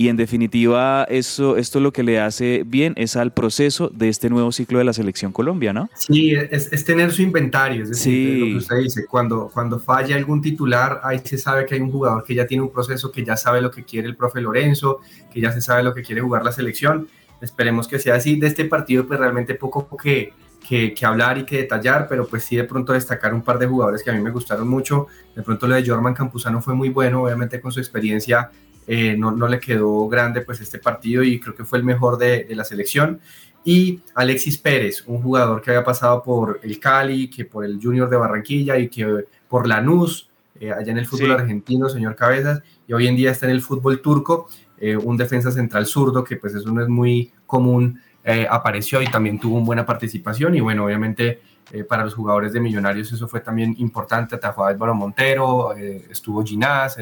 Y 0.00 0.08
en 0.08 0.16
definitiva, 0.16 1.04
eso, 1.10 1.56
esto 1.56 1.80
lo 1.80 1.92
que 1.92 2.04
le 2.04 2.20
hace 2.20 2.62
bien 2.64 2.94
es 2.96 3.16
al 3.16 3.32
proceso 3.32 3.88
de 3.88 4.08
este 4.08 4.30
nuevo 4.30 4.52
ciclo 4.52 4.78
de 4.78 4.84
la 4.84 4.92
selección 4.92 5.32
Colombia, 5.32 5.72
¿no? 5.72 5.90
Sí, 5.96 6.34
es, 6.34 6.84
tener 6.84 7.10
su 7.10 7.22
inventario, 7.22 7.82
es 7.82 7.88
decir, 7.90 8.38
lo 8.38 8.46
que 8.46 8.56
usted 8.58 8.76
dice, 8.76 9.06
cuando, 9.06 9.50
cuando 9.52 9.80
falla 9.80 10.14
algún 10.14 10.40
titular, 10.40 11.00
ahí 11.02 11.18
se 11.24 11.36
sabe 11.36 11.66
que 11.66 11.74
hay 11.74 11.80
un 11.80 11.90
jugador 11.90 12.22
que 12.22 12.36
ya 12.36 12.46
tiene 12.46 12.62
un 12.62 12.70
proceso, 12.70 13.10
que 13.10 13.24
ya 13.24 13.36
sabe 13.36 13.60
lo 13.60 13.72
que 13.72 13.82
quiere 13.82 14.06
el 14.06 14.14
profe 14.14 14.40
Lorenzo, 14.40 15.00
que 15.32 15.40
ya 15.40 15.50
se 15.50 15.60
sabe 15.60 15.82
lo 15.82 15.92
que 15.92 16.02
quiere 16.02 16.20
jugar 16.20 16.44
la 16.44 16.52
selección 16.52 17.08
Esperemos 17.40 17.88
que 17.88 17.98
sea 17.98 18.16
así. 18.16 18.38
De 18.38 18.46
este 18.46 18.64
partido, 18.64 19.06
pues 19.06 19.18
realmente 19.18 19.54
poco 19.54 19.96
que, 19.96 20.32
que, 20.68 20.94
hablar 21.02 21.38
y 21.38 21.44
que 21.44 21.58
detallar, 21.58 22.06
pero 22.08 22.26
pues 22.26 22.44
sí 22.44 22.56
de 22.56 22.64
pronto 22.64 22.92
destacar 22.92 23.32
un 23.32 23.42
par 23.42 23.58
de 23.58 23.66
jugadores 23.66 24.02
que 24.02 24.10
a 24.10 24.12
mí 24.12 24.20
me 24.20 24.30
gustaron 24.30 24.68
mucho. 24.68 25.06
De 25.34 25.42
pronto 25.42 25.66
lo 25.66 25.74
de 25.74 25.86
Jorman 25.86 26.14
Campuzano 26.14 26.60
fue 26.60 26.74
muy 26.74 26.88
bueno, 26.88 27.22
obviamente 27.22 27.60
con 27.60 27.72
su 27.72 27.80
experiencia 27.80 28.50
eh, 28.90 29.14
no, 29.18 29.32
no, 29.32 29.46
le 29.48 29.60
quedó 29.60 30.08
grande 30.08 30.40
pues 30.40 30.62
este 30.62 30.78
partido 30.78 31.22
y 31.22 31.38
creo 31.38 31.54
que 31.54 31.66
fue 31.66 31.76
el 31.76 31.84
mejor 31.84 32.16
de, 32.16 32.44
de, 32.44 32.56
la 32.56 32.64
selección. 32.64 33.20
Y 33.62 34.00
Alexis 34.14 34.56
Pérez, 34.56 35.04
un 35.06 35.20
jugador 35.20 35.60
que 35.60 35.70
había 35.70 35.84
pasado 35.84 36.22
por 36.22 36.58
el 36.62 36.80
Cali, 36.80 37.28
que 37.28 37.44
por 37.44 37.66
el 37.66 37.78
Junior 37.82 38.08
de 38.08 38.16
Barranquilla 38.16 38.78
y 38.78 38.88
que 38.88 39.26
por 39.46 39.66
Lanús, 39.66 40.30
eh, 40.58 40.72
allá 40.72 40.90
en 40.90 40.98
el 40.98 41.06
fútbol 41.06 41.32
argentino, 41.32 41.90
señor 41.90 42.16
Cabezas, 42.16 42.62
y 42.86 42.94
hoy 42.94 43.06
en 43.06 43.16
día 43.16 43.30
está 43.30 43.44
en 43.44 43.52
el 43.52 43.60
fútbol 43.60 44.00
turco. 44.00 44.48
Eh, 44.80 44.96
un 44.96 45.16
defensa 45.16 45.50
central 45.50 45.86
zurdo, 45.86 46.22
que 46.22 46.36
pues 46.36 46.54
eso 46.54 46.70
no 46.70 46.82
es 46.82 46.88
muy 46.88 47.32
común 47.46 48.00
eh, 48.24 48.46
apareció 48.50 49.00
y 49.00 49.06
también 49.06 49.38
tuvo 49.38 49.56
una 49.56 49.66
buena 49.66 49.86
participación. 49.86 50.54
Y 50.54 50.60
bueno, 50.60 50.84
obviamente 50.84 51.40
eh, 51.72 51.84
para 51.84 52.04
los 52.04 52.14
jugadores 52.14 52.52
de 52.52 52.60
Millonarios 52.60 53.12
eso 53.12 53.26
fue 53.26 53.40
también 53.40 53.74
importante, 53.78 54.36
atajó 54.36 54.64
a 54.64 54.68
Álvaro 54.68 54.94
Montero, 54.94 55.74
estuvo 55.74 56.44
Ginás, 56.44 56.96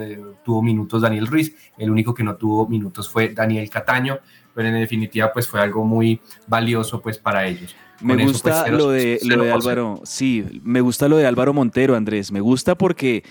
tuvo 0.44 0.62
minutos 0.62 1.02
Daniel 1.02 1.26
Ruiz, 1.26 1.54
el 1.78 1.90
único 1.90 2.14
que 2.14 2.22
no 2.22 2.36
tuvo 2.36 2.66
minutos 2.68 3.08
fue 3.08 3.30
Daniel 3.30 3.68
Cataño, 3.70 4.18
pero 4.54 4.68
en 4.68 4.74
definitiva 4.74 5.32
pues 5.32 5.46
fue 5.48 5.60
algo 5.60 5.84
muy 5.84 6.20
valioso 6.46 7.00
pues 7.00 7.18
para 7.18 7.46
ellos. 7.46 7.74
Me 8.00 8.24
gusta 8.24 8.64
pues, 8.64 8.72
lo, 8.72 8.90
de, 8.90 9.18
lo 9.24 9.44
de 9.44 9.52
Álvaro, 9.52 10.00
sí, 10.04 10.60
me 10.62 10.80
gusta 10.80 11.08
lo 11.08 11.16
de 11.16 11.26
Álvaro 11.26 11.54
Montero, 11.54 11.96
Andrés, 11.96 12.30
me 12.30 12.40
gusta 12.40 12.74
porque 12.74 13.24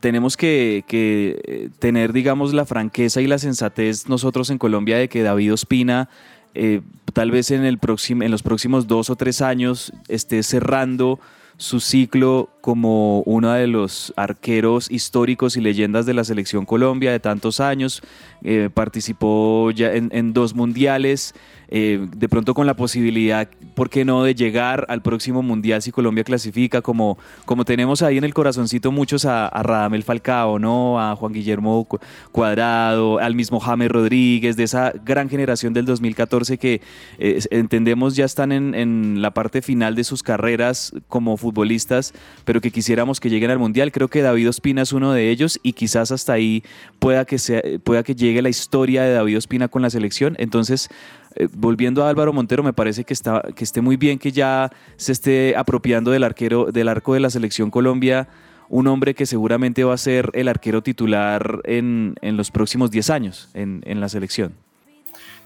tenemos 0.00 0.36
que, 0.36 0.84
que, 0.86 1.70
tener, 1.78 2.12
digamos, 2.12 2.54
la 2.54 2.64
franqueza 2.64 3.20
y 3.20 3.26
la 3.26 3.38
sensatez 3.38 4.08
nosotros 4.08 4.50
en 4.50 4.58
Colombia 4.58 4.96
de 4.96 5.08
que 5.08 5.22
David 5.22 5.54
Ospina 5.54 6.08
eh, 6.54 6.82
tal 7.12 7.30
vez 7.30 7.50
en, 7.50 7.64
el 7.64 7.78
próximo, 7.78 8.22
en 8.22 8.30
los 8.30 8.42
próximos 8.42 8.86
dos 8.86 9.10
o 9.10 9.16
tres 9.16 9.40
años 9.40 9.92
esté 10.08 10.42
cerrando 10.42 11.18
su 11.56 11.80
ciclo 11.80 12.50
como 12.62 13.22
uno 13.22 13.52
de 13.52 13.66
los 13.66 14.14
arqueros 14.16 14.90
históricos 14.90 15.56
y 15.56 15.60
leyendas 15.60 16.06
de 16.06 16.14
la 16.14 16.22
selección 16.22 16.64
Colombia 16.64 17.10
de 17.10 17.20
tantos 17.20 17.60
años. 17.60 18.02
Eh, 18.44 18.70
participó 18.72 19.70
ya 19.70 19.92
en, 19.92 20.32
dos 20.32 20.54
mundiales, 20.56 21.32
eh, 21.68 22.04
de 22.16 22.28
pronto 22.28 22.54
con 22.54 22.66
la 22.66 22.74
posibilidad, 22.74 23.48
¿por 23.76 23.88
qué 23.88 24.04
no?, 24.04 24.24
de 24.24 24.34
llegar 24.34 24.84
al 24.88 25.00
próximo 25.00 25.42
mundial 25.42 25.80
si 25.80 25.92
Colombia 25.92 26.24
clasifica, 26.24 26.82
como, 26.82 27.18
como 27.44 27.64
tenemos 27.64 28.02
ahí 28.02 28.18
en 28.18 28.24
el 28.24 28.34
corazoncito 28.34 28.90
muchos 28.90 29.26
a, 29.26 29.48
Radamel 29.48 30.02
Falcao, 30.02 30.58
¿no?, 30.58 31.00
a 31.00 31.14
Juan 31.14 31.32
Guillermo 31.32 31.86
Cuadrado, 32.32 33.20
al 33.20 33.36
mismo 33.36 33.60
James 33.60 33.88
Rodríguez, 33.88 34.56
de 34.56 34.64
esa 34.64 34.92
gran 35.04 35.28
generación 35.28 35.72
del 35.72 35.84
2014 35.84 36.58
que 36.58 36.80
eh, 37.18 37.40
entendemos 37.50 38.16
ya 38.16 38.24
están 38.24 38.50
en, 38.50 38.74
en, 38.74 39.22
la 39.22 39.30
parte 39.30 39.62
final 39.62 39.94
de 39.94 40.02
sus 40.02 40.24
carreras 40.24 40.92
como 41.06 41.36
futbolistas, 41.36 42.12
pero 42.44 42.51
que 42.60 42.70
quisiéramos 42.70 43.20
que 43.20 43.30
lleguen 43.30 43.50
al 43.50 43.58
mundial. 43.58 43.92
Creo 43.92 44.08
que 44.08 44.22
David 44.22 44.48
Ospina 44.48 44.82
es 44.82 44.92
uno 44.92 45.12
de 45.12 45.30
ellos 45.30 45.58
y 45.62 45.72
quizás 45.72 46.12
hasta 46.12 46.32
ahí 46.32 46.62
pueda 46.98 47.24
que, 47.24 47.38
sea, 47.38 47.62
pueda 47.84 48.02
que 48.02 48.14
llegue 48.14 48.42
la 48.42 48.48
historia 48.48 49.02
de 49.02 49.12
David 49.12 49.38
Ospina 49.38 49.68
con 49.68 49.82
la 49.82 49.90
selección. 49.90 50.36
Entonces, 50.38 50.88
eh, 51.36 51.48
volviendo 51.54 52.04
a 52.04 52.10
Álvaro 52.10 52.32
Montero, 52.32 52.62
me 52.62 52.72
parece 52.72 53.04
que, 53.04 53.14
está, 53.14 53.42
que 53.54 53.64
esté 53.64 53.80
muy 53.80 53.96
bien 53.96 54.18
que 54.18 54.32
ya 54.32 54.70
se 54.96 55.12
esté 55.12 55.54
apropiando 55.56 56.10
del, 56.10 56.24
arquero, 56.24 56.66
del 56.72 56.88
arco 56.88 57.14
de 57.14 57.20
la 57.20 57.30
selección 57.30 57.70
Colombia, 57.70 58.28
un 58.68 58.86
hombre 58.86 59.14
que 59.14 59.26
seguramente 59.26 59.84
va 59.84 59.94
a 59.94 59.98
ser 59.98 60.30
el 60.32 60.48
arquero 60.48 60.82
titular 60.82 61.60
en, 61.64 62.14
en 62.22 62.36
los 62.36 62.50
próximos 62.50 62.90
10 62.90 63.10
años 63.10 63.50
en, 63.54 63.82
en, 63.84 64.00
la 64.00 64.08
selección. 64.08 64.54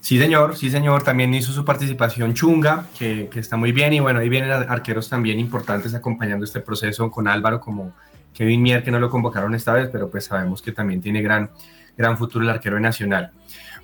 Sí, 0.01 0.19
señor, 0.19 0.57
sí, 0.57 0.71
señor. 0.71 1.03
También 1.03 1.35
hizo 1.35 1.53
su 1.53 1.65
participación 1.65 2.35
Chunga, 2.35 2.87
que, 2.99 3.29
está 3.35 3.57
muy 3.57 3.73
bien. 3.73 3.93
Y 3.93 4.01
bueno, 4.01 4.21
ahí 4.21 4.29
vienen 4.29 4.51
arqueros 4.51 5.09
también 5.09 5.39
importantes 5.39 5.95
acompañando 5.95 6.45
este 6.45 6.61
proceso 6.61 7.11
con 7.11 7.27
Álvaro, 7.27 7.61
como 7.61 7.93
Kevin 8.33 8.63
Mier, 8.63 8.85
que 8.85 8.91
no 8.91 9.01
lo 9.01 9.11
convocaron 9.11 9.55
esta 9.55 9.73
vez, 9.73 9.89
pero 9.91 10.11
pues 10.11 10.25
sabemos 10.25 10.63
que 10.63 10.73
también 10.73 11.01
tiene 11.01 11.23
gran 11.23 11.51
gran 11.97 12.17
futuro 12.17 12.45
el 12.45 12.51
arquero 12.51 12.79
Nacional. 12.79 13.33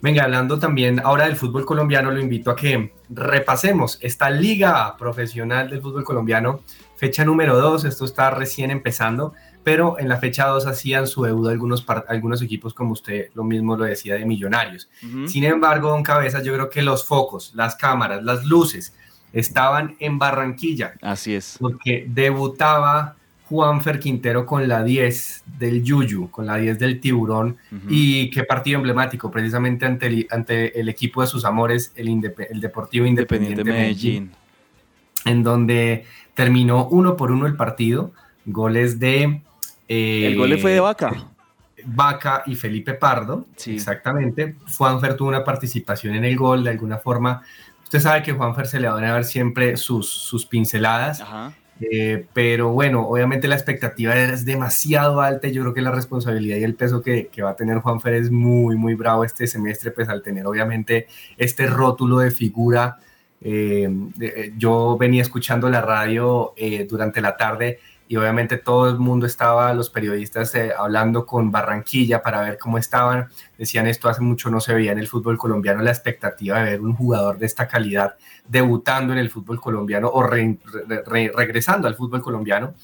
Venga, 0.01 0.25
hablando 0.25 0.59
también 0.59 1.01
ahora 1.05 1.25
del 1.25 1.37
fútbol 1.37 1.65
colombiano, 1.65 2.11
lo 2.11 2.21
invito 2.21 2.51
a 2.51 2.57
que 2.57 2.93
repasemos 3.09 3.99
esta 4.03 4.31
liga 4.31 4.97
profesional 4.97 5.71
del 5.71 5.81
fútbol 5.81 6.05
colombiano, 6.05 6.61
fecha 6.97 7.25
número 7.25 7.57
2, 7.57 7.85
esto 7.85 8.05
está 8.05 8.31
recién 8.31 8.71
empezando, 8.71 9.33
pero 9.65 9.99
en 9.99 10.09
la 10.09 10.19
fecha 10.19 10.47
2 10.47 10.67
hacían 10.67 11.07
su 11.07 11.23
deuda 11.23 11.53
algunos, 11.53 11.85
algunos 12.09 12.43
equipos, 12.43 12.75
como 12.75 12.93
usted 12.93 13.29
lo 13.35 13.45
mismo 13.45 13.77
lo 13.77 13.85
decía, 13.85 14.15
de 14.15 14.25
millonarios. 14.25 14.89
Sin 15.27 15.45
embargo, 15.45 15.91
don 15.91 16.03
Cabezas, 16.03 16.45
yo 16.45 16.53
creo 16.55 16.71
que 16.71 16.83
los 16.83 17.07
focos, 17.07 17.53
las 17.55 17.77
cámaras, 17.77 18.23
las 18.23 18.45
luces 18.45 18.95
estaban 19.33 19.97
en 19.99 20.19
Barranquilla. 20.19 20.95
Así 21.01 21.35
es. 21.35 21.57
Porque 21.61 22.07
debutaba 22.09 23.17
Juanfer 23.53 23.99
Quintero 23.99 24.47
con 24.47 24.67
la 24.67 24.83
10 24.83 25.45
del 25.59 25.83
Yuyu, 25.83 26.31
con 26.31 26.47
la 26.47 26.57
10 26.57 26.79
del 26.79 27.01
Tiburón. 27.01 27.59
Y 27.89 28.31
qué 28.31 28.45
partido 28.45 28.79
emblemático, 28.79 29.31
precisamente 29.31 29.85
ante 29.85 30.07
el, 30.07 30.27
ante 30.31 30.81
el 30.81 30.89
equipo 30.89 31.21
de 31.21 31.27
sus 31.27 31.45
amores, 31.45 31.93
el, 31.95 32.09
el 32.09 32.61
Deportivo 32.61 33.05
Independiente, 33.07 33.63
Medellín, 33.63 34.33
En 35.25 35.43
donde 35.43 36.07
terminó 36.35 36.89
uno 36.89 37.17
por 37.17 37.31
uno 37.31 37.47
el 37.47 37.55
partido. 37.55 38.13
Goles 38.47 38.99
de. 38.99 39.43
Eh, 39.89 40.29
el 40.29 40.37
gol 40.37 40.59
fue 40.59 40.73
de 40.73 40.81
Vaca. 40.81 41.29
Vaca 41.85 42.45
y 42.47 42.55
Felipe 42.55 42.95
Pardo, 42.95 43.47
sí. 43.57 43.75
exactamente. 43.75 44.57
Juanfer 44.77 45.17
tuvo 45.17 45.29
una 45.29 45.45
participación 45.45 46.15
en 46.15 46.25
el 46.25 46.37
gol 46.37 46.65
de 46.65 46.71
alguna 46.71 46.99
forma. 46.99 47.43
Usted 47.83 48.01
sabe 48.01 48.23
que 48.23 48.33
Juanfer 48.33 48.67
se 48.67 48.81
le 48.81 48.89
van 48.89 49.05
a 49.05 49.15
ver 49.15 49.25
siempre 49.25 49.77
sus, 49.77 50.09
sus 50.09 50.47
pinceladas. 50.47 51.21
Ajá 51.21 51.53
eh, 51.91 52.27
pero 52.33 52.71
bueno, 52.71 53.09
obviamente 53.09 53.49
la 53.49 53.57
expectativa 53.57 54.15
es 54.15 54.45
demasiado 54.45 55.21
alta 55.21 55.49
y 55.49 55.53
yo 55.53 55.63
creo 55.63 55.75
que 55.75 55.83
la 55.83 55.91
responsabilidad 55.91 56.59
y 56.59 56.65
el 56.65 56.75
peso 56.75 57.03
que, 57.03 57.29
va 57.43 57.51
a 57.51 57.57
tener 57.57 57.79
Juanfer 57.79 58.15
es 58.15 58.31
muy, 58.31 58.77
muy 58.77 58.95
bravo 58.95 59.25
este 59.25 59.47
semestre, 59.47 59.91
pues 59.91 60.09
al 60.09 60.23
tener 60.23 60.47
obviamente 60.47 61.09
este 61.37 61.67
rótulo 61.67 62.19
de 62.19 62.31
figura. 62.31 62.99
Eh, 63.41 63.91
eh, 64.21 64.53
yo 64.57 64.97
venía 64.97 65.23
escuchando 65.23 65.69
la 65.69 65.81
radio 65.81 66.55
durante 66.89 67.21
la 67.21 67.37
tarde 67.37 67.81
y 68.13 68.17
obviamente 68.17 68.59
todo 68.59 68.91
el 68.91 68.99
mundo 68.99 69.25
estaba, 69.25 69.73
los 69.73 69.89
periodistas 69.89 70.55
eh, 70.55 70.71
hablando 70.79 71.25
con 71.25 71.51
Barranquilla 71.51 72.21
para 72.21 72.43
ver 72.43 72.59
cómo 72.59 72.77
estaban. 72.77 73.29
Decían 73.57 73.87
esto 73.87 74.07
hace 74.07 74.21
mucho 74.21 74.51
no 74.51 74.61
se 74.61 74.75
veía 74.75 74.93
en 74.93 74.99
el 74.99 75.09
fútbol 75.09 75.39
colombiano 75.39 75.81
la 75.81 75.93
expectativa 75.93 76.59
de 76.59 76.73
ver 76.73 76.83
un 76.83 76.95
jugador 76.95 77.39
de 77.39 77.47
esta 77.47 77.67
calidad 77.67 78.17
debutando 78.47 79.15
en 79.15 79.19
el 79.19 79.31
fútbol 79.31 79.59
colombiano 79.63 80.11
o 80.13 80.23
regresando 80.25 81.89
al 81.89 81.95
fútbol 81.95 82.21
colombiano. 82.21 82.75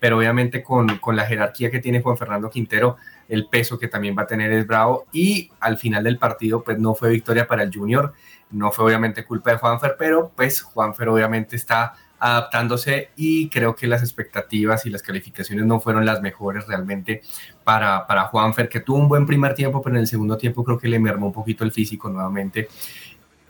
Pero 0.00 0.16
obviamente 0.16 0.62
con, 0.62 0.96
con 0.96 1.16
la 1.16 1.26
jerarquía 1.26 1.70
que 1.70 1.80
tiene 1.80 2.00
Juan 2.00 2.16
Fernando 2.16 2.48
Quintero, 2.48 2.96
el 3.28 3.46
peso 3.46 3.78
que 3.78 3.88
también 3.88 4.16
va 4.16 4.22
a 4.22 4.26
tener 4.26 4.50
es 4.52 4.66
bravo. 4.66 5.04
Y 5.12 5.50
al 5.60 5.76
final 5.76 6.02
del 6.02 6.16
partido, 6.16 6.64
pues 6.64 6.78
no 6.78 6.94
fue 6.94 7.10
victoria 7.10 7.46
para 7.46 7.62
el 7.62 7.74
Junior. 7.74 8.14
No 8.50 8.72
fue 8.72 8.86
obviamente 8.86 9.26
culpa 9.26 9.50
de 9.50 9.58
Juanfer, 9.58 9.96
pero 9.98 10.32
pues 10.34 10.62
Juanfer 10.62 11.10
obviamente 11.10 11.56
está 11.56 11.92
adaptándose 12.18 13.10
y 13.16 13.48
creo 13.48 13.74
que 13.74 13.86
las 13.86 14.02
expectativas 14.02 14.86
y 14.86 14.90
las 14.90 15.02
calificaciones 15.02 15.66
no 15.66 15.80
fueron 15.80 16.04
las 16.04 16.20
mejores 16.20 16.66
realmente 16.66 17.22
para, 17.64 18.06
para 18.06 18.24
Juanfer, 18.24 18.68
que 18.68 18.80
tuvo 18.80 18.98
un 18.98 19.08
buen 19.08 19.26
primer 19.26 19.54
tiempo, 19.54 19.80
pero 19.82 19.96
en 19.96 20.00
el 20.00 20.06
segundo 20.06 20.36
tiempo 20.36 20.64
creo 20.64 20.78
que 20.78 20.88
le 20.88 20.98
mermó 20.98 21.26
un 21.26 21.32
poquito 21.32 21.64
el 21.64 21.72
físico 21.72 22.08
nuevamente 22.08 22.68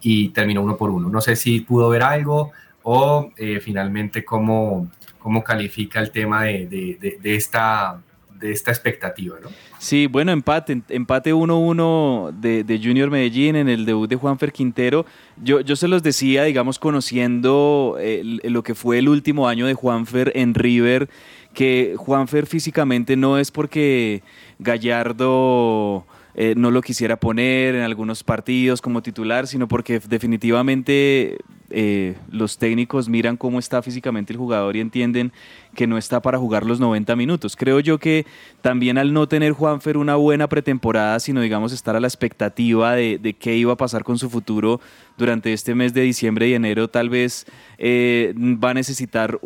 y 0.00 0.30
terminó 0.30 0.62
uno 0.62 0.76
por 0.76 0.90
uno. 0.90 1.08
No 1.08 1.20
sé 1.20 1.36
si 1.36 1.60
pudo 1.60 1.88
ver 1.88 2.02
algo 2.02 2.52
o 2.82 3.30
eh, 3.36 3.60
finalmente 3.60 4.24
cómo, 4.24 4.88
cómo 5.18 5.42
califica 5.42 6.00
el 6.00 6.10
tema 6.10 6.44
de, 6.44 6.66
de, 6.66 7.18
de 7.20 7.34
esta 7.36 8.00
de 8.38 8.52
esta 8.52 8.70
expectativa, 8.70 9.36
¿no? 9.42 9.48
Sí, 9.78 10.06
bueno, 10.06 10.32
empate, 10.32 10.82
empate 10.88 11.34
1-1 11.34 12.32
de, 12.32 12.80
Junior 12.82 13.10
Medellín 13.10 13.56
en 13.56 13.68
el 13.68 13.84
debut 13.84 14.08
de 14.08 14.16
Juanfer 14.16 14.52
Quintero. 14.52 15.06
Yo, 15.42 15.60
yo 15.60 15.76
se 15.76 15.88
los 15.88 16.02
decía, 16.02 16.44
digamos, 16.44 16.78
conociendo 16.78 17.96
lo 17.98 18.62
que 18.62 18.74
fue 18.74 18.98
el 18.98 19.08
último 19.08 19.48
año 19.48 19.66
de 19.66 19.74
Juanfer 19.74 20.32
en 20.34 20.54
River, 20.54 21.08
que 21.54 21.94
Juanfer 21.96 22.46
físicamente 22.46 23.16
no 23.16 23.38
es 23.38 23.50
porque 23.50 24.22
Gallardo... 24.58 26.06
Eh, 26.40 26.54
no 26.56 26.70
lo 26.70 26.82
quisiera 26.82 27.16
poner 27.16 27.74
en 27.74 27.82
algunos 27.82 28.22
partidos 28.22 28.80
como 28.80 29.02
titular, 29.02 29.48
sino 29.48 29.66
porque 29.66 29.98
definitivamente 29.98 31.38
eh, 31.70 32.16
los 32.30 32.58
técnicos 32.58 33.08
miran 33.08 33.36
cómo 33.36 33.58
está 33.58 33.82
físicamente 33.82 34.32
el 34.32 34.38
jugador 34.38 34.76
y 34.76 34.80
entienden 34.80 35.32
que 35.74 35.86
no 35.86 35.98
está 35.98 36.22
para 36.22 36.38
jugar 36.38 36.64
los 36.64 36.80
90 36.80 37.14
minutos. 37.14 37.56
Creo 37.56 37.80
yo 37.80 37.98
que 37.98 38.26
también 38.62 38.98
al 38.98 39.12
no 39.12 39.28
tener 39.28 39.52
Juanfer 39.52 39.96
una 39.96 40.16
buena 40.16 40.48
pretemporada, 40.48 41.20
sino 41.20 41.40
digamos 41.40 41.72
estar 41.72 41.94
a 41.94 42.00
la 42.00 42.08
expectativa 42.08 42.94
de, 42.94 43.36
qué 43.38 43.56
iba 43.56 43.74
a 43.74 43.76
pasar 43.76 44.02
con 44.02 44.18
su 44.18 44.30
futuro 44.30 44.80
durante 45.16 45.52
este 45.52 45.74
mes 45.74 45.92
de 45.94 46.02
diciembre 46.02 46.48
y 46.48 46.54
enero, 46.54 46.88
tal 46.88 47.10
vez 47.10 47.46
eh, 47.76 48.34
va 48.36 48.70
a 48.70 48.74
necesitar 48.74 49.38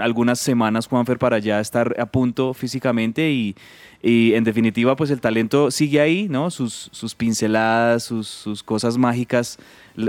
algunas 0.00 0.40
semanas 0.40 0.88
Juanfer 0.88 1.18
para 1.18 1.38
ya 1.38 1.60
estar 1.60 1.94
a 1.98 2.06
punto 2.06 2.54
físicamente 2.54 3.30
y, 3.30 3.54
en 4.06 4.44
definitiva 4.44 4.96
pues 4.96 5.10
el 5.10 5.22
talento 5.22 5.70
sigue 5.70 5.98
ahí, 5.98 6.28
¿no? 6.28 6.50
Sus, 6.50 6.90
sus 6.92 7.14
pinceladas, 7.14 8.04
sus, 8.04 8.28
sus 8.28 8.62
cosas 8.62 8.98
mágicas 8.98 9.58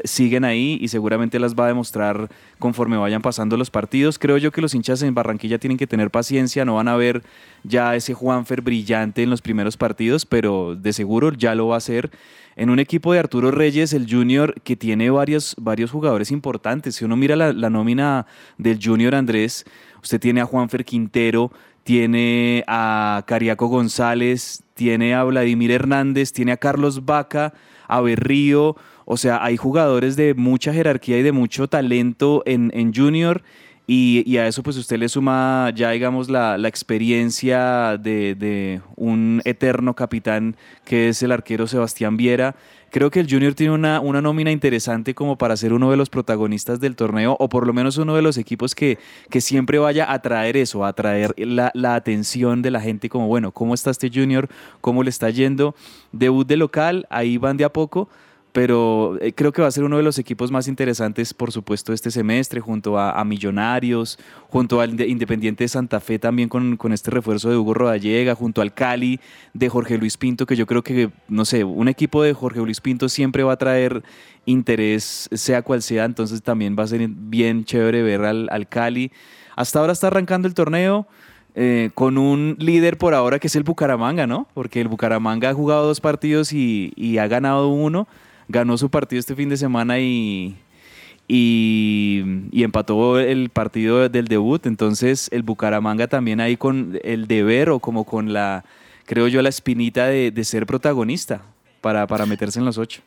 siguen 0.04 0.44
ahí 0.44 0.78
y 0.82 0.90
seguramente 0.90 1.40
las 1.40 1.56
va 1.56 1.66
a 1.66 1.68
demostrar 1.70 2.30
conforme 2.60 2.98
vayan 2.98 3.22
pasando 3.22 3.56
los 3.56 3.70
partidos. 3.70 4.20
Creo 4.20 4.38
yo 4.38 4.52
que 4.52 4.60
los 4.60 4.76
hinchas 4.76 5.02
en 5.02 5.14
Barranquilla 5.14 5.60
tienen 5.60 5.78
que 5.78 5.88
tener 5.88 6.12
paciencia, 6.12 6.66
no 6.66 6.76
van 6.76 6.90
a 6.90 6.98
ver 6.98 7.24
ya 7.64 7.96
ese 7.96 8.14
Juanfer 8.14 8.62
brillante 8.62 9.24
en 9.24 9.30
los 9.30 9.42
primeros 9.42 9.78
partidos, 9.78 10.26
pero 10.26 10.76
de 10.76 10.92
seguro 10.92 11.32
ya 11.32 11.56
lo 11.56 11.68
va 11.68 11.76
a 11.76 11.78
hacer. 11.78 12.12
En 12.58 12.70
un 12.70 12.80
equipo 12.80 13.14
de 13.14 13.20
Arturo 13.20 13.52
Reyes, 13.52 13.94
el 13.94 14.12
Junior, 14.12 14.60
que 14.62 14.76
tiene 14.76 15.10
varios, 15.10 15.56
varios 15.58 15.92
jugadores 15.92 16.32
importantes. 16.32 16.96
Si 16.96 17.06
uno 17.06 17.16
mira 17.16 17.38
la, 17.38 17.54
la 17.54 17.70
nómina 17.70 18.28
del 18.58 18.80
Junior 18.82 19.16
Andrés, 19.16 19.66
usted 20.02 20.20
tiene 20.20 20.42
a 20.42 20.46
Juanfer 20.46 20.84
Quintero, 20.84 21.52
tiene 21.86 22.64
a 22.66 23.24
Cariaco 23.28 23.68
González, 23.68 24.64
tiene 24.74 25.14
a 25.14 25.24
Vladimir 25.24 25.70
Hernández, 25.70 26.34
tiene 26.34 26.52
a 26.52 26.58
Carlos 26.58 27.06
Vaca, 27.06 27.54
a 27.88 28.02
Berrío. 28.02 28.76
O 29.06 29.18
sea, 29.18 29.44
hay 29.44 29.56
jugadores 29.56 30.16
de 30.16 30.34
mucha 30.34 30.74
jerarquía 30.74 31.20
y 31.20 31.22
de 31.22 31.32
mucho 31.32 31.68
talento 31.68 32.42
en, 32.48 32.72
en 32.74 32.92
Junior. 32.92 33.44
Y, 33.86 34.36
a 34.38 34.48
eso 34.48 34.64
pues 34.64 34.78
usted 34.78 34.98
le 34.98 35.08
suma 35.10 35.72
ya 35.76 35.92
digamos 35.92 36.28
la, 36.28 36.58
experiencia 36.68 38.00
de, 38.00 38.34
de, 38.34 38.82
un 38.96 39.44
eterno 39.46 39.94
capitán 39.94 40.56
que 40.86 41.10
es 41.10 41.22
el 41.22 41.32
arquero 41.32 41.68
Sebastián 41.68 42.18
Viera 42.18 42.56
creo 42.96 43.12
que 43.12 43.20
el 43.20 43.30
Junior 43.30 43.54
tiene 43.54 43.74
una, 43.74 44.00
una 44.00 44.22
nómina 44.22 44.52
interesante 44.52 45.14
como 45.14 45.38
para 45.38 45.58
ser 45.58 45.74
uno 45.74 45.92
de 45.92 45.98
los 45.98 46.10
protagonistas 46.10 46.80
del 46.80 46.96
torneo 46.96 47.36
o 47.42 47.50
por 47.50 47.68
lo 47.68 47.74
menos 47.74 47.98
uno 47.98 48.16
de 48.16 48.22
los 48.22 48.38
equipos 48.38 48.74
que, 48.74 49.00
que 49.30 49.42
siempre 49.42 49.80
vaya 49.80 50.10
a 50.14 50.20
traer 50.20 50.56
eso, 50.56 50.86
a 50.86 50.94
traer 50.94 51.36
la, 51.38 51.72
la 51.74 51.96
atención 51.96 52.62
de 52.62 52.72
la 52.72 52.80
gente 52.80 53.10
como, 53.10 53.28
bueno, 53.28 53.52
¿cómo 53.52 53.74
está 53.74 53.92
este 53.92 54.10
Junior? 54.10 54.48
¿Cómo 54.80 55.04
le 55.04 55.10
está 55.10 55.30
yendo? 55.30 55.76
Debut 56.14 56.48
de 56.48 56.56
local, 56.56 57.06
ahí 57.10 57.38
van 57.38 57.58
de 57.58 57.66
a 57.66 57.74
poco 57.74 58.08
pero 58.56 59.18
eh, 59.20 59.34
creo 59.34 59.52
que 59.52 59.62
va 59.62 59.68
a 59.68 59.72
ser 59.72 59.84
uno 59.84 59.98
de 59.98 60.04
los 60.04 60.18
equipos 60.18 60.50
más 60.50 60.70
interesantes, 60.70 61.34
por 61.34 61.52
supuesto, 61.52 61.92
este 61.92 62.10
semestre, 62.10 62.62
junto 62.62 62.98
a, 62.98 63.22
Millonarios, 63.26 64.18
junto 64.48 64.80
al 64.80 64.98
Independiente 65.02 65.66
de 65.66 65.68
Santa 65.68 66.00
Fe 66.00 66.20
también 66.20 66.48
con, 66.48 66.78
con, 66.78 66.94
este 66.94 67.12
refuerzo 67.12 67.50
de 67.50 67.58
Hugo 67.58 67.74
Rodallega, 67.74 68.34
junto 68.34 68.62
al 68.62 68.74
Cali 68.74 69.20
de 69.54 69.68
Jorge 69.68 69.98
Luis 69.98 70.16
Pinto, 70.16 70.46
que 70.46 70.56
yo 70.56 70.68
creo 70.68 70.84
que, 70.84 71.10
no 71.28 71.44
sé, 71.44 71.66
un 71.66 71.90
equipo 71.90 72.24
de 72.24 72.32
Jorge 72.32 72.62
Luis 72.62 72.80
Pinto 72.80 73.10
siempre 73.10 73.44
va 73.44 73.52
a 73.52 73.58
traer 73.58 74.04
interés, 74.46 75.28
sea 75.34 75.62
cual 75.62 75.82
sea, 75.82 76.06
entonces 76.06 76.42
también 76.42 76.78
va 76.80 76.84
a 76.84 76.88
ser 76.88 77.06
bien 77.10 77.66
chévere 77.66 78.04
ver 78.04 78.22
al, 78.22 78.48
al 78.50 78.70
Cali. 78.70 79.12
Hasta 79.58 79.80
ahora 79.80 79.92
está 79.92 80.08
arrancando 80.08 80.48
el 80.48 80.54
torneo. 80.54 81.08
Eh, 81.58 81.92
con 81.94 82.18
un 82.18 82.58
líder 82.60 82.98
por 82.98 83.14
ahora 83.14 83.40
que 83.40 83.48
es 83.48 83.56
el 83.56 83.64
Bucaramanga, 83.64 84.28
¿no? 84.28 84.46
Porque 84.54 84.82
el 84.82 84.90
Bucaramanga 84.90 85.52
ha 85.52 85.54
jugado 85.54 85.88
dos 85.88 86.02
partidos 86.02 86.52
y, 86.52 86.92
y 86.98 87.18
ha 87.18 87.28
ganado 87.28 87.70
uno 87.70 88.10
ganó 88.48 88.78
su 88.78 88.90
partido 88.90 89.20
este 89.20 89.36
fin 89.36 89.50
de 89.50 89.58
semana 89.58 90.00
y, 90.00 90.56
y, 91.28 92.64
empató 92.64 93.20
el 93.20 93.50
partido 93.50 94.08
del 94.10 94.28
debut. 94.28 94.66
Entonces 94.66 95.30
el 95.32 95.44
Bucaramanga 95.44 96.08
también 96.08 96.40
ahí 96.40 96.58
con 96.58 97.00
el 97.04 97.28
deber 97.28 97.70
o 97.70 97.80
como 97.80 98.04
con 98.06 98.34
la, 98.34 98.64
creo 99.06 99.28
yo, 99.28 99.42
la 99.42 99.50
espinita 99.50 100.08
de, 100.08 100.44
ser 100.44 100.66
protagonista 100.66 101.42
para, 101.82 102.08
para, 102.08 102.26
meterse 102.26 102.60
en 102.60 102.66
los 102.66 102.78
ocho. 102.78 103.02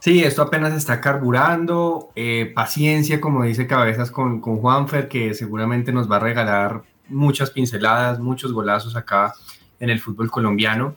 Sí, 0.00 0.22
esto 0.22 0.42
apenas 0.42 0.74
está 0.74 1.00
carburando. 1.00 2.10
Eh, 2.14 2.52
paciencia, 2.54 3.20
como 3.20 3.42
dice 3.44 3.66
Cabezas 3.66 4.10
con, 4.10 4.40
con 4.40 4.58
Juanfer, 4.58 5.08
que 5.08 5.32
seguramente 5.32 5.92
nos 5.92 6.10
va 6.10 6.16
a 6.16 6.20
regalar 6.20 6.82
muchas 7.08 7.50
pinceladas, 7.50 8.18
muchos 8.18 8.52
golazos 8.52 8.96
acá 8.96 9.32
en 9.80 9.88
el 9.88 10.00
fútbol 10.00 10.30
colombiano. 10.30 10.96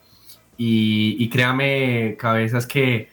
Y, 0.57 1.15
y 1.19 1.29
créame, 1.29 2.17
Cabezas, 2.17 2.65
que 2.65 3.09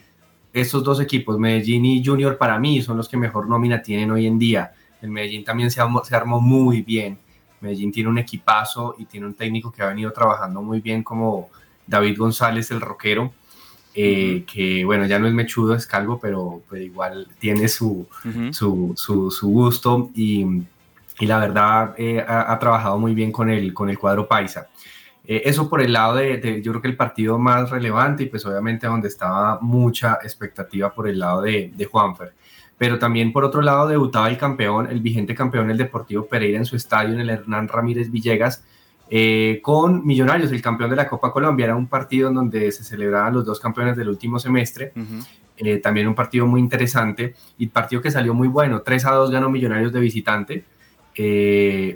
estos 0.54 0.84
dos 0.84 1.00
equipos, 1.00 1.36
Medellín 1.36 1.84
y 1.84 2.02
Junior, 2.02 2.38
para 2.38 2.60
mí 2.60 2.80
son 2.80 2.96
los 2.96 3.08
que 3.08 3.16
mejor 3.16 3.48
nómina 3.48 3.82
tienen 3.82 4.12
hoy 4.12 4.26
en 4.26 4.38
día. 4.38 4.72
El 5.02 5.10
Medellín 5.10 5.44
también 5.44 5.68
se 5.68 5.80
armó, 5.80 6.04
se 6.04 6.14
armó 6.14 6.40
muy 6.40 6.82
bien. 6.82 7.18
Medellín 7.60 7.90
tiene 7.90 8.08
un 8.08 8.18
equipazo 8.18 8.94
y 8.96 9.04
tiene 9.06 9.26
un 9.26 9.34
técnico 9.34 9.72
que 9.72 9.82
ha 9.82 9.88
venido 9.88 10.12
trabajando 10.12 10.62
muy 10.62 10.80
bien 10.80 11.02
como 11.02 11.50
David 11.88 12.16
González, 12.16 12.70
el 12.70 12.80
rockero, 12.80 13.32
eh, 13.94 14.44
que 14.46 14.84
bueno, 14.84 15.06
ya 15.06 15.18
no 15.18 15.26
es 15.26 15.34
mechudo, 15.34 15.74
es 15.74 15.86
calvo, 15.86 16.20
pero, 16.22 16.62
igual 16.72 17.26
tiene 17.40 17.66
su, 17.66 18.06
su, 18.52 18.94
su, 18.96 19.48
gusto 19.48 20.10
y, 20.14 20.46
y 21.18 21.26
la 21.26 21.38
verdad 21.38 21.94
eh, 21.98 22.24
ha, 22.26 22.52
ha, 22.52 22.58
trabajado 22.60 22.96
muy 22.98 23.12
bien 23.12 23.32
con 23.32 23.50
el, 23.50 23.74
con 23.74 23.90
el 23.90 23.98
cuadro 23.98 24.28
paisa. 24.28 24.68
Eh, 25.26 25.42
eso 25.46 25.68
por 25.70 25.80
el 25.80 25.92
lado 25.92 26.16
de, 26.16 26.60
yo 26.62 26.72
creo 26.72 26.82
que 26.82 26.88
el 26.88 26.96
partido 26.96 27.38
más 27.38 27.70
relevante 27.70 28.24
y 28.24 28.26
pues 28.26 28.44
obviamente 28.44 28.87
donde 28.87 29.08
estaba 29.08 29.58
mucha 29.60 30.18
expectativa 30.22 30.92
por 30.92 31.08
el 31.08 31.18
lado 31.18 31.42
de, 31.42 31.72
de 31.74 31.84
Juanfer. 31.87 32.32
Pero 32.76 32.98
también 32.98 33.32
por 33.32 33.44
otro 33.44 33.62
lado 33.62 33.88
debutaba 33.88 34.28
el 34.28 34.37
campeón, 34.37 34.88
el 34.90 35.00
vigente 35.00 35.34
campeón, 35.34 35.70
el 35.70 35.78
Deportivo 35.78 36.26
Pereira 36.26 36.58
en 36.58 36.66
su 36.66 36.76
estadio, 36.76 37.14
en 37.14 37.20
el 37.20 37.30
Hernán 37.30 37.68
Ramírez 37.68 38.10
Villegas, 38.10 38.64
eh, 39.08 39.60
con 39.62 40.04
Millonarios, 40.04 40.50
el 40.50 40.60
campeón 40.60 40.90
de 40.90 40.96
la 40.96 41.08
Copa 41.08 41.32
Colombia. 41.32 41.66
Era 41.66 41.76
un 41.76 41.87
partido 41.87 42.28
en 42.28 42.34
donde 42.34 42.72
se 42.72 42.84
celebraban 42.84 43.34
los 43.34 43.44
dos 43.44 43.60
campeones 43.60 43.96
del 43.96 44.08
último 44.08 44.38
semestre. 44.38 44.92
Eh, 45.56 45.78
también 45.78 46.08
un 46.08 46.14
partido 46.16 46.46
muy 46.46 46.58
interesante 46.58 47.34
y 47.58 47.68
partido 47.68 48.02
que 48.02 48.10
salió 48.10 48.34
muy 48.34 48.48
bueno. 48.48 48.82
3 48.82 49.04
a 49.06 49.12
2 49.12 49.30
ganó 49.30 49.50
Millonarios 49.50 49.92
de 49.92 50.00
visitante. 50.00 50.64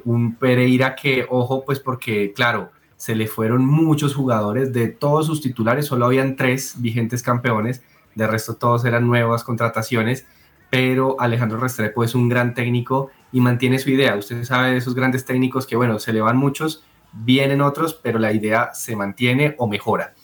un 0.04 0.36
Pereira 0.38 0.94
que, 0.94 1.26
ojo, 1.28 1.64
pues 1.64 1.80
porque, 1.80 2.32
claro, 2.32 2.70
se 2.98 3.14
le 3.14 3.28
fueron 3.28 3.64
muchos 3.64 4.14
jugadores 4.14 4.72
de 4.72 4.88
todos 4.88 5.26
sus 5.26 5.40
titulares, 5.40 5.86
solo 5.86 6.04
habían 6.04 6.34
tres 6.34 6.74
vigentes 6.78 7.22
campeones, 7.22 7.80
de 8.16 8.26
resto 8.26 8.56
todos 8.56 8.84
eran 8.84 9.06
nuevas 9.06 9.44
contrataciones, 9.44 10.26
pero 10.68 11.16
Alejandro 11.20 11.60
Restrepo 11.60 12.02
es 12.02 12.16
un 12.16 12.28
gran 12.28 12.54
técnico 12.54 13.10
y 13.30 13.40
mantiene 13.40 13.78
su 13.78 13.90
idea. 13.90 14.16
Usted 14.16 14.42
sabe 14.44 14.72
de 14.72 14.78
esos 14.78 14.96
grandes 14.96 15.24
técnicos 15.24 15.64
que, 15.64 15.76
bueno, 15.76 16.00
se 16.00 16.12
le 16.12 16.20
van 16.20 16.36
muchos, 16.36 16.84
vienen 17.12 17.60
otros, 17.60 17.94
pero 17.94 18.18
la 18.18 18.32
idea 18.32 18.74
se 18.74 18.96
mantiene 18.96 19.54
o 19.58 19.68
mejora. 19.68 20.14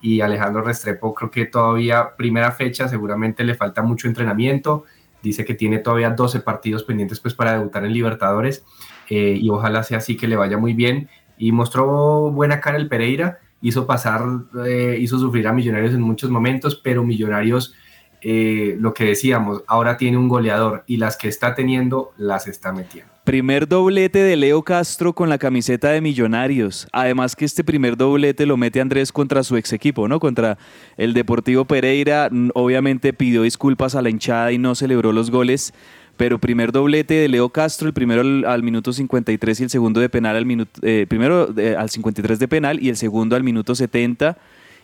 Y 0.00 0.22
Alejandro 0.22 0.62
Restrepo 0.62 1.14
creo 1.14 1.30
que 1.30 1.44
todavía 1.44 2.16
primera 2.16 2.50
fecha, 2.50 2.88
seguramente 2.88 3.44
le 3.44 3.54
falta 3.54 3.82
mucho 3.82 4.08
entrenamiento. 4.08 4.84
Dice 5.22 5.44
que 5.44 5.54
tiene 5.54 5.80
todavía 5.80 6.10
12 6.10 6.40
partidos 6.40 6.82
pendientes 6.82 7.20
pues 7.20 7.34
para 7.34 7.52
debutar 7.52 7.84
en 7.84 7.92
Libertadores 7.92 8.64
eh, 9.08 9.36
y 9.38 9.50
ojalá 9.50 9.82
sea 9.82 9.98
así 9.98 10.16
que 10.16 10.26
le 10.26 10.36
vaya 10.36 10.56
muy 10.56 10.72
bien 10.72 11.08
y 11.38 11.52
mostró 11.52 12.30
buena 12.30 12.60
cara 12.60 12.76
el 12.76 12.88
Pereira, 12.88 13.38
hizo 13.60 13.86
pasar, 13.86 14.22
eh, 14.66 14.98
hizo 15.00 15.18
sufrir 15.18 15.46
a 15.46 15.52
Millonarios 15.52 15.94
en 15.94 16.02
muchos 16.02 16.30
momentos, 16.30 16.80
pero 16.82 17.04
Millonarios, 17.04 17.74
eh, 18.20 18.76
lo 18.78 18.92
que 18.92 19.04
decíamos, 19.04 19.62
ahora 19.66 19.96
tiene 19.96 20.16
un 20.18 20.28
goleador 20.28 20.84
y 20.86 20.96
las 20.96 21.16
que 21.16 21.28
está 21.28 21.54
teniendo 21.54 22.12
las 22.16 22.46
está 22.46 22.72
metiendo. 22.72 23.12
Primer 23.24 23.68
doblete 23.68 24.18
de 24.18 24.34
Leo 24.34 24.64
Castro 24.64 25.12
con 25.12 25.28
la 25.28 25.38
camiseta 25.38 25.90
de 25.90 26.00
Millonarios. 26.00 26.88
Además 26.90 27.36
que 27.36 27.44
este 27.44 27.62
primer 27.62 27.96
doblete 27.96 28.46
lo 28.46 28.56
mete 28.56 28.80
Andrés 28.80 29.12
contra 29.12 29.44
su 29.44 29.56
ex 29.56 29.72
equipo, 29.72 30.08
¿no? 30.08 30.18
Contra 30.18 30.58
el 30.96 31.14
Deportivo 31.14 31.64
Pereira. 31.64 32.28
Obviamente 32.54 33.12
pidió 33.12 33.42
disculpas 33.42 33.94
a 33.94 34.02
la 34.02 34.10
hinchada 34.10 34.50
y 34.50 34.58
no 34.58 34.74
celebró 34.74 35.12
los 35.12 35.30
goles 35.30 35.72
pero 36.16 36.38
primer 36.38 36.72
doblete 36.72 37.14
de 37.14 37.28
Leo 37.28 37.48
Castro, 37.48 37.88
el 37.88 37.94
primero 37.94 38.22
al, 38.46 38.62
minuto 38.62 38.92
53 38.92 39.60
y 39.60 39.62
el 39.64 39.70
segundo 39.70 40.00
de 40.00 40.08
penal 40.08 40.36
al 40.36 40.46
minuto, 40.46 40.80
eh, 40.82 41.06
primero 41.08 41.54
al 41.78 41.90
53 41.90 42.38
de 42.38 42.48
penal 42.48 42.82
y 42.82 42.88
el 42.88 42.96
segundo 42.96 43.36
al 43.36 43.42
minuto 43.42 43.74
70 43.74 44.36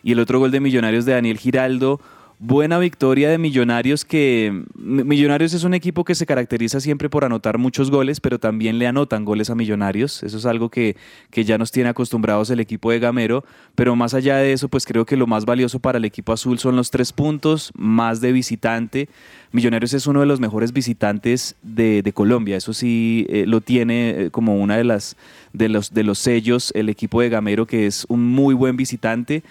y 0.03 0.13
el 0.13 0.21
otro 0.21 0.39
gol 0.39 0.51
de 0.51 0.61
Millonarios 0.61 1.05
de 1.05 1.13
Daniel 1.13 1.39
Giraldo 1.39 2.01
buena 2.39 2.79
victoria 2.79 3.31
de 3.31 3.39
Millonarios 3.39 4.05
que 4.05 4.65
Millonarios 4.77 5.55
es 5.55 5.65
un 5.65 5.75
equipo 5.75 6.05
que 6.05 6.15
se 6.15 6.27
caracteriza 6.27 6.81
siempre 6.81 7.11
por 7.11 7.25
anotar 7.25 7.59
muchos 7.59 7.91
goles, 7.91 8.21
pero 8.21 8.39
también 8.39 8.79
le 8.79 8.87
anotan 8.87 9.25
goles 9.25 9.51
a 9.51 9.55
Millonarios. 9.55 10.23
Eso 10.23 10.39
es 10.39 10.47
algo 10.47 10.69
que, 10.69 10.97
que, 11.31 11.45
ya 11.45 11.59
nos 11.59 11.73
tiene 11.73 11.89
acostumbrados 11.89 12.51
el 12.51 12.61
equipo 12.61 12.91
de 12.91 13.01
Gamero, 13.01 13.45
pero 13.75 13.97
más 13.97 14.15
allá 14.15 14.37
de 14.37 14.53
eso, 14.53 14.69
pues 14.69 14.87
creo 14.87 15.05
que 15.05 15.17
lo 15.17 15.27
más 15.27 15.45
valioso 15.45 15.81
para 15.81 15.99
el 15.99 16.05
equipo 16.05 16.33
azul 16.33 16.59
son 16.59 16.77
los 16.77 16.91
tres 16.91 17.13
puntos, 17.13 17.73
más 17.75 18.21
de 18.21 18.33
visitante. 18.33 19.09
Millonarios 19.51 19.95
es 19.95 20.07
uno 20.07 20.21
de 20.21 20.27
los 20.27 20.41
mejores 20.41 20.73
visitantes 20.73 21.57
de, 21.63 22.09
Colombia, 22.15 22.57
eso 22.57 22.73
sí 22.73 23.27
eh, 23.29 23.45
lo 23.47 23.61
tiene 23.61 24.11
eh, 24.11 24.31
como 24.31 24.57
una 24.57 24.77
de 24.77 24.85
las 24.85 25.17
de 25.53 25.69
los, 25.69 25.93
de 25.93 26.05
los 26.05 26.19
sellos 26.19 26.73
el 26.75 26.89
equipo 26.89 27.21
de 27.21 27.29
Gamero 27.29 27.67
que 27.67 27.87
es 27.87 28.07
un 28.09 28.25
muy 28.25 28.55
buen 28.55 28.77
visitante 28.77 29.43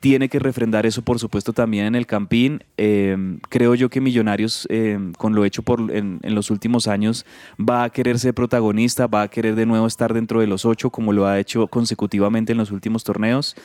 tiene 0.00 0.28
que 0.28 0.38
refrendar 0.38 0.86
eso, 0.86 1.02
por 1.02 1.18
supuesto, 1.18 1.52
también 1.52 1.86
en 1.86 1.94
el 1.94 2.06
Campín. 2.06 2.62
Em, 2.76 3.40
creo 3.48 3.74
yo 3.74 3.88
que 3.88 4.00
Millonarios, 4.00 4.66
em, 4.70 5.12
con 5.12 5.34
lo 5.34 5.44
hecho 5.44 5.62
por, 5.62 5.90
en, 5.90 6.20
los 6.22 6.50
últimos 6.50 6.86
años, 6.86 7.26
va 7.58 7.84
a 7.84 7.90
querer 7.90 8.18
ser 8.18 8.34
protagonista, 8.34 9.06
va 9.06 9.22
a 9.22 9.28
querer 9.28 9.56
de 9.56 9.66
nuevo 9.66 9.86
estar 9.86 10.14
dentro 10.14 10.40
de 10.40 10.46
los 10.46 10.64
ocho, 10.64 10.90
como 10.90 11.12
lo 11.12 11.26
ha 11.26 11.38
hecho 11.40 11.66
consecutivamente 11.66 12.52
en 12.52 12.58
los 12.58 12.70
últimos 12.70 13.02
torneos. 13.02 13.56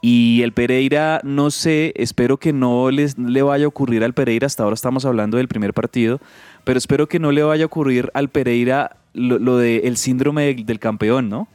Y 0.00 0.42
el 0.42 0.52
Pereira, 0.52 1.20
no 1.24 1.50
sé, 1.50 1.92
espero 1.96 2.38
que 2.38 2.52
no 2.52 2.90
les, 2.90 3.18
le 3.18 3.42
vaya 3.42 3.64
a 3.64 3.68
ocurrir 3.68 4.04
al 4.04 4.14
Pereira, 4.14 4.46
hasta 4.46 4.62
ahora 4.62 4.74
estamos 4.74 5.04
hablando 5.04 5.36
del 5.36 5.48
primer 5.48 5.74
partido, 5.74 6.20
pero 6.64 6.78
espero 6.78 7.08
que 7.08 7.18
no 7.18 7.32
le 7.32 7.42
vaya 7.42 7.64
a 7.64 7.66
ocurrir 7.66 8.10
al 8.14 8.28
Pereira 8.28 8.96
lo, 9.16 9.56
del 9.56 9.82
de 9.82 9.96
síndrome 9.96 10.54
del 10.54 10.78
campeón, 10.78 11.28
¿no? 11.28 11.48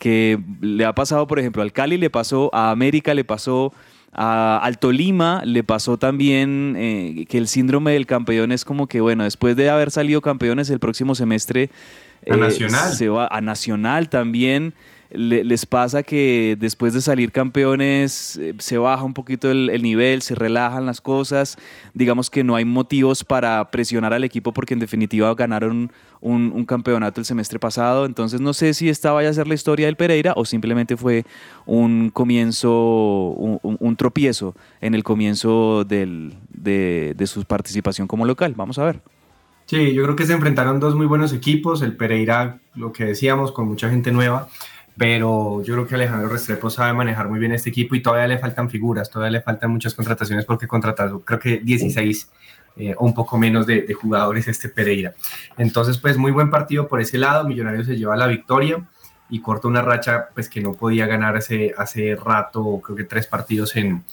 Que 0.00 0.40
le 0.62 0.84
ha 0.86 0.94
pasado, 0.94 1.26
por 1.26 1.38
ejemplo, 1.38 1.62
al 1.62 1.72
Cali, 1.72 1.98
le 1.98 2.08
pasó, 2.10 2.50
a 2.54 2.70
América 2.70 3.12
le 3.12 3.22
pasó, 3.22 3.72
a, 4.12 4.58
al 4.58 4.78
Tolima 4.78 5.42
le 5.44 5.62
pasó 5.62 5.98
también 5.98 6.74
eh, 6.76 7.26
que 7.28 7.36
el 7.36 7.46
síndrome 7.46 7.92
del 7.92 8.06
campeón 8.06 8.50
es 8.50 8.64
como 8.64 8.88
que, 8.88 9.02
bueno, 9.02 9.24
después 9.24 9.56
de 9.56 9.68
haber 9.68 9.90
salido 9.90 10.22
campeones 10.22 10.70
el 10.70 10.80
próximo 10.80 11.14
semestre... 11.14 11.70
A 12.28 12.34
eh, 12.34 12.36
Nacional. 12.36 12.92
Se 12.94 13.08
va 13.08 13.28
a 13.30 13.40
Nacional 13.40 14.08
también. 14.08 14.74
Le- 15.10 15.44
les 15.44 15.66
pasa 15.66 16.02
que 16.02 16.56
después 16.58 16.94
de 16.94 17.00
salir 17.00 17.32
campeones 17.32 18.36
eh, 18.36 18.54
se 18.58 18.78
baja 18.78 19.02
un 19.04 19.14
poquito 19.14 19.50
el, 19.50 19.70
el 19.70 19.82
nivel, 19.82 20.22
se 20.22 20.34
relajan 20.34 20.86
las 20.86 21.00
cosas, 21.00 21.56
digamos 21.94 22.30
que 22.30 22.44
no 22.44 22.56
hay 22.56 22.64
motivos 22.64 23.24
para 23.24 23.70
presionar 23.70 24.12
al 24.12 24.24
equipo 24.24 24.52
porque 24.52 24.74
en 24.74 24.80
definitiva 24.80 25.34
ganaron 25.34 25.92
un, 26.20 26.64
campeonato 26.64 27.20
el 27.20 27.24
semestre 27.24 27.58
pasado, 27.58 28.06
entonces 28.06 28.40
no 28.40 28.52
sé 28.52 28.74
si 28.74 28.88
esta 28.88 29.12
vaya 29.12 29.30
a 29.30 29.32
ser 29.32 29.48
la 29.48 29.54
historia 29.54 29.86
del 29.86 29.96
Pereira 29.96 30.34
o 30.36 30.44
simplemente 30.44 30.96
fue 30.96 31.24
un 31.66 32.10
comienzo, 32.10 32.70
un, 32.70 33.96
tropiezo 33.96 34.54
en 34.80 34.94
el 34.94 35.02
comienzo 35.02 35.84
de, 35.84 36.32
de 36.52 37.26
su 37.26 37.44
participación 37.44 38.06
como 38.06 38.26
local, 38.26 38.54
vamos 38.56 38.78
a 38.78 38.84
ver. 38.84 39.00
Sí, 39.70 39.94
yo 39.94 40.02
creo 40.02 40.16
que 40.16 40.26
se 40.26 40.32
enfrentaron 40.32 40.80
dos 40.80 40.96
muy 40.96 41.06
buenos 41.06 41.32
equipos, 41.32 41.80
el 41.82 41.96
Pereira, 41.96 42.58
lo 42.74 42.92
que 42.92 43.04
decíamos, 43.04 43.52
con 43.52 43.68
mucha 43.68 43.88
gente 43.88 44.10
nueva, 44.10 44.48
pero 45.00 45.62
yo 45.62 45.72
creo 45.72 45.86
que 45.86 45.94
Alejandro 45.94 46.28
Restrepo 46.28 46.68
sabe 46.68 46.92
manejar 46.92 47.26
muy 47.26 47.38
bien 47.38 47.52
este 47.52 47.70
equipo 47.70 47.94
y 47.94 48.02
todavía 48.02 48.26
le 48.26 48.36
faltan 48.36 48.68
figuras, 48.68 49.08
todavía 49.08 49.38
le 49.38 49.40
faltan 49.40 49.70
muchas 49.70 49.94
contrataciones 49.94 50.44
porque 50.44 50.66
contrató 50.66 51.20
creo 51.20 51.38
que 51.38 51.56
16 51.60 52.28
eh, 52.76 52.94
o 52.98 53.06
un 53.06 53.14
poco 53.14 53.38
menos 53.38 53.66
de, 53.66 53.94
jugadores 53.94 54.46
este 54.46 54.68
Pereira. 54.68 55.14
Entonces, 55.56 55.96
pues 55.96 56.18
muy 56.18 56.32
buen 56.32 56.50
partido 56.50 56.86
por 56.86 57.00
ese 57.00 57.16
lado, 57.16 57.48
Millonarios 57.48 57.86
se 57.86 57.96
lleva 57.96 58.14
la 58.14 58.26
victoria 58.26 58.86
y 59.30 59.40
corta 59.40 59.68
una 59.68 59.80
racha 59.80 60.28
pues 60.34 60.50
que 60.50 60.60
no 60.60 60.74
podía 60.74 61.06
ganar 61.06 61.34
hace, 61.34 61.74
rato, 62.22 62.82
creo 62.84 62.94
que 62.94 63.04
tres 63.04 63.26
partidos 63.26 63.76
en, 63.76 64.04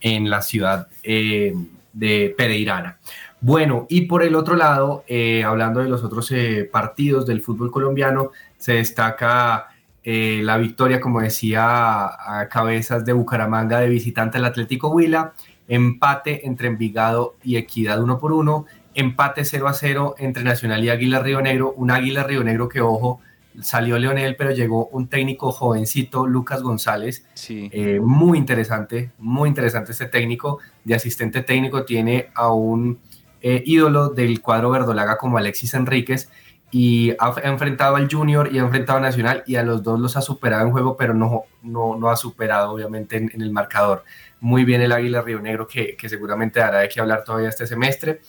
en 0.00 0.30
la 0.30 0.42
ciudad 0.42 0.86
eh, 1.02 1.54
de 1.92 2.32
Pereirana. 2.38 2.98
Bueno, 3.40 3.88
y 3.88 4.02
por 4.02 4.22
el 4.22 4.36
otro 4.36 4.54
lado, 4.54 5.02
eh, 5.08 5.42
hablando 5.42 5.80
de 5.80 5.88
los 5.88 6.04
otros 6.04 6.32
partidos 6.70 7.26
del 7.26 7.42
fútbol 7.42 7.72
colombiano, 7.72 8.30
se 8.58 8.74
destaca 8.74 9.70
eh, 10.08 10.40
la 10.44 10.56
victoria, 10.56 11.00
como 11.00 11.20
decía, 11.20 11.64
a, 12.06 12.48
cabezas 12.48 13.04
de 13.04 13.12
Bucaramanga 13.12 13.80
de 13.80 13.88
visitante 13.88 14.38
al 14.38 14.44
Atlético 14.44 14.88
Huila, 14.88 15.32
empate 15.66 16.46
entre 16.46 16.68
Envigado 16.68 17.34
y 17.42 17.56
Equidad 17.56 18.00
uno 18.00 18.20
por 18.20 18.32
uno, 18.32 18.66
empate 18.94 19.44
0 19.44 19.66
a 19.66 19.72
0 19.72 20.14
entre 20.18 20.44
Nacional 20.44 20.84
y 20.84 20.90
Águila 20.90 21.18
Río 21.18 21.40
Negro, 21.42 21.72
un 21.76 21.90
Águila 21.90 22.22
Río 22.22 22.44
Negro 22.44 22.68
que, 22.68 22.80
ojo, 22.80 23.20
salió 23.60 23.98
Leonel, 23.98 24.36
pero 24.36 24.52
llegó 24.52 24.86
un 24.92 25.08
técnico 25.08 25.50
jovencito, 25.50 26.24
Lucas 26.24 26.62
González, 26.62 27.26
Sí. 27.34 27.68
eh, 27.72 27.98
muy 28.00 28.38
interesante, 28.38 29.10
muy 29.18 29.48
interesante 29.48 29.90
este 29.90 30.06
técnico. 30.06 30.60
De 30.84 30.94
asistente 30.94 31.42
técnico 31.42 31.84
tiene 31.84 32.28
a 32.34 32.52
un 32.52 33.00
eh, 33.42 33.60
ídolo 33.66 34.10
del 34.10 34.40
cuadro 34.40 34.70
verdolaga 34.70 35.18
como 35.18 35.36
Alexis 35.36 35.74
Enríquez 35.74 36.30
y 36.70 37.12
ha, 37.18 37.34
enfrentado 37.44 37.96
al 37.96 38.10
Junior 38.10 38.50
y 38.52 38.58
ha 38.58 38.62
enfrentado 38.62 38.98
a 38.98 39.02
Nacional 39.02 39.44
y 39.46 39.56
a 39.56 39.62
los 39.62 39.82
dos 39.82 40.00
los 40.00 40.16
ha 40.16 40.20
superado 40.20 40.66
en 40.66 40.72
juego, 40.72 40.96
pero 40.96 41.14
no, 41.14 41.44
no, 41.62 41.96
no 41.96 42.10
ha 42.10 42.16
superado 42.16 42.72
obviamente 42.72 43.16
en, 43.16 43.40
el 43.40 43.50
marcador. 43.52 44.04
Muy 44.40 44.64
bien 44.64 44.82
el 44.82 44.92
Águila 44.92 45.22
Río 45.22 45.40
Negro 45.40 45.66
que, 45.66 45.96
que 45.96 46.08
seguramente 46.08 46.60
dará 46.60 46.80
de 46.80 46.88
qué 46.88 47.00
hablar 47.00 47.24
todavía 47.24 47.48
este 47.48 47.66
semestre. 47.66 48.20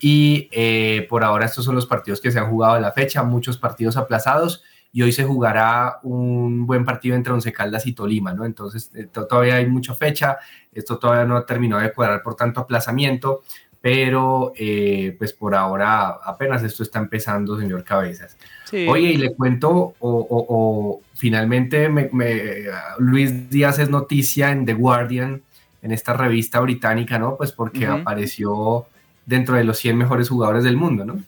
Y 0.00 0.48
eh, 0.52 1.06
por 1.08 1.24
ahora 1.24 1.46
estos 1.46 1.64
son 1.64 1.74
los 1.74 1.86
partidos 1.86 2.20
que 2.20 2.30
se 2.30 2.38
han 2.38 2.50
jugado 2.50 2.74
a 2.74 2.80
la 2.80 2.92
fecha, 2.92 3.22
muchos 3.22 3.58
partidos 3.58 3.96
aplazados 3.96 4.62
y 4.92 5.02
hoy 5.02 5.12
se 5.12 5.24
jugará 5.24 5.98
un 6.04 6.66
buen 6.66 6.84
partido 6.84 7.16
entre 7.16 7.32
Once 7.32 7.52
Caldas 7.52 7.84
y 7.86 7.94
Tolima, 7.94 8.32
¿no? 8.32 8.44
Entonces 8.44 8.92
eh, 8.94 9.08
to- 9.12 9.26
todavía 9.26 9.56
hay 9.56 9.66
mucha 9.66 9.92
fecha, 9.92 10.38
esto 10.72 10.98
todavía 10.98 11.24
no 11.24 11.36
ha 11.36 11.44
terminado 11.44 11.82
de 11.82 11.92
cuadrar 11.92 12.22
por 12.22 12.36
tanto 12.36 12.60
aplazamiento, 12.60 13.42
pero 13.84 14.54
eh, 14.56 15.14
pues 15.18 15.34
por 15.34 15.54
ahora 15.54 16.08
apenas 16.24 16.62
esto 16.62 16.82
está 16.82 17.00
empezando, 17.00 17.60
señor 17.60 17.84
Cabezas. 17.84 18.34
Sí. 18.64 18.86
Oye, 18.88 19.10
y 19.12 19.16
le 19.18 19.34
cuento, 19.34 19.70
o, 19.70 19.94
o- 20.00 20.46
o 20.48 21.00
finalmente 21.12 21.90
me- 21.90 22.08
me- 22.10 22.64
Luis 22.98 23.50
Díaz 23.50 23.78
es 23.78 23.90
noticia 23.90 24.52
en 24.52 24.64
The 24.64 24.72
Guardian, 24.72 25.42
en 25.82 25.92
esta 25.92 26.14
revista 26.14 26.60
británica, 26.60 27.18
¿no? 27.18 27.36
Pues 27.36 27.52
porque 27.52 27.84
apareció 27.86 28.86
dentro 29.26 29.54
de 29.56 29.64
los 29.64 29.76
100 29.76 29.98
mejores 29.98 30.30
jugadores 30.30 30.64
del 30.64 30.78
mundo, 30.78 31.04
¿no? 31.04 31.18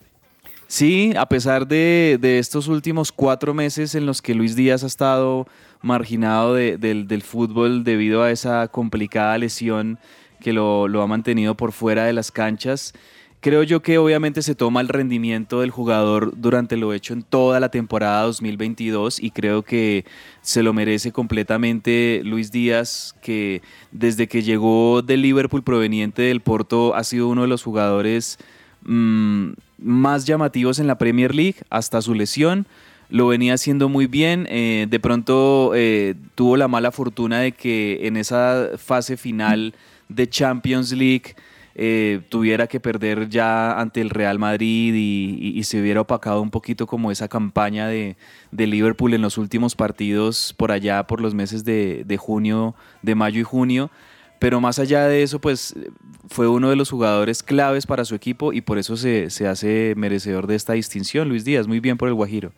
Sí, 0.67 1.13
a 1.15 1.27
pesar 1.27 1.67
de, 1.69 2.17
de 2.19 2.39
estos 2.39 2.69
últimos 2.69 3.13
cuatro 3.13 3.53
meses 3.53 3.95
en 3.95 4.07
los 4.07 4.23
que 4.23 4.35
Luis 4.35 4.57
Díaz 4.57 4.83
ha 4.83 4.87
estado 4.87 5.47
marginado 5.83 6.55
de- 6.55 6.79
del, 6.79 7.07
del 7.07 7.21
fútbol 7.21 7.85
debido 7.85 8.23
a 8.23 8.31
esa 8.31 8.67
complicada 8.69 9.37
lesión 9.37 9.99
que 10.41 10.53
lo, 10.53 10.89
lo 10.89 11.03
ha 11.03 11.07
mantenido 11.07 11.57
por 11.57 11.73
fuera 11.73 12.05
de 12.05 12.13
las 12.13 12.31
canchas, 12.31 12.93
creo 13.41 13.63
yo 13.63 13.81
que 13.81 13.99
obviamente 13.99 14.43
se 14.43 14.57
toma 14.57 14.81
el 14.81 14.89
rendimiento 14.89 15.61
del 15.61 15.71
jugador 15.71 16.33
durante 16.37 16.77
lo 16.77 16.93
hecho 16.93 17.13
en 17.13 17.23
toda 17.23 17.61
la 17.61 17.71
temporada 17.71 18.23
2022 18.23 19.23
y 19.23 19.31
creo 19.31 19.63
que 19.63 20.05
se 20.41 20.65
lo 20.65 20.73
merece 20.73 21.13
completamente 21.13 22.23
Luis 22.25 22.51
Díaz, 22.51 23.15
que 23.23 23.63
desde 23.93 24.27
que 24.27 24.43
llegó 24.43 25.03
del 25.03 25.23
Liverpool 25.23 25.63
proveniente 25.63 26.23
del 26.23 26.41
Porto 26.41 26.95
ha 26.97 27.05
sido 27.05 27.29
uno 27.29 27.43
de 27.43 27.49
los 27.49 27.63
jugadores 27.63 28.39
mm, 28.83 29.51
más 29.79 30.25
llamativos 30.25 30.79
en 30.79 30.87
la 30.89 30.99
Premier 30.99 31.33
League 31.33 31.57
hasta 31.71 32.03
su 32.03 32.15
lesión. 32.15 32.67
Lo 33.09 33.29
venía 33.29 33.55
haciendo 33.55 33.89
muy 33.89 34.09
bien. 34.09 34.49
eh, 34.51 34.89
de 34.91 34.99
pronto 34.99 35.71
eh, 35.77 36.17
tuvo 36.35 36.57
la 36.57 36.67
mala 36.67 36.91
fortuna 36.91 37.39
de 37.39 37.53
que 37.53 38.09
en 38.09 38.17
esa 38.17 38.71
fase 38.77 39.17
final 39.17 39.75
de 40.09 40.29
Champions 40.29 40.93
League 40.93 41.35
eh, 41.79 42.23
tuviera 42.31 42.67
que 42.69 42.81
perder 42.81 43.29
ya 43.29 43.79
ante 43.79 44.01
el 44.01 44.09
Real 44.09 44.39
Madrid 44.39 44.95
y, 44.95 45.63
se 45.65 45.79
hubiera 45.79 46.01
opacado 46.01 46.41
un 46.41 46.51
poquito 46.51 46.87
como 46.87 47.11
esa 47.11 47.29
campaña 47.29 47.87
de, 47.87 48.17
de 48.51 48.67
Liverpool 48.67 49.13
en 49.13 49.21
los 49.21 49.37
últimos 49.37 49.77
partidos 49.77 50.55
por 50.57 50.73
allá 50.73 51.07
por 51.07 51.21
los 51.21 51.35
meses 51.35 51.65
de, 51.65 52.05
de 52.07 52.17
junio, 52.17 52.75
de 53.03 53.15
mayo 53.15 53.41
y 53.41 53.43
junio. 53.43 53.91
Pero 54.39 54.61
más 54.61 54.79
allá 54.79 55.07
de 55.07 55.23
eso, 55.23 55.39
pues 55.39 55.75
fue 56.29 56.49
uno 56.49 56.71
de 56.71 56.77
los 56.77 56.91
jugadores 56.91 57.43
claves 57.43 57.87
para 57.87 58.07
su 58.07 58.15
equipo 58.15 58.55
y 58.55 58.63
por 58.63 58.79
eso 58.79 58.97
se, 58.97 59.29
se 59.29 59.47
hace 59.47 59.93
merecedor 59.99 60.47
de 60.47 60.55
esta 60.55 60.73
distinción. 60.73 61.29
Luis 61.29 61.45
Díaz, 61.45 61.67
muy 61.67 61.81
bien 61.81 61.99
por 61.99 62.09
el 62.09 62.15
Guajiro. 62.15 62.53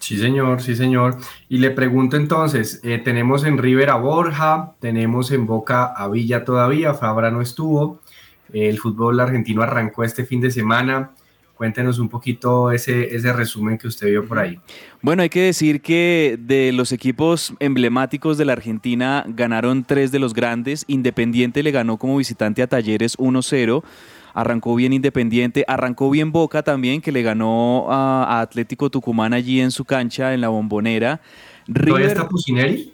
Sí, 0.00 0.16
señor, 0.16 0.62
sí, 0.62 0.74
señor. 0.74 1.18
Y 1.48 1.58
le 1.58 1.70
pregunto 1.70 2.16
entonces, 2.16 2.80
eh, 2.82 2.98
tenemos 2.98 3.44
en 3.44 3.58
River 3.58 3.90
a 3.90 3.96
Borja, 3.96 4.72
tenemos 4.80 5.30
en 5.30 5.46
Boca 5.46 5.84
a 5.84 6.08
Villa 6.08 6.44
todavía, 6.44 6.94
Fabra 6.94 7.30
no 7.30 7.42
estuvo, 7.42 8.00
el 8.52 8.78
fútbol 8.78 9.20
argentino 9.20 9.62
arrancó 9.62 10.02
este 10.02 10.24
fin 10.24 10.40
de 10.40 10.50
semana. 10.50 11.10
Cuéntenos 11.54 11.98
un 11.98 12.08
poquito 12.08 12.70
ese, 12.70 13.14
ese 13.14 13.34
resumen 13.34 13.76
que 13.76 13.86
usted 13.86 14.08
vio 14.08 14.26
por 14.26 14.38
ahí. 14.38 14.58
Bueno, 15.02 15.22
hay 15.22 15.28
que 15.28 15.42
decir 15.42 15.82
que 15.82 16.38
de 16.40 16.72
los 16.72 16.90
equipos 16.90 17.52
emblemáticos 17.60 18.38
de 18.38 18.46
la 18.46 18.54
Argentina 18.54 19.26
ganaron 19.28 19.84
tres 19.84 20.10
de 20.10 20.18
los 20.18 20.32
grandes. 20.32 20.86
Independiente 20.88 21.62
le 21.62 21.70
ganó 21.70 21.98
como 21.98 22.16
visitante 22.16 22.62
a 22.62 22.66
Talleres 22.66 23.18
1-0. 23.18 23.82
Arrancó 24.34 24.74
bien 24.74 24.92
Independiente, 24.92 25.64
arrancó 25.66 26.10
bien 26.10 26.32
Boca 26.32 26.62
también, 26.62 27.00
que 27.00 27.12
le 27.12 27.22
ganó 27.22 27.86
a, 27.90 28.24
a 28.24 28.40
Atlético 28.40 28.90
Tucumán 28.90 29.32
allí 29.32 29.60
en 29.60 29.70
su 29.70 29.84
cancha, 29.84 30.34
en 30.34 30.40
la 30.40 30.48
bombonera. 30.48 31.20
¿Todavía 31.66 31.96
River 31.96 32.06
está 32.08 32.28
Pusineri? 32.28 32.92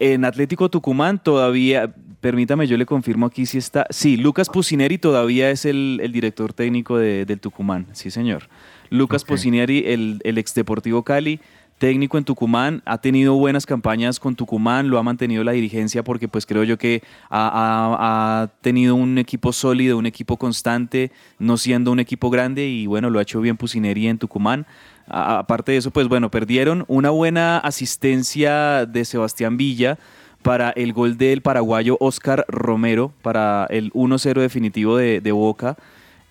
en 0.00 0.24
Atlético 0.24 0.68
Tucumán 0.68 1.22
todavía, 1.22 1.94
permítame, 2.20 2.66
yo 2.66 2.76
le 2.76 2.84
confirmo 2.86 3.26
aquí 3.26 3.46
si 3.46 3.58
está. 3.58 3.86
Sí, 3.90 4.16
Lucas 4.16 4.48
Pusineri 4.50 4.98
todavía 4.98 5.50
es 5.50 5.64
el, 5.64 6.00
el 6.02 6.12
director 6.12 6.52
técnico 6.52 6.98
de- 6.98 7.24
del 7.24 7.40
Tucumán, 7.40 7.86
sí 7.92 8.10
señor. 8.10 8.48
Lucas 8.90 9.22
Ok. 9.22 9.28
Pusineri, 9.28 9.84
el, 9.86 10.20
el 10.24 10.38
ex 10.38 10.54
Deportivo 10.54 11.02
Cali, 11.04 11.40
técnico 11.84 12.16
en 12.16 12.24
Tucumán, 12.24 12.80
ha 12.86 12.96
tenido 12.96 13.34
buenas 13.34 13.66
campañas 13.66 14.18
con 14.18 14.34
Tucumán, 14.36 14.88
lo 14.88 14.96
ha 14.96 15.02
mantenido 15.02 15.44
la 15.44 15.52
dirigencia 15.52 16.02
porque 16.02 16.28
pues 16.28 16.46
creo 16.46 16.64
yo 16.64 16.78
que 16.78 17.02
ha, 17.28 18.48
tenido 18.62 18.94
un 18.94 19.18
equipo 19.18 19.52
sólido, 19.52 19.98
un 19.98 20.06
equipo 20.06 20.38
constante, 20.38 21.12
no 21.38 21.58
siendo 21.58 21.92
un 21.92 22.00
equipo 22.00 22.30
grande 22.30 22.66
y 22.66 22.86
bueno, 22.86 23.10
lo 23.10 23.18
ha 23.18 23.22
hecho 23.22 23.38
bien 23.42 23.58
Pusineri 23.58 24.06
en 24.06 24.16
Tucumán. 24.16 24.66
Aparte 25.08 25.72
de 25.72 25.78
eso, 25.78 25.90
pues 25.90 26.08
bueno, 26.08 26.30
perdieron 26.30 26.86
una 26.88 27.10
buena 27.10 27.58
asistencia 27.58 28.86
de 28.86 29.04
Sebastián 29.04 29.58
Villa 29.58 29.98
para 30.40 30.70
el 30.70 30.94
gol 30.94 31.18
del 31.18 31.42
paraguayo 31.42 31.98
Oscar 32.00 32.46
Romero, 32.48 33.12
para 33.20 33.66
el 33.68 33.92
1-0 33.92 34.40
definitivo 34.40 34.96
de, 34.96 35.20
de 35.20 35.32
Boca, 35.32 35.76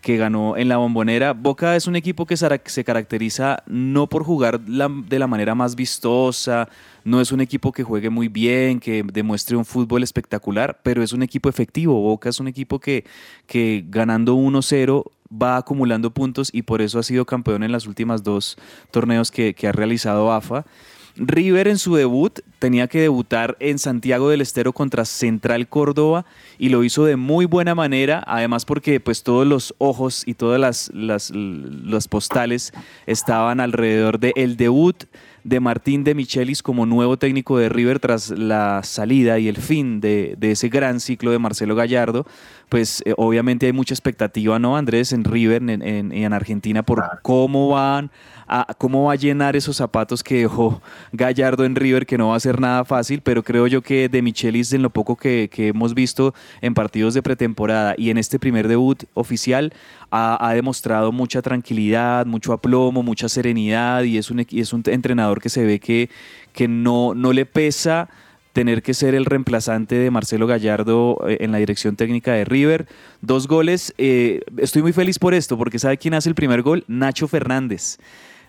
que 0.04 0.18
ganó 0.18 0.58
en 0.58 0.68
la 0.68 0.78
bombonera. 0.78 1.32
Boca 1.32 1.78
es 1.78 1.88
un 1.88 1.96
equipo 1.96 2.26
que 2.26 2.36
se 2.36 2.84
caracteriza 2.84 3.63
no 3.66 4.08
por 4.08 4.26
jugar 4.26 4.60
de 4.60 5.18
la 5.20 5.28
manera 5.28 5.56
más 5.56 5.76
vistosa, 5.76 6.68
no 7.06 7.22
es 7.22 7.32
un 7.32 7.39
equipo 7.39 7.72
que 7.72 7.84
juegue 7.84 8.10
muy 8.10 8.28
bien, 8.28 8.82
que 8.82 9.02
demuestre 9.02 9.56
un 9.56 9.63
fútbol 9.63 10.04
espectacular, 10.04 10.82
pero 10.84 11.02
es 11.02 11.13
un 11.13 11.24
equipo 11.24 11.48
efectivo. 11.48 11.94
Boca 11.94 12.28
es 12.28 12.42
un 12.42 12.50
equipo 12.50 12.80
que, 12.80 13.06
que 13.48 13.86
ganando 13.88 14.36
1-0 14.36 15.06
va 15.32 15.56
acumulando 15.56 16.12
puntos 16.12 16.50
y 16.52 16.63
por 16.63 16.82
eso 16.82 17.00
ha 17.00 17.04
sido 17.04 17.26
campeón 17.26 17.63
en 17.63 17.72
las 17.72 17.88
últimas 17.88 18.24
dos 18.24 18.58
torneos 18.92 19.32
que 19.32 19.56
ha 19.66 19.72
realizado 19.72 20.34
AFA. 20.34 20.66
River 21.15 21.67
en 21.67 21.78
su 21.78 21.95
debut 21.95 22.39
tenía 22.58 22.88
que 22.88 23.02
debutar 23.02 23.56
en 23.60 23.78
Santiago 23.78 24.30
del 24.30 24.41
Estero 24.41 24.73
contra 24.73 25.06
Central 25.06 25.68
Córdoba 25.68 26.26
y 26.57 26.70
lo 26.70 26.84
hizo 26.84 27.05
de 27.05 27.18
muy 27.18 27.45
buena 27.45 27.76
manera, 27.76 28.24
además 28.26 28.66
porque 28.66 28.99
pues 28.99 29.22
todos 29.22 29.45
los 29.45 29.76
ojos 29.78 30.24
y 30.26 30.34
todas 30.34 30.59
las, 30.59 30.91
las, 30.93 32.07
postales 32.07 32.74
estaban 33.05 33.59
alrededor 33.59 34.20
del 34.20 34.57
debut 34.57 35.03
de 35.43 35.59
Martín 35.59 36.03
de 36.03 36.16
Michelis 36.16 36.64
como 36.64 36.86
nuevo 36.86 37.18
técnico 37.18 37.57
de 37.57 37.70
River 37.70 37.99
tras 37.99 38.30
la 38.32 38.82
salida 38.84 39.39
y 39.39 39.47
el 39.47 39.57
fin 39.57 39.99
de, 39.99 40.36
de 40.38 40.51
ese 40.51 40.70
gran 40.70 40.99
ciclo 40.99 41.32
de 41.32 41.39
Marcelo 41.39 41.76
Gallardo, 41.76 42.26
pues 42.74 43.03
eh, 43.05 43.13
obviamente 43.17 43.67
hay 43.67 43.71
mucha 43.71 43.93
expectativa, 43.93 44.57
¿no, 44.57 44.76
Andrés, 44.76 45.13
en 45.13 45.24
River, 45.26 45.61
en, 45.61 45.69
en- 45.84 46.11
en 46.11 46.34
Argentina, 46.34 46.82
por 46.82 47.03
cómo 47.21 47.69
van 47.69 48.09
a, 48.47 48.65
cómo 48.80 49.03
va 49.03 49.13
a 49.13 49.15
llenar 49.15 49.55
esos 49.55 49.76
zapatos 49.78 50.24
que 50.24 50.39
dejó 50.39 50.82
Gallardo 51.11 51.65
en 51.65 51.76
River, 51.76 52.07
que 52.07 52.17
no 52.17 52.30
va 52.30 52.36
a 52.36 52.39
ser 52.39 52.59
nada 52.59 52.84
fácil, 52.84 53.21
pero 53.21 53.43
creo 53.43 53.67
yo 53.67 53.84
que 53.84 54.09
de 54.09 54.24
Michelis, 54.24 54.74
en 54.74 54.82
lo 54.82 54.89
poco 54.89 55.15
que, 55.17 55.51
que 55.53 55.67
hemos 55.67 55.93
visto 55.93 56.34
en 56.61 56.74
partidos 56.74 57.13
de 57.13 57.21
pretemporada 57.21 57.93
y 57.95 58.09
en 58.09 58.17
este 58.17 58.39
primer 58.39 58.67
debut 58.67 59.03
oficial, 59.13 59.71
ha, 60.09 60.43
ha 60.43 60.55
demostrado 60.55 61.11
mucha 61.11 61.43
tranquilidad, 61.43 62.26
mucho 62.26 62.53
aplomo, 62.53 63.03
mucha 63.03 63.30
serenidad 63.30 64.01
y 64.01 64.17
es 64.17 64.32
un, 64.32 64.39
equi- 64.39 64.59
es 64.61 64.74
un 64.74 64.82
entrenador 64.88 65.39
que 65.39 65.49
se 65.49 65.63
ve 65.63 65.80
que, 65.80 66.09
que 66.53 66.67
no, 66.67 67.13
no 67.13 67.34
le 67.34 67.45
pesa 67.45 68.09
tener 68.54 68.84
que 68.84 68.93
ser 68.93 69.16
el 69.16 69.26
reemplazante 69.26 69.95
de 69.95 70.12
Marcelo 70.12 70.47
Gallardo 70.47 71.18
eh, 71.28 71.38
en 71.41 71.51
la 71.51 71.58
dirección 71.58 71.95
técnica 71.95 72.34
de 72.34 72.45
River. 72.45 72.88
Dos 73.22 73.47
goles, 73.47 73.93
eh, 73.97 74.41
estoy 74.58 74.84
muy 74.84 74.93
feliz 74.93 75.20
por 75.20 75.34
esto, 75.34 75.58
porque 75.58 75.80
¿sabe 75.80 75.97
quién 75.97 76.14
hace 76.14 76.30
el 76.30 76.36
primer 76.36 76.62
gol? 76.62 76.86
Nacho 76.88 77.28
Fernández. 77.28 77.97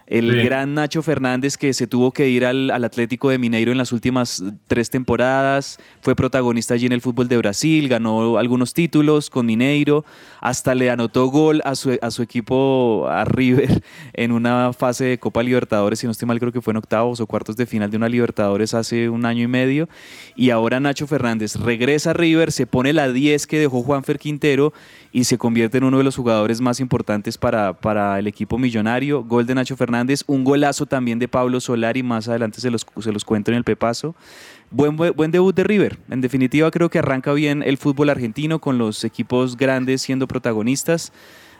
El 0.06 0.30
Sí. 0.30 0.42
gran 0.44 0.74
Nacho 0.74 1.02
Fernández 1.02 1.56
que 1.56 1.72
se 1.72 1.86
tuvo 1.86 2.12
que 2.12 2.28
ir 2.28 2.44
al, 2.44 2.70
al 2.70 2.84
Atlético 2.84 3.30
de 3.30 3.38
Mineiro 3.38 3.72
en 3.72 3.78
las 3.78 3.92
últimas 3.92 4.44
tres 4.66 4.90
temporadas, 4.90 5.78
fue 6.02 6.14
protagonista 6.14 6.74
allí 6.74 6.86
en 6.86 6.92
el 6.92 7.00
fútbol 7.00 7.28
de 7.28 7.38
Brasil, 7.38 7.88
ganó 7.88 8.36
algunos 8.36 8.74
títulos 8.74 9.30
con 9.30 9.46
Mineiro, 9.46 10.04
hasta 10.40 10.74
le 10.74 10.90
anotó 10.90 11.26
gol 11.28 11.62
a 11.64 11.74
su, 11.74 11.98
a 12.02 12.10
su 12.10 12.22
equipo, 12.22 13.06
a 13.08 13.24
River, 13.24 13.82
en 14.12 14.32
una 14.32 14.72
fase 14.72 15.04
de 15.04 15.18
Copa 15.18 15.42
Libertadores, 15.42 15.98
si 15.98 16.06
no 16.06 16.12
estoy 16.12 16.28
mal 16.28 16.38
creo 16.38 16.52
que 16.52 16.60
fue 16.60 16.72
en 16.72 16.76
octavos 16.78 17.20
o 17.20 17.26
cuartos 17.26 17.56
de 17.56 17.64
final 17.66 17.90
de 17.90 17.96
una 17.96 18.08
Libertadores 18.08 18.74
hace 18.74 19.08
un 19.08 19.24
año 19.24 19.44
y 19.44 19.48
medio, 19.48 19.88
y 20.36 20.50
ahora 20.50 20.80
Nacho 20.80 21.06
Fernández 21.06 21.56
regresa 21.56 22.10
a 22.10 22.14
River, 22.14 22.52
se 22.52 22.66
pone 22.66 22.92
la 22.92 23.10
10 23.10 23.46
que 23.46 23.58
dejó 23.58 23.82
Juanfer 23.82 24.18
Quintero 24.18 24.72
y 25.14 25.22
se 25.22 25.38
convierte 25.38 25.78
en 25.78 25.84
uno 25.84 25.98
de 25.98 26.02
los 26.02 26.16
jugadores 26.16 26.60
más 26.60 26.80
importantes 26.80 27.38
para, 27.38 27.72
para 27.72 28.18
el 28.18 28.26
equipo 28.26 28.58
millonario. 28.58 29.22
Gol 29.22 29.46
de 29.46 29.54
Nacho 29.54 29.76
Fernández, 29.76 30.24
un 30.26 30.42
golazo 30.42 30.86
también 30.86 31.20
de 31.20 31.28
Pablo 31.28 31.60
Solari, 31.60 32.02
más 32.02 32.26
adelante 32.26 32.60
se 32.60 32.68
los, 32.68 32.84
se 32.98 33.12
los 33.12 33.24
cuento 33.24 33.52
en 33.52 33.56
el 33.56 33.62
Pepazo. 33.62 34.16
Buen, 34.72 34.96
buen, 34.96 35.30
debut 35.30 35.54
de 35.54 35.62
River. 35.62 36.00
En 36.10 36.20
definitiva, 36.20 36.68
creo 36.72 36.90
que 36.90 36.98
arranca 36.98 37.32
bien 37.32 37.62
el 37.62 37.78
fútbol 37.78 38.10
argentino 38.10 38.58
con 38.58 38.76
los 38.76 39.04
equipos 39.04 39.56
grandes 39.56 40.02
siendo 40.02 40.26
protagonistas. 40.26 41.12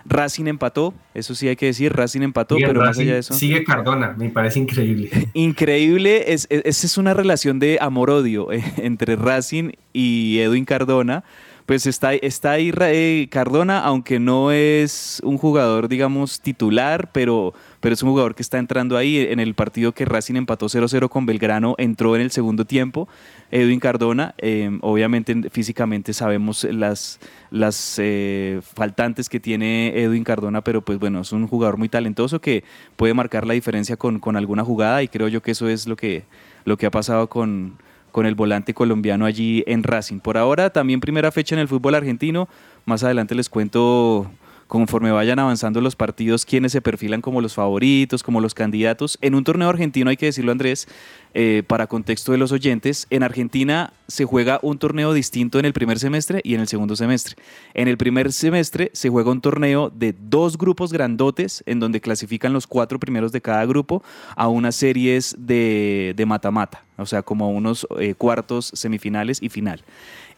Racing 0.05 0.47
empató, 0.47 0.93
eso 1.15 1.37
sí 1.37 1.47
hay 1.47 1.55
que 1.55 1.67
decir, 1.67 1.93
Racing 1.93 2.23
empató, 2.23 2.57
pero 2.57 2.75
más 2.75 2.89
Racing, 2.89 3.03
allá 3.03 3.13
de 3.15 3.19
eso. 3.21 3.35
Sigue 3.35 3.63
Cardona, 3.63 4.17
me 4.19 4.31
parece 4.31 4.59
increíble. 4.59 5.11
Increíble, 5.33 6.33
es, 6.33 6.49
es, 6.51 6.83
es 6.83 6.99
una 6.99 7.15
relación 7.15 7.61
de 7.61 7.79
amor-odio 7.81 8.51
eh, 8.51 8.65
entre 8.79 9.15
Racing 9.15 9.71
y 9.93 10.41
Edwin 10.41 10.65
Cardona. 10.65 11.23
Pues 11.67 11.87
está, 11.87 12.13
está 12.13 12.51
ahí 12.51 12.71
eh, 12.79 13.27
Cardona, 13.31 13.81
aunque 13.81 14.21
no 14.21 14.53
es 14.53 15.23
un 15.25 15.39
jugador, 15.39 15.89
digamos, 15.89 16.43
titular, 16.43 17.11
pero, 17.11 17.55
pero 17.81 17.95
es 17.95 18.03
un 18.03 18.11
jugador 18.11 18.35
que 18.35 18.43
está 18.43 18.59
entrando 18.59 18.99
ahí. 18.99 19.17
En 19.17 19.41
el 19.41 19.55
partido 19.55 19.93
que 19.93 20.05
Racing 20.05 20.35
empató 20.35 20.67
0-0 20.67 21.09
con 21.09 21.25
Belgrano, 21.25 21.75
entró 21.79 22.17
en 22.17 22.21
el 22.21 22.31
segundo 22.33 22.67
tiempo. 22.67 23.09
Edwin 23.51 23.81
Cardona, 23.81 24.35
eh, 24.37 24.79
obviamente 24.83 25.49
físicamente 25.49 26.13
sabemos 26.13 26.65
las, 26.65 27.19
las 27.51 27.99
eh, 27.99 28.61
faltantes 28.75 29.31
que 29.31 29.41
tiene 29.41 29.99
Edwin 29.99 30.25
Cardona, 30.25 30.63
pero 30.63 30.85
pues 30.85 30.99
bueno, 30.99 31.23
es 31.23 31.33
un 31.33 31.49
jugador 31.49 31.79
muy 31.79 31.89
talentoso 31.89 32.43
que 32.43 32.63
puede 32.97 33.15
marcar 33.15 33.47
la 33.47 33.55
diferencia 33.55 33.97
con, 33.97 34.21
con 34.21 34.37
alguna 34.37 34.65
jugada 34.65 35.03
y 35.03 35.09
creo 35.09 35.29
yo 35.29 35.41
que 35.41 35.53
eso 35.53 35.67
es 35.71 35.87
lo 35.87 35.97
que, 35.97 36.25
lo 36.67 36.77
que 36.77 36.85
ha 36.85 36.91
pasado 36.91 37.31
con, 37.31 37.79
con 38.15 38.27
el 38.27 38.37
volante 38.37 38.75
colombiano 38.75 39.27
allí 39.27 39.65
en 39.67 39.83
Racing. 39.83 40.21
Por 40.21 40.39
ahora 40.39 40.71
también 40.71 41.01
primera 41.01 41.33
fecha 41.33 41.57
en 41.57 41.59
el 41.59 41.67
fútbol 41.67 41.97
argentino, 41.97 42.49
más 42.85 43.03
adelante 43.03 43.35
les 43.35 43.49
cuento 43.49 44.31
conforme 44.67 45.11
vayan 45.11 45.39
avanzando 45.39 45.81
los 45.81 45.97
partidos, 45.97 46.45
quiénes 46.45 46.73
se 46.73 46.81
perfilan 46.81 47.21
como 47.21 47.41
los 47.41 47.55
favoritos, 47.55 48.23
como 48.23 48.41
los 48.41 48.55
candidatos. 48.55 49.19
En 49.21 49.35
un 49.35 49.45
torneo 49.45 49.69
argentino, 49.69 50.11
hay 50.11 50.17
que 50.17 50.27
decirlo 50.27 50.53
Andrés, 50.53 50.89
eh, 51.37 51.65
para 51.67 51.89
contexto 51.89 52.31
de 52.31 52.39
los 52.39 52.53
oyentes, 52.53 53.09
en 53.11 53.25
Argentina 53.25 53.93
se 54.07 54.25
juega 54.25 54.61
un 54.63 54.79
torneo 54.79 55.13
distinto 55.13 55.59
en 55.59 55.65
el 55.65 55.73
primer 55.73 55.99
semestre 55.99 56.41
y 56.45 56.55
en 56.55 56.61
el 56.61 56.69
segundo 56.69 56.95
semestre. 56.95 57.35
En 57.75 57.89
el 57.89 57.97
primer 57.97 58.33
semestre 58.33 58.91
se 58.93 59.09
juega 59.09 59.33
un 59.33 59.41
torneo 59.41 59.91
de 59.91 60.15
dos 60.17 60.57
grupos 60.57 60.93
grandotes 60.93 61.65
en 61.67 61.81
donde 61.81 62.01
clasifican 62.01 62.53
los 62.53 62.69
cuatro 62.69 63.01
primeros 63.01 63.33
de 63.33 63.41
cada 63.41 63.67
grupo 63.67 64.05
a 64.37 64.47
unas 64.47 64.77
series 64.77 65.35
de 65.39 66.25
mata-mata, 66.27 66.85
o 66.97 67.07
sea, 67.07 67.23
como 67.23 67.51
unos 67.51 67.87
eh, 67.99 68.15
cuartos, 68.15 68.71
semifinales 68.75 69.43
y 69.43 69.49
final. 69.49 69.83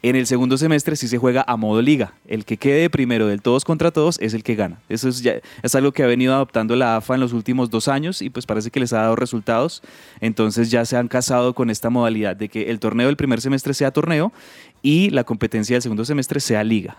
En 0.09 0.15
el 0.15 0.29
segundo 0.29 0.57
semestre 0.57 0.95
sí 0.95 1.09
se 1.09 1.19
juega 1.19 1.45
a 1.49 1.57
modo 1.57 1.83
liga. 1.83 2.13
El 2.29 2.45
que 2.45 2.59
quede 2.59 2.89
primero 2.89 3.27
del 3.27 3.43
todos 3.43 3.65
contra 3.65 3.91
todos 3.91 4.21
es 4.21 4.35
el 4.35 4.45
que 4.45 4.55
gana. 4.55 4.79
Eso 4.89 5.09
es, 5.09 5.21
ya, 5.21 5.41
algo 5.75 5.91
que 5.91 6.05
ha 6.05 6.07
venido 6.07 6.33
adoptando 6.33 6.77
la 6.77 6.95
AFA 6.95 7.17
en 7.17 7.21
los 7.23 7.33
últimos 7.33 7.71
dos 7.71 7.89
años 7.89 8.23
y 8.23 8.31
pues 8.31 8.47
parece 8.47 8.71
que 8.71 8.79
les 8.79 8.93
ha 8.93 8.99
dado 8.99 9.17
resultados. 9.17 9.83
Entonces 10.21 10.71
ya 10.71 10.85
se 10.85 10.97
han 10.97 11.09
casado 11.09 11.55
con 11.55 11.71
esta 11.71 11.91
modalidad 11.91 12.37
de 12.37 12.49
que 12.49 12.71
el 12.71 12.79
torneo 12.79 13.09
del 13.09 13.17
primer 13.17 13.41
semestre 13.41 13.75
sea 13.75 13.91
torneo 13.91 14.33
y 14.81 15.11
la 15.11 15.25
competencia 15.25 15.75
del 15.75 15.83
segundo 15.83 16.05
semestre 16.05 16.39
sea 16.39 16.63
liga. 16.63 16.97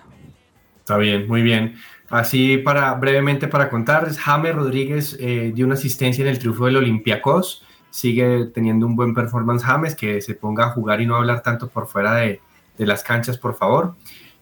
Está 0.80 0.98
bien, 0.98 1.30
muy 1.30 1.44
bien. 1.44 1.76
Así 2.10 2.58
para 2.58 2.94
brevemente 2.96 3.48
para 3.48 3.70
contar, 3.70 4.14
James 4.14 4.54
Rodríguez 4.54 5.16
eh, 5.22 5.54
dio 5.56 5.66
una 5.66 5.76
asistencia 5.76 6.24
en 6.24 6.28
el 6.28 6.40
triunfo 6.40 6.66
del 6.66 6.76
Olympiacos. 6.76 7.64
Sigue 7.90 8.48
teniendo 8.54 8.86
un 8.86 8.98
buen 8.98 9.14
performance 9.14 9.64
James, 9.64 9.96
que 9.96 10.20
se 10.20 10.36
ponga 10.36 10.66
a 10.66 10.70
jugar 10.72 11.00
y 11.00 11.06
no 11.06 11.16
hablar 11.16 11.42
tanto 11.42 11.70
por 11.70 11.88
fuera 11.88 12.14
de, 12.16 12.42
de 12.78 12.86
las 12.86 13.04
canchas, 13.04 13.38
por 13.38 13.56
favor. 13.56 13.96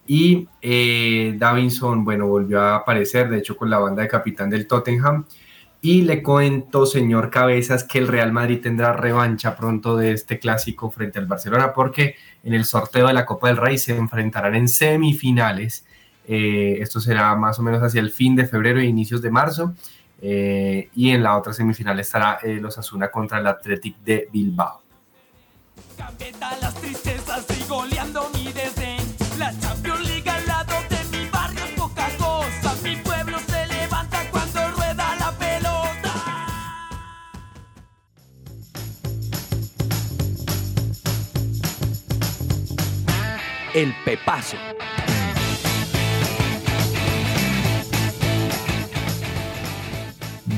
Y 0.08 0.48
eh, 0.62 1.36
Davinson, 1.38 2.04
bueno, 2.04 2.28
volvió 2.28 2.62
a 2.62 2.76
aparecer, 2.76 3.30
de 3.30 3.40
hecho, 3.40 3.58
con 3.58 3.70
la 3.70 3.80
banda 3.80 4.04
de 4.04 4.08
capitán 4.08 4.50
del 4.50 4.68
Tottenham. 4.68 5.26
Y 5.82 6.02
le 6.02 6.24
cuento, 6.24 6.86
señor 6.86 7.30
Cabezas, 7.30 7.84
que 7.84 8.00
el 8.00 8.08
Real 8.08 8.32
Madrid 8.32 8.60
tendrá 8.62 8.94
revancha 8.94 9.56
pronto 9.56 9.96
de 9.96 10.14
este 10.14 10.40
clásico 10.40 10.90
frente 10.90 11.20
al 11.20 11.28
Barcelona, 11.28 11.74
porque 11.74 12.16
en 12.44 12.54
el 12.54 12.66
sorteo 12.66 13.08
de 13.08 13.14
la 13.14 13.26
Copa 13.26 13.48
del 13.48 13.58
Rey 13.58 13.78
se 13.78 13.96
enfrentarán 13.96 14.56
en 14.56 14.68
semifinales. 14.68 15.86
Eh, 16.28 16.78
esto 16.80 17.00
será 17.00 17.36
más 17.36 17.60
o 17.60 17.62
menos 17.62 17.84
hacia 17.84 18.02
el 18.02 18.10
fin 18.10 18.36
de 18.36 18.48
febrero 18.48 18.80
e 18.80 18.86
inicios 18.86 19.22
de 19.22 19.30
marzo. 19.30 19.76
Eh, 20.22 20.90
y 20.96 21.12
en 21.12 21.22
la 21.22 21.38
otra 21.38 21.54
semifinal 21.54 22.00
estará 22.00 22.40
eh, 22.42 22.58
los 22.60 22.78
Asuna 22.78 23.12
contra 23.12 23.38
el 23.38 23.48
Athletic 23.48 23.98
de 24.00 24.28
Bilbao. 24.32 24.85
Gambeta 25.98 26.58
las 26.62 26.74
tristezas 26.76 27.46
y 27.58 27.68
goleando 27.68 28.30
mi 28.34 28.52
desdén. 28.52 29.02
La 29.38 29.58
Champions 29.60 30.08
League 30.08 30.30
al 30.30 30.46
lado 30.46 30.74
de 30.90 31.18
mi 31.18 31.30
barrio 31.30 31.64
es 31.66 31.72
poca 31.72 32.10
cosa. 32.18 32.76
Mi 32.84 32.96
pueblo 32.98 33.40
se 33.40 33.68
levanta 33.68 34.20
cuando 34.32 34.72
rueda 34.72 35.16
la 35.16 35.32
pelota. 35.32 36.14
El 43.74 43.94
Pepazo. 44.04 44.58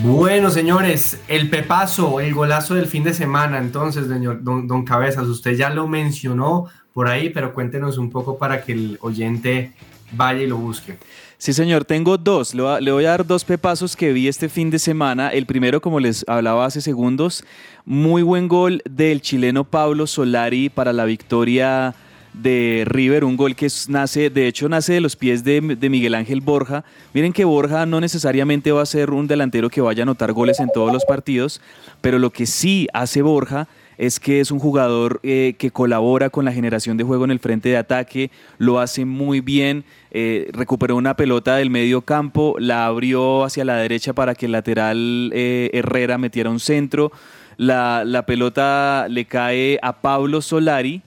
Bueno, 0.04 0.52
señores, 0.52 1.20
el 1.28 1.50
pepazo, 1.50 2.20
el 2.20 2.34
golazo 2.34 2.76
del 2.76 2.86
fin 2.86 3.04
de 3.04 3.14
semana. 3.14 3.58
Entonces, 3.58 4.08
señor 4.08 4.43
don, 4.43 4.68
don 4.68 4.86
Cabezas, 4.86 5.28
usted 5.28 5.56
ya 5.56 5.70
lo 5.70 5.88
mencionó 5.88 6.66
por 6.93 7.08
ahí, 7.08 7.30
pero 7.30 7.54
cuéntenos 7.54 7.98
un 7.98 8.10
poco 8.10 8.38
para 8.38 8.64
que 8.64 8.74
el 8.74 8.98
oyente 9.02 9.74
vaya 10.12 10.41
y 10.41 10.48
lo 10.48 10.58
busque. 10.58 10.98
Sí, 11.39 11.54
señor, 11.54 11.86
tengo 11.86 12.18
dos. 12.18 12.56
Le 12.56 12.91
voy, 12.91 13.06
a, 13.06 13.10
dar 13.10 13.26
dos 13.26 13.45
pepazos 13.45 13.95
que 13.95 14.12
vi 14.12 14.28
este 14.28 14.50
fin 14.50 14.72
de 14.72 14.80
semana. 14.80 15.30
El 15.30 15.45
primero, 15.45 15.82
como 15.82 16.00
les 16.00 16.26
hablaba 16.28 16.66
hace 16.66 16.82
segundos, 16.82 17.43
muy 17.86 18.24
buen 18.24 18.48
gol 18.48 18.82
del 18.89 19.22
chileno 19.22 19.64
Pablo 19.64 20.08
Solari 20.08 20.70
para 20.70 20.93
la 20.93 21.06
victoria 21.06 21.93
de 22.34 22.84
River, 22.86 23.23
un 23.23 23.38
gol 23.38 23.55
que 23.55 23.67
nace, 23.88 24.30
de 24.30 24.47
hecho 24.47 24.69
nace 24.69 24.93
de 24.93 25.01
los 25.01 25.15
pies 25.15 25.43
de, 25.43 25.61
de 25.61 25.89
Miguel 25.89 26.15
Ángel 26.15 26.41
Borja. 26.41 26.84
Miren 27.13 27.34
que 27.34 27.45
Borja 27.45 27.86
no 27.86 27.99
necesariamente 27.99 28.71
va 28.71 28.82
a 28.82 28.86
ser 28.86 29.11
un 29.11 29.28
delantero 29.28 29.69
que 29.69 29.82
vaya 29.82 30.01
a 30.01 30.05
anotar 30.05 30.34
goles 30.34 30.59
en 30.59 30.69
todos 30.73 30.93
los 30.93 31.05
partidos, 31.05 31.61
pero 32.01 32.19
lo 32.19 32.32
que 32.32 32.45
sí 32.45 32.88
hace 32.93 33.21
Borja 33.21 33.67
es 33.97 34.19
que 34.19 34.39
es 34.39 34.51
un 34.51 34.59
jugador 34.59 35.19
eh, 35.23 35.55
que 35.57 35.71
colabora 35.71 36.30
con 36.30 36.45
la 36.45 36.51
generación 36.51 36.97
de 36.97 37.03
juego 37.03 37.25
en 37.25 37.32
el 37.32 37.39
frente 37.39 37.69
de 37.69 37.78
ataque, 37.78 38.32
lo 38.57 38.80
hace 38.80 39.05
muy 39.05 39.41
bien, 39.41 39.84
eh, 40.11 40.49
recuperó 40.53 40.95
una 40.95 41.15
pelota 41.15 41.55
del 41.55 41.69
medio 41.69 42.01
campo, 42.01 42.55
la 42.59 42.86
abrió 42.86 43.43
hacia 43.43 43.65
la 43.65 43.78
derecha 43.78 44.13
para 44.13 44.36
que 44.36 44.45
el 44.45 44.51
lateral 44.51 45.32
eh, 45.34 45.71
Herrera 45.73 46.17
metiera 46.17 46.49
un 46.49 46.59
centro, 46.59 47.11
la, 47.57 48.03
la 48.05 48.25
pelota 48.25 49.07
le 49.09 49.25
cae 49.25 49.80
a 49.82 50.01
Pablo 50.01 50.41
Solari, 50.41 51.01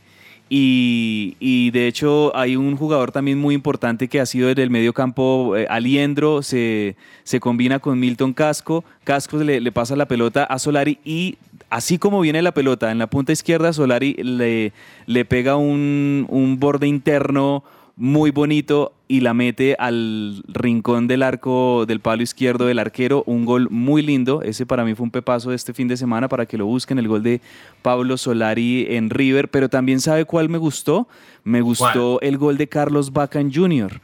y, 0.53 1.70
de 1.70 1.86
hecho 1.86 2.36
hay 2.36 2.57
un 2.57 2.76
jugador 2.76 3.12
también 3.12 3.38
muy 3.38 3.55
importante 3.55 4.09
que 4.09 4.20
ha 4.20 4.26
sido 4.26 4.51
en 4.51 4.59
el 4.59 4.68
medio 4.68 4.92
campo, 4.92 5.57
eh, 5.57 5.66
Aliendro, 5.70 6.42
se, 6.42 6.96
se 7.22 7.38
combina 7.38 7.78
con 7.78 8.01
Milton 8.01 8.32
Casco, 8.32 8.84
Casco 9.05 9.38
le, 9.38 9.61
le 9.61 9.72
pasa 9.72 9.94
la 9.94 10.07
pelota 10.07 10.42
a 10.42 10.59
Solari 10.59 10.98
y 11.05 11.38
así 11.70 11.98
como 11.98 12.20
viene 12.20 12.42
la 12.42 12.53
pelota 12.53 12.90
en 12.90 12.98
la 12.98 13.07
punta 13.07 13.30
izquierda, 13.30 13.72
Solari 13.72 14.14
le, 14.14 14.72
le 15.07 15.24
pega 15.24 15.55
un, 15.55 16.26
un 16.28 16.59
borde 16.59 16.88
interno 16.88 17.62
muy 17.94 18.32
bonito 18.32 18.92
y 19.11 19.22
la 19.22 19.34
mete 19.34 19.74
al 19.76 20.40
rincón 20.46 21.08
del 21.08 21.24
arco 21.24 21.84
del 21.84 21.98
palo 21.98 22.22
izquierdo 22.22 22.66
del 22.66 22.78
arquero. 22.78 23.24
Un 23.26 23.44
gol 23.44 23.66
muy 23.68 24.02
lindo. 24.02 24.40
Ese 24.40 24.66
para 24.66 24.84
mí 24.84 24.94
fue 24.94 25.02
un 25.02 25.11
pepazo 25.11 25.50
de 25.50 25.56
este 25.56 25.74
fin 25.74 25.88
de 25.88 25.96
semana 25.96 26.28
para 26.28 26.46
que 26.46 26.56
lo 26.56 26.64
busquen. 26.66 26.96
El 27.00 27.08
gol 27.08 27.24
de 27.24 27.40
Pablo 27.82 28.16
Solari 28.16 28.86
en 28.88 29.11
River. 29.11 29.50
Pero 29.50 29.68
también 29.68 30.00
sabe 30.00 30.26
cuál 30.26 30.48
me 30.48 30.58
gustó. 30.58 31.08
Me 31.42 31.61
gustó 31.61 32.20
el 32.20 32.38
gol 32.38 32.56
de 32.56 32.68
Carlos 32.68 33.12
Bacan 33.12 33.52
Jr. 33.52 34.00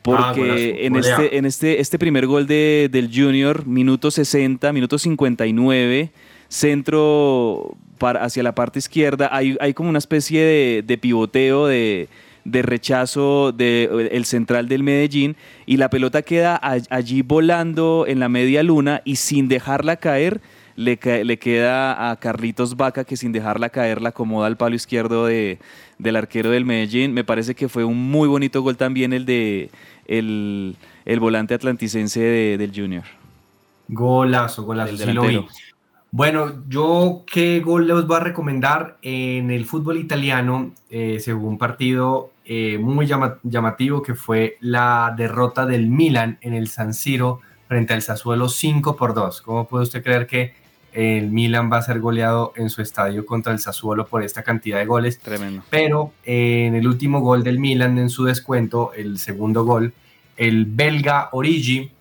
Porque 0.00 0.86
en, 0.86 0.96
este, 0.96 1.36
en 1.36 1.44
este, 1.44 1.78
este 1.82 1.98
primer 1.98 2.26
gol 2.26 2.46
de, 2.46 2.88
del 2.90 3.10
Junior, 3.14 3.66
minuto 3.66 4.10
60, 4.10 4.72
minuto 4.72 4.96
59, 4.96 6.10
centro 6.48 7.76
para, 7.98 8.24
hacia 8.24 8.42
la 8.42 8.54
parte 8.54 8.78
izquierda, 8.78 9.28
hay, 9.30 9.58
hay 9.60 9.74
como 9.74 9.90
una 9.90 9.98
especie 9.98 10.40
de, 10.40 10.82
de 10.86 10.96
pivoteo, 10.96 11.66
de, 11.66 12.08
de 12.50 12.62
rechazo 12.62 13.52
del 13.52 14.08
el 14.10 14.24
central 14.24 14.68
del 14.68 14.82
Medellín 14.82 15.36
y 15.66 15.76
la 15.76 15.90
pelota 15.90 16.22
queda 16.22 16.60
allí 16.62 17.22
volando 17.22 18.04
en 18.06 18.20
la 18.20 18.28
media 18.28 18.62
luna 18.62 19.02
y 19.04 19.16
sin 19.16 19.48
dejarla 19.48 19.96
caer 19.96 20.40
le, 20.76 20.98
le, 21.24 21.38
queda 21.38 22.10
a 22.10 22.16
Carlitos 22.16 22.76
Vaca 22.76 23.04
que 23.04 23.16
sin 23.16 23.32
dejarla 23.32 23.68
caer 23.68 24.00
la 24.00 24.10
acomoda 24.10 24.46
al 24.46 24.56
palo 24.56 24.76
izquierdo 24.76 25.26
de, 25.26 25.58
del 25.98 26.14
arquero 26.14 26.50
del 26.50 26.64
Medellín. 26.64 27.12
Me 27.12 27.24
parece 27.24 27.56
que 27.56 27.68
fue 27.68 27.84
un 27.84 28.10
muy 28.10 28.28
bonito 28.28 28.62
gol 28.62 28.76
también 28.76 29.12
el 29.12 29.26
de 29.26 29.70
el, 30.06 30.76
el 31.04 31.20
volante 31.20 31.54
atlanticense 31.54 32.20
del 32.20 32.72
Junior. 32.74 33.04
Golazo, 33.88 34.62
golazo. 34.62 34.94
Bueno, 36.10 36.62
yo 36.68 37.24
qué 37.30 37.60
gol 37.60 37.86
les 37.86 38.06
voy 38.06 38.16
a 38.16 38.20
recomendar 38.20 38.96
en 39.02 39.50
el 39.50 39.66
fútbol 39.66 39.98
italiano, 39.98 40.70
eh, 40.88 41.18
según 41.20 41.58
partido 41.58 42.30
eh, 42.50 42.78
muy 42.78 43.06
llamativo 43.06 44.02
que 44.02 44.14
fue 44.14 44.56
la 44.60 45.12
derrota 45.14 45.66
del 45.66 45.86
Milan 45.86 46.38
en 46.40 46.54
el 46.54 46.68
San 46.68 46.94
Siro 46.94 47.40
frente 47.68 47.92
al 47.92 48.00
Sassuolo 48.00 48.48
5 48.48 48.96
por 48.96 49.12
2. 49.12 49.42
¿Cómo 49.42 49.68
puede 49.68 49.84
usted 49.84 50.02
creer 50.02 50.26
que 50.26 50.54
el 50.94 51.30
Milan 51.30 51.70
va 51.70 51.76
a 51.76 51.82
ser 51.82 52.00
goleado 52.00 52.54
en 52.56 52.70
su 52.70 52.80
estadio 52.80 53.26
contra 53.26 53.52
el 53.52 53.58
Sassuolo 53.58 54.06
por 54.06 54.22
esta 54.22 54.42
cantidad 54.42 54.78
de 54.78 54.86
goles? 54.86 55.18
Tremendo. 55.18 55.62
Pero 55.68 56.14
en 56.24 56.74
el 56.74 56.88
último 56.88 57.20
gol 57.20 57.44
del 57.44 57.58
Milan 57.58 57.98
en 57.98 58.08
su 58.08 58.24
descuento, 58.24 58.94
el 58.96 59.18
segundo 59.18 59.66
gol, 59.66 59.92
el 60.38 60.64
belga 60.64 61.28
Origi 61.32 61.92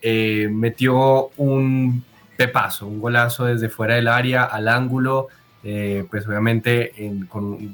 eh, 0.00 0.48
metió 0.50 1.30
un 1.36 2.02
pepazo, 2.36 2.88
un 2.88 3.00
golazo 3.00 3.44
desde 3.44 3.68
fuera 3.68 3.94
del 3.94 4.08
área 4.08 4.42
al 4.42 4.66
ángulo. 4.66 5.28
Eh, 5.64 6.04
pues 6.10 6.26
obviamente 6.26 6.92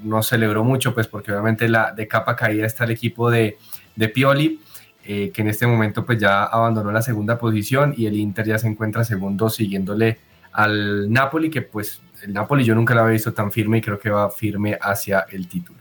no 0.04 0.22
celebró 0.22 0.62
mucho, 0.62 0.92
pues 0.92 1.06
porque 1.06 1.32
obviamente 1.32 1.68
la, 1.68 1.92
de 1.92 2.06
capa 2.06 2.36
caída 2.36 2.66
está 2.66 2.84
el 2.84 2.90
equipo 2.90 3.30
de, 3.30 3.56
de 3.96 4.08
Pioli, 4.08 4.60
eh, 5.04 5.30
que 5.32 5.40
en 5.40 5.48
este 5.48 5.66
momento 5.66 6.04
pues 6.04 6.18
ya 6.18 6.44
abandonó 6.44 6.92
la 6.92 7.00
segunda 7.00 7.38
posición 7.38 7.94
y 7.96 8.06
el 8.06 8.16
Inter 8.16 8.46
ya 8.46 8.58
se 8.58 8.68
encuentra 8.68 9.04
segundo 9.04 9.48
siguiéndole 9.48 10.18
al 10.52 11.10
Napoli, 11.10 11.48
que 11.50 11.62
pues 11.62 12.02
el 12.22 12.34
Napoli 12.34 12.64
yo 12.64 12.74
nunca 12.74 12.94
lo 12.94 13.00
había 13.00 13.12
visto 13.12 13.32
tan 13.32 13.50
firme 13.50 13.78
y 13.78 13.80
creo 13.80 13.98
que 13.98 14.10
va 14.10 14.30
firme 14.30 14.76
hacia 14.80 15.20
el 15.30 15.48
título. 15.48 15.78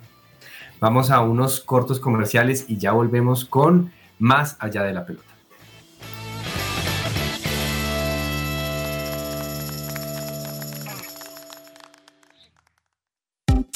Vamos 0.80 1.10
a 1.12 1.22
unos 1.22 1.60
cortos 1.60 2.00
comerciales 2.00 2.66
y 2.70 2.78
ya 2.78 2.92
volvemos 2.92 3.46
con 3.46 3.92
más 4.20 4.56
allá 4.60 4.84
de 4.84 4.94
la 4.94 5.06
pelota. 5.06 5.27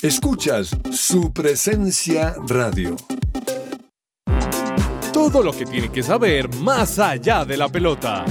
Escuchas 0.01 0.75
su 0.91 1.31
presencia 1.31 2.33
radio. 2.47 2.95
Todo 5.13 5.43
lo 5.43 5.51
que 5.51 5.63
tiene 5.67 5.91
que 5.91 6.01
saber 6.01 6.51
más 6.55 6.97
allá 6.97 7.45
de 7.45 7.55
la 7.55 7.69
pelota. 7.69 8.25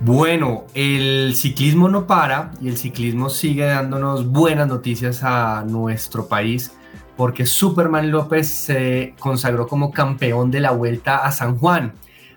Bueno, 0.00 0.66
el 0.74 1.34
ciclismo 1.34 1.88
no 1.88 2.06
para 2.06 2.50
y 2.60 2.68
el 2.68 2.76
ciclismo 2.76 3.30
sigue 3.30 3.64
dándonos 3.64 4.28
buenas 4.30 4.68
noticias 4.68 5.22
a 5.22 5.64
nuestro 5.66 6.28
país 6.28 6.72
porque 7.18 7.46
Superman 7.46 8.12
López 8.12 8.48
se 8.48 9.16
consagró 9.18 9.66
como 9.66 9.90
campeón 9.90 10.52
de 10.52 10.60
la 10.60 10.70
Vuelta 10.70 11.16
a 11.16 11.32
San 11.32 11.58
Juan. 11.58 11.94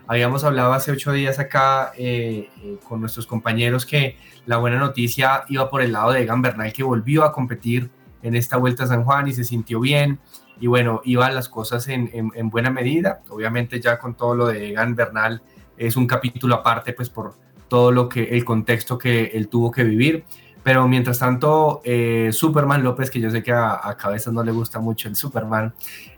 Habíamos 0.07 0.43
hablado 0.43 0.73
hace 0.73 0.91
ocho 0.91 1.11
días 1.11 1.37
acá 1.37 1.91
eh, 1.95 2.49
eh, 2.63 2.79
con 2.89 2.99
nuestros 2.99 3.27
compañeros 3.27 3.85
que 3.85 4.17
la 4.47 4.57
buena 4.57 4.79
noticia 4.79 5.43
iba 5.49 5.69
por 5.69 5.83
el 5.83 5.91
lado 5.91 6.13
de 6.13 6.23
Egan 6.23 6.41
Bernal, 6.41 6.73
que 6.73 6.81
volvió 6.81 7.23
a 7.23 7.31
competir 7.31 7.91
en 8.23 8.33
esta 8.33 8.57
Vuelta 8.57 8.85
a 8.85 8.87
San 8.87 9.03
Juan 9.03 9.27
y 9.27 9.33
se 9.33 9.43
sintió 9.43 9.79
bien. 9.79 10.17
Y 10.59 10.65
bueno, 10.65 11.01
iban 11.05 11.35
las 11.35 11.47
cosas 11.47 11.87
en, 11.87 12.09
en 12.11 12.49
buena 12.49 12.71
medida. 12.71 13.21
Obviamente 13.29 13.79
ya 13.79 13.99
con 13.99 14.15
todo 14.15 14.33
lo 14.35 14.47
de 14.47 14.69
Egan 14.69 14.95
Bernal 14.95 15.43
es 15.77 15.95
un 15.95 16.07
capítulo 16.07 16.55
aparte, 16.55 16.93
pues 16.93 17.11
por 17.11 17.35
todo 17.67 17.91
lo 17.91 18.09
que 18.09 18.23
el 18.23 18.43
contexto 18.43 18.97
que 18.97 19.25
él 19.25 19.47
tuvo 19.47 19.69
que 19.69 19.83
vivir. 19.83 20.25
Pero 20.63 20.87
mientras 20.87 21.19
tanto, 21.19 21.81
eh, 21.83 22.29
Superman 22.31 22.83
López, 22.83 23.09
que 23.09 23.19
yo 23.19 23.31
sé 23.31 23.41
que 23.41 23.51
a, 23.51 23.79
a 23.83 23.97
Cabezas 23.97 24.33
no 24.33 24.43
le 24.43 24.51
gusta 24.51 24.79
mucho 24.79 25.07
el 25.07 25.15
Superman, 25.15 25.73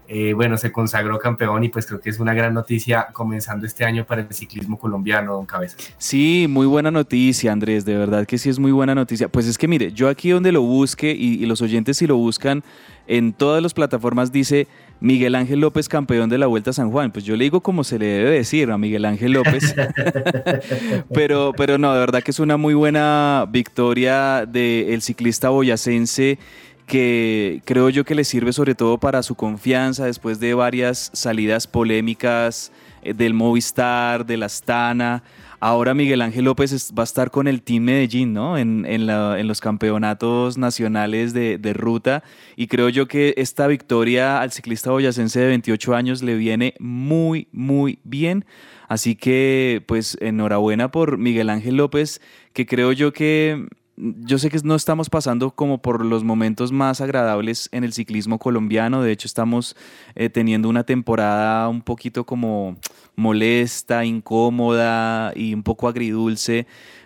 eh, 0.07 0.33
bueno, 0.33 0.57
se 0.57 0.71
consagró 0.71 1.17
campeón 1.17 1.63
y 1.63 1.69
pues 1.69 1.87
creo 1.87 2.01
que 2.01 2.09
es 2.09 2.19
una 2.19 2.33
gran 2.33 2.53
noticia 2.53 3.07
comenzando 3.13 3.65
este 3.65 3.85
año 3.85 4.05
para 4.05 4.21
el 4.21 4.33
ciclismo 4.33 4.77
colombiano, 4.77 5.33
don 5.33 5.45
Cabezas. 5.45 5.93
Sí, 5.97 6.45
muy 6.49 6.67
buena 6.67 6.91
noticia, 6.91 7.53
Andrés, 7.53 7.85
de 7.85 7.95
verdad 7.95 8.25
que 8.25 8.37
sí 8.37 8.49
es 8.49 8.59
muy 8.59 8.71
buena 8.73 8.93
noticia. 8.93 9.29
Pues 9.29 9.47
es 9.47 9.57
que 9.57 9.67
mire, 9.67 9.93
yo 9.93 10.09
aquí 10.09 10.29
donde 10.29 10.51
lo 10.51 10.61
busque 10.61 11.11
y, 11.11 11.41
y 11.41 11.45
los 11.45 11.61
oyentes 11.61 11.97
si 11.97 12.07
lo 12.07 12.17
buscan 12.17 12.63
en 13.07 13.33
todas 13.33 13.63
las 13.63 13.73
plataformas 13.73 14.31
dice 14.31 14.67
Miguel 15.03 15.35
Ángel 15.35 15.59
López, 15.59 15.89
campeón 15.89 16.29
de 16.29 16.37
la 16.37 16.47
Vuelta 16.47 16.69
a 16.69 16.73
San 16.73 16.89
Juan. 16.89 17.11
Pues 17.11 17.25
yo 17.25 17.35
le 17.35 17.43
digo 17.43 17.59
como 17.59 17.83
se 17.83 17.99
le 17.99 18.05
debe 18.05 18.29
decir 18.29 18.71
a 18.71 18.77
Miguel 18.77 19.03
Ángel 19.03 19.33
López. 19.33 19.75
pero, 21.13 21.51
pero 21.57 21.77
no, 21.77 21.91
de 21.93 21.99
verdad 21.99 22.23
que 22.23 22.31
es 22.31 22.39
una 22.39 22.55
muy 22.55 22.73
buena 22.73 23.45
victoria 23.49 24.45
del 24.45 25.01
ciclista 25.01 25.49
boyacense 25.49 26.39
que 26.87 27.61
creo 27.65 27.89
yo 27.89 28.05
que 28.05 28.15
le 28.15 28.23
sirve 28.23 28.53
sobre 28.53 28.75
todo 28.75 28.97
para 28.97 29.23
su 29.23 29.35
confianza 29.35 30.05
después 30.05 30.39
de 30.39 30.53
varias 30.53 31.11
salidas 31.11 31.67
polémicas 31.67 32.71
eh, 33.01 33.13
del 33.13 33.33
Movistar, 33.33 34.25
de 34.25 34.37
la 34.37 34.45
Astana. 34.45 35.21
Ahora 35.65 35.93
Miguel 35.93 36.21
Ángel 36.21 36.43
López 36.43 36.91
va 36.91 37.03
a 37.03 37.05
estar 37.05 37.31
con 37.31 37.47
el 37.47 37.61
Team 37.61 37.83
Medellín, 37.83 38.33
¿no? 38.33 38.57
En, 38.57 39.07
los 39.47 39.61
campeonatos 39.61 40.57
nacionales 40.57 41.31
de, 41.31 41.73
ruta. 41.73 42.21
Y 42.57 42.67
creo 42.67 42.89
yo 42.89 43.07
que 43.07 43.33
esta 43.37 43.65
victoria 43.67 44.41
al 44.41 44.51
ciclista 44.51 44.91
boyacense 44.91 45.39
de 45.39 45.47
28 45.47 45.95
años 45.95 46.21
le 46.21 46.35
viene 46.35 46.73
muy, 46.79 47.47
muy 47.53 47.99
bien. 48.03 48.43
Así 48.89 49.15
que, 49.15 49.81
pues, 49.87 50.17
enhorabuena 50.19 50.91
por 50.91 51.17
Miguel 51.17 51.49
Ángel 51.49 51.77
López, 51.77 52.19
que 52.51 52.65
creo 52.65 52.91
yo 52.91 53.13
que 53.13 53.65
yo 53.95 54.39
sé 54.39 54.49
que 54.49 54.59
no 54.63 54.75
estamos 54.75 55.09
pasando 55.09 55.51
como 55.51 55.81
por 55.81 56.03
los 56.03 56.23
momentos 56.23 56.71
más 56.71 56.99
agradables 56.99 57.69
en 57.71 57.83
el 57.83 57.93
ciclismo 57.93 58.39
colombiano. 58.39 59.03
De 59.03 59.11
hecho, 59.11 59.27
estamos 59.27 59.75
eh, 60.15 60.29
teniendo 60.29 60.67
una 60.67 60.83
temporada 60.83 61.69
un 61.69 61.81
poquito 61.81 62.25
como 62.25 62.77
molesta, 63.15 64.03
incómoda 64.03 65.31
y 65.35 65.53
un 65.53 65.61
poco 65.61 65.87
agridulce 65.87 66.65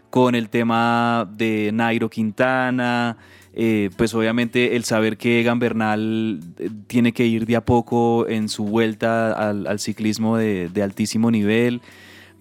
con 0.09 0.35
el 0.35 0.49
tema 0.49 1.29
de 1.35 1.71
Nairo 1.73 2.09
Quintana, 2.09 3.17
eh, 3.53 3.89
pues 3.97 4.13
obviamente 4.13 4.77
el 4.77 4.85
saber 4.85 5.17
que 5.17 5.41
Egan 5.41 5.59
Bernal 5.59 6.39
eh, 6.57 6.69
tiene 6.87 7.11
que 7.11 7.25
ir 7.25 7.45
de 7.45 7.57
a 7.57 7.65
poco 7.65 8.25
en 8.29 8.47
su 8.47 8.63
vuelta 8.63 9.33
al, 9.33 9.79
ciclismo 9.79 10.37
de, 10.37 10.71
altísimo 10.81 11.29
nivel, 11.29 11.81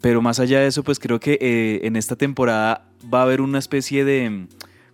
pero 0.01 0.22
más 0.22 0.38
allá 0.38 0.61
de 0.61 0.68
eso, 0.68 0.84
pues 0.84 1.01
creo 1.01 1.18
que 1.18 1.80
en 1.82 1.97
esta 1.97 2.14
temporada 2.14 2.86
va 3.13 3.21
a 3.21 3.23
haber 3.23 3.41
una 3.41 3.59
especie 3.59 4.05
de 4.05 4.47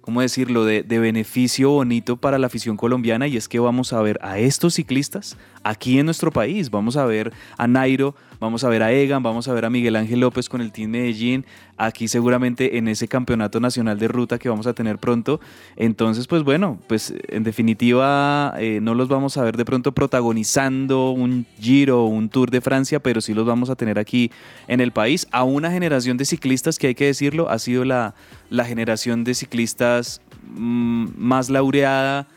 ¿cómo 0.03 0.21
decirlo?, 0.21 0.65
de, 0.65 0.83
beneficio 0.83 1.71
bonito 1.71 2.17
para 2.19 2.39
la 2.39 2.49
afición 2.49 2.77
colombiana 2.77 3.29
y 3.29 3.37
es 3.37 3.49
que 3.49 3.61
vamos 3.61 3.93
a 3.93 4.03
ver 4.03 4.19
a 4.21 4.39
estos 4.39 4.75
ciclistas 4.75 5.39
aquí 5.65 5.99
en 5.99 6.07
nuestro 6.07 6.31
país. 6.31 6.71
Vamos 6.71 6.97
a 6.97 7.05
ver 7.05 7.33
a 7.57 7.67
Nairo, 7.67 8.15
vamos 8.41 8.65
a 8.65 8.69
ver 8.69 8.83
a 8.83 8.93
Egan, 8.93 9.23
vamos 9.23 9.49
a 9.49 9.53
ver 9.53 9.65
a 9.65 9.71
Miguel 9.71 9.97
Ángel 9.97 10.21
López 10.21 10.49
con 10.49 10.61
el 10.61 10.73
Team 10.73 10.91
Medellín, 10.91 11.45
aquí 11.77 12.09
seguramente 12.09 12.79
en 12.79 12.89
ese 12.89 13.09
campeonato 13.09 13.61
nacional 13.61 13.99
de 13.99 14.09
ruta 14.09 14.39
que 14.39 14.49
vamos 14.49 14.67
a 14.67 14.73
tener 14.73 14.99
pronto. 14.99 15.41
Entonces, 15.77 16.27
pues 16.27 16.43
bueno, 16.43 16.79
pues 16.89 17.15
en 17.29 17.45
definitiva 17.45 18.55
eh, 18.59 18.81
no 18.83 18.95
los 18.95 19.09
vamos 19.09 19.37
a 19.37 19.45
ver 19.45 19.57
de 19.57 19.65
pronto 19.65 19.93
protagonizando 19.93 21.11
un 21.11 21.47
Giro 21.61 22.05
o 22.05 22.07
un 22.07 22.29
Tour 22.29 22.51
de 22.51 22.61
Francia, 22.61 23.01
pero 23.01 23.21
sí 23.21 23.35
los 23.35 23.47
vamos 23.47 23.71
a 23.71 23.77
tener 23.77 23.99
aquí 23.99 24.31
en 24.69 24.81
el 24.81 24.93
país. 24.93 25.27
A 25.31 25.45
una 25.45 25.71
generación 25.71 26.17
de 26.17 26.25
ciclistas 26.25 26.79
que 26.79 26.89
hay 26.89 26.95
que 26.95 27.07
decirlo, 27.07 27.49
ha 27.49 27.59
sido 27.59 27.85
la, 27.85 28.15
la 28.51 28.65
generación 28.65 29.25
de 29.25 29.35
ciclistas 29.35 30.21
mm, 30.55 31.09
más 31.17 31.51
laureada 31.51 32.29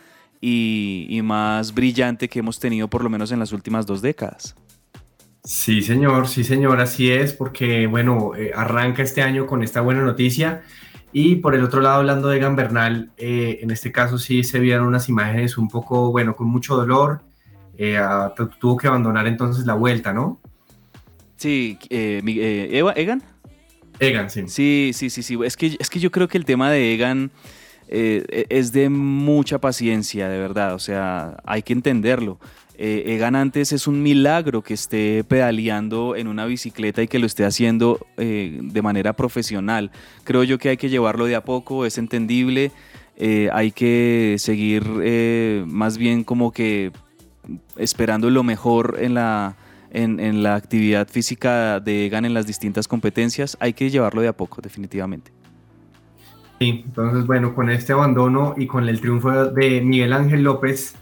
y, 0.42 1.08
y 1.10 1.22
más 1.22 1.74
brillante 1.74 2.28
que 2.30 2.40
hemos 2.40 2.60
tenido 2.60 2.88
por 2.88 3.04
lo 3.04 3.10
menos 3.10 3.32
en 3.32 3.40
las 3.40 3.52
últimas 3.52 3.86
dos 3.86 4.02
décadas. 4.02 4.56
Sí, 5.46 5.84
señor, 5.84 6.28
sí, 6.28 6.44
señor, 6.44 6.82
así 6.82 7.12
es, 7.12 7.32
porque 7.34 7.86
bueno, 7.86 8.32
eh, 8.36 8.52
arranca 8.56 9.04
este 9.04 9.22
año 9.22 9.46
con 9.46 9.62
esta 9.62 9.82
buena 9.82 10.02
noticia. 10.02 10.64
Y 11.14 11.36
por 11.36 11.54
el 11.54 11.64
otro 11.64 11.82
lado, 11.82 11.98
hablando 11.98 12.30
de 12.30 12.38
Egan 12.38 12.56
Bernal, 12.56 13.12
eh, 13.18 13.60
en 13.62 13.70
este 13.70 13.92
caso 13.92 14.18
sí 14.18 14.44
se 14.44 14.60
vieron 14.60 14.88
unas 14.88 15.08
imágenes 15.08 15.58
un 15.60 15.70
poco, 15.70 16.12
bueno, 16.12 16.36
con 16.36 16.48
mucho 16.48 16.76
dolor. 16.76 17.22
Eh, 17.78 18.00
tuvo 18.60 18.76
que 18.76 18.88
abandonar 18.88 19.28
entonces 19.28 19.66
la 19.68 19.76
vuelta, 19.76 20.14
¿no? 20.14 20.42
Sí, 21.38 21.78
Egan. 21.90 23.24
Egan, 24.00 24.30
sí. 24.32 24.46
Sí, 24.48 24.92
sí, 24.94 25.10
sí, 25.12 25.22
sí. 25.22 25.38
Es 25.46 25.56
que, 25.56 25.78
es 25.80 25.90
que 25.92 26.00
yo 26.00 26.12
creo 26.12 26.28
que 26.28 26.40
el 26.40 26.46
tema 26.46 26.72
de 26.72 26.94
Egan 26.96 27.32
es 27.88 28.72
de 28.72 28.90
mucha 28.90 29.60
paciencia, 29.60 30.28
de 30.30 30.40
verdad. 30.40 30.74
O 30.74 30.80
sea, 30.80 31.38
hay 31.46 31.62
que 31.62 31.74
entenderlo 31.74 32.40
eh, 32.78 33.04
Egan 33.16 33.36
antes 33.36 33.72
es 33.72 33.88
un 33.88 34.02
milagro 34.02 34.62
que 34.62 34.74
esté 34.74 35.24
pedaleando 35.24 36.16
en 36.16 36.28
una 36.28 36.46
bicicleta 36.46 37.02
y 37.02 37.08
que 37.08 37.20
lo 37.20 37.26
esté 37.26 37.46
haciendo 37.46 38.06
eh, 38.18 38.60
de 38.62 38.82
manera 38.82 39.14
profesional. 39.14 39.92
Creo 40.24 40.44
yo 40.44 40.58
que 40.58 40.70
hay 40.70 40.78
que 40.78 40.90
llevarlo 40.90 41.26
de 41.26 41.36
a 41.36 41.44
poco, 41.44 41.86
es 41.86 41.98
entendible, 41.98 42.72
eh, 43.16 43.50
hay 43.54 43.72
que 43.72 44.36
seguir 44.40 44.84
eh, 45.04 45.64
más 45.68 45.98
bien 45.98 46.24
como 46.24 46.52
que 46.52 46.92
esperando 47.78 48.30
lo 48.30 48.44
mejor 48.44 48.98
en 49.00 49.14
la, 49.14 49.56
en, 49.92 50.44
la 50.44 50.56
actividad 50.56 51.08
física 51.08 51.80
de 51.80 52.08
Egan 52.08 52.26
en 52.26 52.34
las 52.34 52.46
distintas 52.46 52.88
competencias, 52.90 53.56
hay 53.62 53.74
que 53.74 53.90
llevarlo 53.90 54.22
de 54.22 54.28
a 54.28 54.34
poco, 54.34 54.62
definitivamente. 54.62 55.35
Sí, 56.60 56.84
entonces 56.86 57.26
bueno, 57.26 57.54
con 57.54 57.70
este 57.70 57.94
abandono 57.94 58.54
y 58.56 58.66
con 58.66 58.88
el 58.88 59.02
triunfo 59.02 59.46
de 59.48 59.82
Miguel 59.82 60.14
Ángel 60.14 60.44
López, 60.44 60.96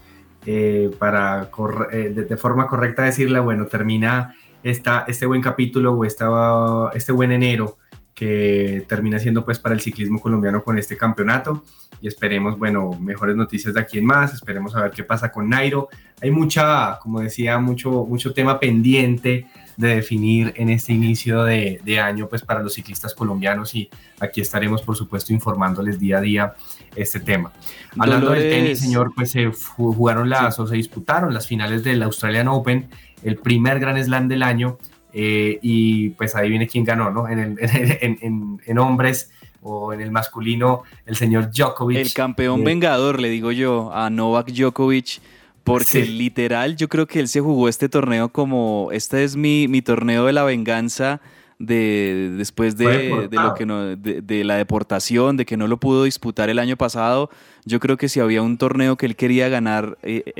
eh, 0.45 0.91
para 0.97 1.49
eh, 1.91 2.09
de, 2.09 2.37
forma 2.37 2.67
correcta 2.67 3.03
decirla, 3.03 3.39
bueno, 3.39 3.67
termina 3.67 4.35
esta, 4.63 5.05
este 5.07 5.25
buen 5.25 5.41
capítulo 5.41 5.93
o 5.93 6.05
esta, 6.05 6.89
este 6.95 7.11
buen 7.11 7.31
enero 7.31 7.77
que 8.13 8.85
termina 8.87 9.19
siendo 9.19 9.45
pues 9.45 9.59
para 9.59 9.73
el 9.73 9.81
ciclismo 9.81 10.19
colombiano 10.19 10.63
con 10.63 10.77
este 10.77 10.97
campeonato. 10.97 11.63
Y 12.01 12.07
esperemos, 12.07 12.57
bueno, 12.57 12.91
mejores 12.99 13.35
noticias 13.35 13.73
de 13.73 13.79
aquí 13.79 13.99
en 13.99 14.05
más, 14.05 14.33
esperemos 14.33 14.75
a 14.75 14.81
ver 14.81 14.91
qué 14.91 15.03
pasa 15.03 15.31
con 15.31 15.49
Nairo. 15.49 15.87
Hay 16.21 16.31
mucha, 16.31 16.99
como 16.99 17.21
decía, 17.21 17.59
mucho, 17.59 18.05
mucho 18.05 18.33
tema 18.33 18.59
pendiente 18.59 19.47
de 19.77 19.95
definir 19.95 20.53
en 20.55 20.69
este 20.69 20.93
inicio 20.93 21.43
de, 21.43 21.79
de, 21.83 21.99
año 21.99 22.27
pues 22.27 22.41
para 22.41 22.61
los 22.61 22.73
ciclistas 22.73 23.13
colombianos 23.13 23.73
y 23.75 23.89
aquí 24.19 24.41
estaremos 24.41 24.81
por 24.81 24.95
supuesto 24.95 25.33
informándoles 25.33 25.99
día 25.99 26.17
a 26.17 26.21
día 26.21 26.53
este 26.95 27.19
tema. 27.19 27.51
Hablando 27.97 28.31
del 28.31 28.49
tenis, 28.49 28.79
señor, 28.79 29.13
pues 29.15 29.31
se 29.31 29.51
jugaron 29.51 30.29
las 30.29 30.59
o 30.59 30.67
se 30.67 30.75
disputaron 30.75 31.33
las 31.33 31.47
finales 31.47 31.83
del 31.83 32.03
Australian 32.03 32.47
Open, 32.47 32.89
el 33.23 33.37
primer 33.37 33.79
Gran 33.79 34.03
Slam 34.03 34.27
del 34.27 34.43
año 34.43 34.77
eh, 35.13 35.59
y 35.61 36.09
pues 36.11 36.35
ahí 36.35 36.49
viene 36.49 36.67
quién 36.67 36.83
ganó, 36.83 37.11
¿no? 37.11 37.27
En, 37.29 37.39
el, 37.39 37.57
en, 37.61 38.59
en, 38.65 38.77
hombres 38.79 39.31
o 39.61 39.93
en 39.93 40.01
el 40.01 40.11
masculino, 40.11 40.83
el 41.05 41.15
señor 41.15 41.51
Djokovic. 41.51 41.97
El 41.97 42.13
campeón 42.13 42.61
eh, 42.61 42.65
vengador, 42.65 43.19
le 43.19 43.29
digo 43.29 43.51
yo, 43.51 43.91
a 43.93 44.09
Novak 44.09 44.51
Djokovic 44.51 45.21
porque 45.63 46.05
literal 46.05 46.75
yo 46.75 46.89
creo 46.89 47.07
que 47.07 47.19
él 47.19 47.27
se 47.27 47.39
jugó 47.39 47.69
este 47.69 47.89
torneo 47.89 48.29
como, 48.29 48.89
este 48.91 49.23
es 49.23 49.35
mi, 49.35 49.67
mi 49.67 49.81
torneo 49.81 50.25
de 50.25 50.33
la 50.33 50.43
venganza 50.43 51.21
de 51.59 52.33
después 52.37 52.75
de, 52.77 53.29
lo 53.31 53.53
que 53.53 53.65
no, 53.65 53.95
de, 53.95 54.43
la 54.43 54.55
deportación, 54.55 55.37
de 55.37 55.45
que 55.45 55.57
no 55.57 55.67
lo 55.67 55.77
pudo 55.77 56.03
disputar 56.03 56.49
el 56.49 56.59
año 56.59 56.75
pasado. 56.75 57.29
Yo 57.65 57.79
creo 57.79 57.97
que 57.97 58.09
si 58.09 58.19
había 58.19 58.41
un 58.41 58.57
torneo 58.57 58.97
que 58.97 59.05
él 59.05 59.15
quería 59.15 59.49
ganar, 59.49 59.97
eh, 60.03 60.33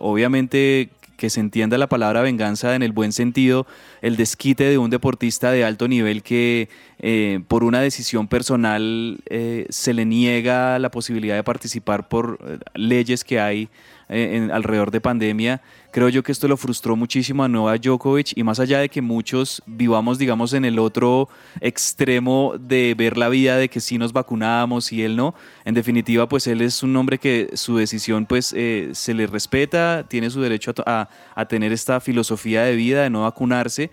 obviamente 0.00 0.90
que 1.16 1.28
se 1.28 1.40
entienda 1.40 1.76
la 1.76 1.86
palabra 1.86 2.22
venganza 2.22 2.74
en 2.74 2.82
el 2.82 2.92
buen 2.92 3.12
sentido, 3.12 3.66
el 4.00 4.16
desquite 4.16 4.64
de 4.64 4.78
un 4.78 4.88
deportista 4.88 5.52
de 5.52 5.66
alto 5.66 5.86
nivel 5.86 6.22
que 6.22 6.70
eh, 6.98 7.40
por 7.46 7.62
una 7.62 7.82
decisión 7.82 8.26
personal 8.26 9.18
eh, 9.26 9.66
se 9.68 9.92
le 9.92 10.06
niega 10.06 10.78
la 10.78 10.90
posibilidad 10.90 11.36
de 11.36 11.44
participar 11.44 12.08
por 12.08 12.38
leyes 12.74 13.22
que 13.22 13.38
hay 13.38 13.68
eh, 14.10 14.36
en, 14.36 14.50
alrededor 14.50 14.90
de 14.90 15.00
pandemia. 15.00 15.62
Creo 15.92 16.08
yo 16.08 16.22
que 16.24 16.32
esto 16.32 16.48
lo 16.48 16.56
frustró 16.56 16.96
muchísimo 16.96 17.44
a 17.44 17.48
Novak 17.48 17.80
Djokovic 17.80 18.32
y 18.36 18.42
más 18.42 18.58
allá 18.58 18.80
de 18.80 18.88
que 18.88 19.00
muchos 19.00 19.62
vivamos, 19.66 20.18
digamos, 20.18 20.52
en 20.52 20.64
el 20.64 20.80
otro 20.80 21.28
extremo 21.60 22.54
de 22.58 22.94
ver 22.98 23.16
la 23.16 23.28
vida 23.28 23.56
de 23.56 23.68
que 23.68 23.80
sí 23.80 23.98
nos 23.98 24.12
vacunamos 24.12 24.92
y 24.92 25.04
él 25.04 25.14
no, 25.16 25.34
en 25.64 25.74
definitiva, 25.74 26.28
pues 26.28 26.48
él 26.48 26.60
es 26.60 26.82
un 26.82 26.96
hombre 26.96 27.18
que 27.18 27.50
su 27.54 27.76
decisión 27.76 28.26
pues 28.26 28.52
eh, 28.56 28.90
se 28.94 29.14
le 29.14 29.28
respeta, 29.28 30.04
tiene 30.08 30.28
su 30.30 30.40
derecho 30.40 30.74
a, 30.86 31.08
a 31.34 31.44
tener 31.46 31.72
esta 31.72 32.00
filosofía 32.00 32.64
de 32.64 32.74
vida 32.74 33.04
de 33.04 33.10
no 33.10 33.22
vacunarse 33.22 33.90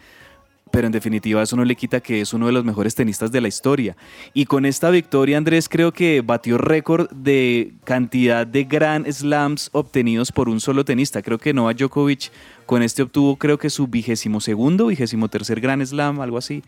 pero 0.71 0.87
en 0.87 0.91
definitiva 0.91 1.41
eso 1.41 1.55
no 1.55 1.65
le 1.65 1.75
quita 1.75 1.99
que 1.99 2.21
es 2.21 2.33
uno 2.33 2.47
de 2.47 2.51
los 2.51 2.65
mejores 2.65 2.95
tenistas 2.95 3.31
de 3.31 3.41
la 3.41 3.47
historia. 3.47 3.95
Y 4.33 4.45
con 4.45 4.65
esta 4.65 4.89
victoria, 4.89 5.37
Andrés 5.37 5.69
creo 5.69 5.91
que 5.91 6.21
batió 6.21 6.57
récord 6.57 7.09
de 7.11 7.73
cantidad 7.83 8.45
de 8.45 8.63
Grand 8.63 9.09
Slams 9.11 9.69
obtenidos 9.73 10.31
por 10.31 10.49
un 10.49 10.59
solo 10.59 10.85
tenista. 10.85 11.21
Creo 11.21 11.37
que 11.37 11.53
Novak 11.53 11.77
Djokovic 11.77 12.31
con 12.65 12.83
este 12.83 13.03
obtuvo 13.03 13.37
creo 13.37 13.57
que 13.57 13.69
su 13.69 13.87
vigésimo 13.87 14.41
segundo, 14.41 14.87
vigésimo 14.87 15.29
tercer 15.29 15.61
Grand 15.61 15.85
Slam, 15.85 16.19
algo 16.19 16.37
así. 16.37 16.63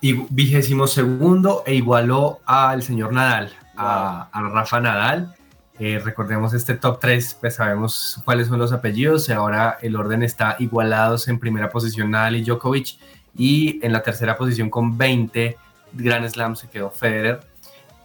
Y 0.00 0.12
vigésimo 0.30 0.86
segundo 0.86 1.62
e 1.66 1.74
igualó 1.74 2.40
al 2.44 2.82
señor 2.82 3.12
Nadal, 3.12 3.52
a, 3.76 4.28
Rafa 4.52 4.80
Nadal. 4.80 5.34
Eh, 5.78 6.00
recordemos 6.02 6.54
este 6.54 6.74
top 6.74 7.00
3, 7.00 7.38
pues 7.40 7.56
sabemos 7.56 8.20
cuáles 8.24 8.48
son 8.48 8.58
los 8.58 8.72
apellidos. 8.72 9.28
Ahora 9.30 9.78
el 9.82 9.96
orden 9.96 10.22
está 10.22 10.56
igualados 10.58 11.28
en 11.28 11.38
primera 11.38 11.68
posición 11.70 12.10
Nadal 12.10 12.36
y 12.36 12.44
Djokovic 12.44 12.98
y 13.36 13.84
en 13.84 13.92
la 13.92 14.02
tercera 14.02 14.36
posición 14.36 14.70
con 14.70 14.96
20 14.96 15.56
Grand 15.92 16.28
Slam 16.28 16.56
se 16.56 16.68
quedó 16.68 16.90
Federer. 16.90 17.40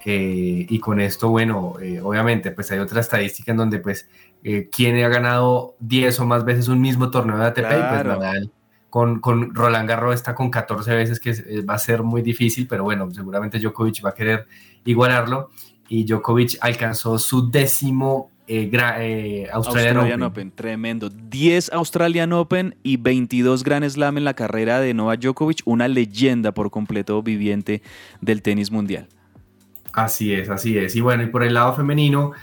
Eh, 0.03 0.65
y 0.67 0.79
con 0.79 0.99
esto, 0.99 1.29
bueno, 1.29 1.75
eh, 1.79 2.01
obviamente, 2.01 2.51
pues 2.51 2.71
hay 2.71 2.79
otra 2.79 3.01
estadística 3.01 3.51
en 3.51 3.57
donde, 3.57 3.79
pues, 3.79 4.09
eh, 4.43 4.67
quien 4.71 5.01
ha 5.03 5.09
ganado 5.09 5.75
10 5.79 6.19
o 6.21 6.25
más 6.25 6.43
veces 6.43 6.67
un 6.69 6.81
mismo 6.81 7.11
torneo 7.11 7.37
de 7.37 7.45
ATP, 7.45 7.67
pues 7.67 8.05
Nadal 8.05 8.51
con, 8.91 9.21
con, 9.21 9.55
Roland 9.55 9.87
Garros 9.87 10.15
está 10.15 10.35
con 10.35 10.51
14 10.51 10.93
veces, 10.93 11.19
que 11.19 11.61
va 11.61 11.75
a 11.75 11.79
ser 11.79 12.03
muy 12.03 12.21
difícil, 12.21 12.67
pero 12.67 12.83
bueno, 12.83 13.09
seguramente 13.09 13.57
Djokovic 13.57 14.05
va 14.05 14.09
a 14.09 14.13
querer 14.13 14.47
igualarlo. 14.83 15.49
Y 15.87 16.03
Djokovic 16.03 16.57
alcanzó 16.59 17.17
su 17.17 17.49
décimo 17.49 18.31
eh, 18.51 18.69
eh, 18.73 19.47
Australian, 19.53 20.23
Open. 20.23 20.51
Tremendo. 20.51 21.09
10 21.09 21.71
Australian 21.71 22.33
Open 22.33 22.75
y 22.83 22.97
22 22.97 23.63
Grand 23.63 23.87
Slam 23.87 24.17
en 24.17 24.25
la 24.25 24.33
carrera 24.33 24.81
de 24.81 24.93
Novak 24.93 25.21
Djokovic, 25.21 25.61
una 25.63 25.87
leyenda 25.87 26.51
por 26.51 26.69
completo 26.69 27.23
viviente 27.23 27.81
del 28.19 28.41
tenis 28.41 28.69
mundial. 28.69 29.07
Así 29.93 30.33
es, 30.33 30.49
así 30.49 30.77
es. 30.77 30.95
Y 30.97 31.01
bueno, 31.01 31.23
y 31.23 31.27
por 31.27 31.43
el 31.43 31.53
lado 31.53 31.73
femenino, 31.73 32.33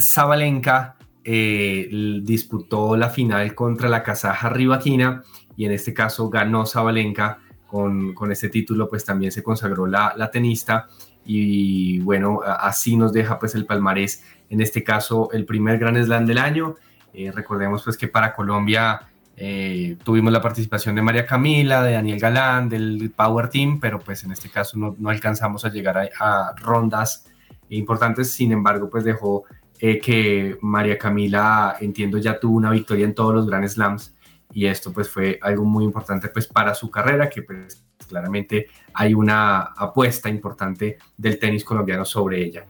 Zabalenka 0.00 0.96
eh, 1.24 1.88
disputó 2.22 2.96
la 2.96 3.10
final 3.10 3.54
contra 3.56 3.88
la 3.88 4.04
kazaja 4.04 4.48
Rivaquina 4.48 5.24
y 5.56 5.64
en 5.64 5.72
este 5.72 5.92
caso 5.92 6.30
ganó 6.30 6.66
Zabalenka 6.66 7.40
con, 7.66 8.14
con 8.14 8.30
este 8.30 8.48
título, 8.48 8.88
pues 8.88 9.04
también 9.04 9.32
se 9.32 9.42
consagró 9.42 9.86
la, 9.88 10.14
la 10.16 10.30
tenista 10.30 10.86
y 11.26 11.98
bueno, 11.98 12.40
así 12.44 12.96
nos 12.96 13.12
deja 13.12 13.38
pues 13.38 13.54
el 13.56 13.66
palmarés, 13.66 14.22
en 14.50 14.60
este 14.60 14.82
caso 14.82 15.30
el 15.32 15.44
primer 15.44 15.78
Gran 15.78 16.02
Slam 16.02 16.26
del 16.26 16.38
año. 16.38 16.76
Eh, 17.12 17.32
recordemos 17.32 17.82
pues 17.82 17.96
que 17.96 18.08
para 18.08 18.34
Colombia 18.34 19.00
eh, 19.38 19.96
tuvimos 20.02 20.32
la 20.32 20.40
participación 20.40 20.94
de 20.94 21.02
María 21.02 21.26
Camila, 21.26 21.82
de 21.82 21.92
Daniel 21.92 22.18
Galán, 22.18 22.68
del 22.68 23.12
Power 23.14 23.48
Team, 23.48 23.78
pero 23.80 23.98
pues 23.98 24.24
en 24.24 24.32
este 24.32 24.48
caso 24.48 24.78
no, 24.78 24.96
no 24.98 25.10
alcanzamos 25.10 25.64
a 25.64 25.68
llegar 25.68 26.10
a, 26.18 26.54
rondas 26.56 27.26
importantes, 27.68 28.30
sin 28.30 28.52
embargo 28.52 28.88
pues 28.88 29.04
dejó 29.04 29.44
eh, 29.78 29.98
que 29.98 30.56
María 30.62 30.96
Camila, 30.96 31.76
entiendo, 31.80 32.16
ya 32.16 32.40
tuvo 32.40 32.56
una 32.56 32.70
victoria 32.70 33.04
en 33.04 33.14
todos 33.14 33.34
los 33.34 33.46
Grand 33.46 33.68
Slams 33.68 34.14
y 34.52 34.66
esto 34.66 34.90
pues 34.92 35.10
fue 35.10 35.38
algo 35.42 35.64
muy 35.64 35.84
importante 35.84 36.28
pues 36.28 36.46
para 36.46 36.74
su 36.74 36.90
carrera 36.90 37.28
que 37.28 37.42
pues 37.42 37.84
claramente 38.06 38.68
hay 38.94 39.12
una 39.12 39.60
apuesta 39.60 40.30
importante 40.30 40.98
del 41.16 41.38
tenis 41.38 41.64
colombiano 41.64 42.04
sobre 42.04 42.42
ella. 42.42 42.64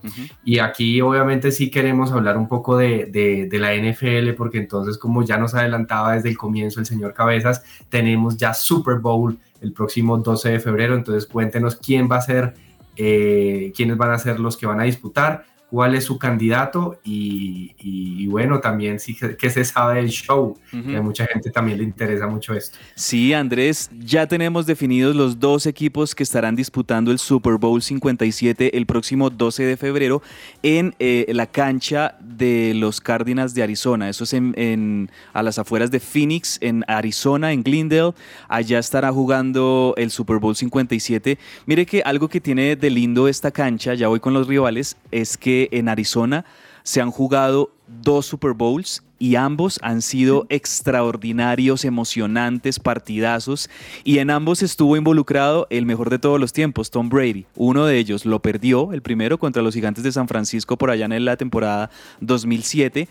Y 0.45 0.59
aquí 0.59 1.01
obviamente 1.01 1.53
sí 1.53 1.71
queremos 1.71 2.11
hablar 2.11 2.37
un 2.37 2.49
poco 2.49 2.77
de, 2.77 3.07
de, 3.07 3.59
la 3.59 3.75
NFL, 3.75 4.35
porque 4.37 4.59
entonces 4.59 4.99
como 4.99 5.23
ya 5.23 5.39
nos 5.39 5.55
adelantaba 5.55 6.15
desde 6.15 6.31
el 6.31 6.37
comienzo 6.37 6.81
el 6.81 6.87
señor 6.87 7.15
Cabezas, 7.15 7.63
tenemos 7.89 8.37
ya 8.37 8.55
Super 8.55 8.97
Bowl 8.97 9.39
el 9.61 9.73
próximo 9.73 10.19
12 10.19 10.51
de 10.51 10.61
febrero, 10.61 10.95
entonces 10.95 11.27
cuéntenos 11.27 11.77
quién 11.77 12.09
va 12.11 12.17
a 12.17 12.23
ser, 12.23 12.55
eh, 12.97 13.73
quiénes 13.77 13.97
van 13.97 14.11
a 14.11 14.19
ser 14.19 14.41
los 14.41 14.57
que 14.57 14.67
van 14.67 14.81
a 14.81 14.85
disputar. 14.85 15.45
Cuál 15.71 15.95
es 15.95 16.05
su 16.05 16.19
candidato 16.19 17.01
y, 17.05 17.75
y, 17.79 18.27
bueno, 18.29 18.61
también 18.61 19.01
sí 19.01 19.17
que 19.39 19.51
se 19.51 19.65
sabe 19.65 19.97
del 19.97 20.11
show, 20.11 20.57
que 20.71 20.97
a 20.97 21.03
mucha 21.03 21.27
gente 21.27 21.51
también 21.51 21.79
le 21.79 21.85
interesa 21.85 22.27
mucho 22.27 22.55
esto. 22.55 22.79
Sí, 22.95 23.33
Andrés, 23.33 23.91
ya 23.99 24.27
tenemos 24.27 24.67
definidos 24.67 25.17
los 25.17 25.41
dos 25.41 25.67
equipos 25.67 26.15
que 26.15 26.23
estarán 26.23 26.55
disputando 26.55 27.11
el 27.11 27.19
Super 27.19 27.55
Bowl 27.55 27.83
57 27.83 28.77
el 28.77 28.87
próximo 28.87 29.31
12 29.31 29.65
de 29.65 29.77
febrero 29.77 30.23
en 30.63 30.95
eh, 30.99 31.27
la 31.31 31.47
cancha 31.47 32.17
de 32.21 32.73
los 32.75 33.01
Cardinals 33.01 33.55
de 33.55 33.63
Arizona. 33.63 34.09
Eso 34.09 34.25
es 34.25 34.35
en, 34.35 35.11
a 35.33 35.43
las 35.43 35.59
afueras 35.59 35.91
de 35.91 35.99
Phoenix, 35.99 36.59
en 36.61 36.85
Arizona, 36.87 37.53
en 37.53 37.63
Glendale. 37.63 38.13
Allá 38.49 38.79
estará 38.79 39.11
jugando 39.11 39.95
el 39.97 40.11
Super 40.11 40.39
Bowl 40.39 40.55
57. 40.55 41.39
Mire 41.67 41.87
que 41.87 42.03
algo 42.03 42.29
que 42.29 42.41
tiene 42.41 42.77
de 42.77 42.91
lindo 42.91 43.27
esta 43.27 43.51
cancha, 43.51 43.95
ya 43.95 44.09
voy 44.09 44.21
con 44.21 44.33
los 44.33 44.47
rivales, 44.47 44.97
es 45.11 45.37
que 45.37 45.56
en 45.73 45.89
Arizona 45.89 46.45
se 46.83 47.01
han 47.01 47.11
jugado 47.11 47.73
dos 47.89 48.27
Super 48.27 48.53
Bowls 48.53 49.03
y 49.19 49.35
ambos 49.37 49.79
han 49.83 50.03
sido 50.03 50.47
extraordinarios, 50.51 51.85
emocionantes, 51.85 52.79
partidazos. 52.79 53.71
Y 54.05 54.19
en 54.19 54.31
ambos 54.31 54.63
estuvo 54.63 54.97
involucrado 54.97 55.67
el 55.71 55.87
mejor 55.87 56.11
de 56.11 56.19
todos 56.19 56.39
los 56.39 56.53
tiempos, 56.53 56.91
Tom 56.91 57.09
Brady. 57.09 57.47
Uno 57.57 57.87
de 57.87 57.99
ellos 57.99 58.25
lo 58.25 58.41
perdió, 58.41 58.93
el 58.93 59.03
primero 59.03 59.39
contra 59.39 59.63
los 59.63 59.75
Gigantes 59.75 60.05
de 60.05 60.13
San 60.13 60.29
Francisco 60.29 60.77
por 60.77 60.91
allá 60.91 61.07
en 61.07 61.25
la 61.25 61.37
temporada 61.37 61.91
2007 62.21 63.09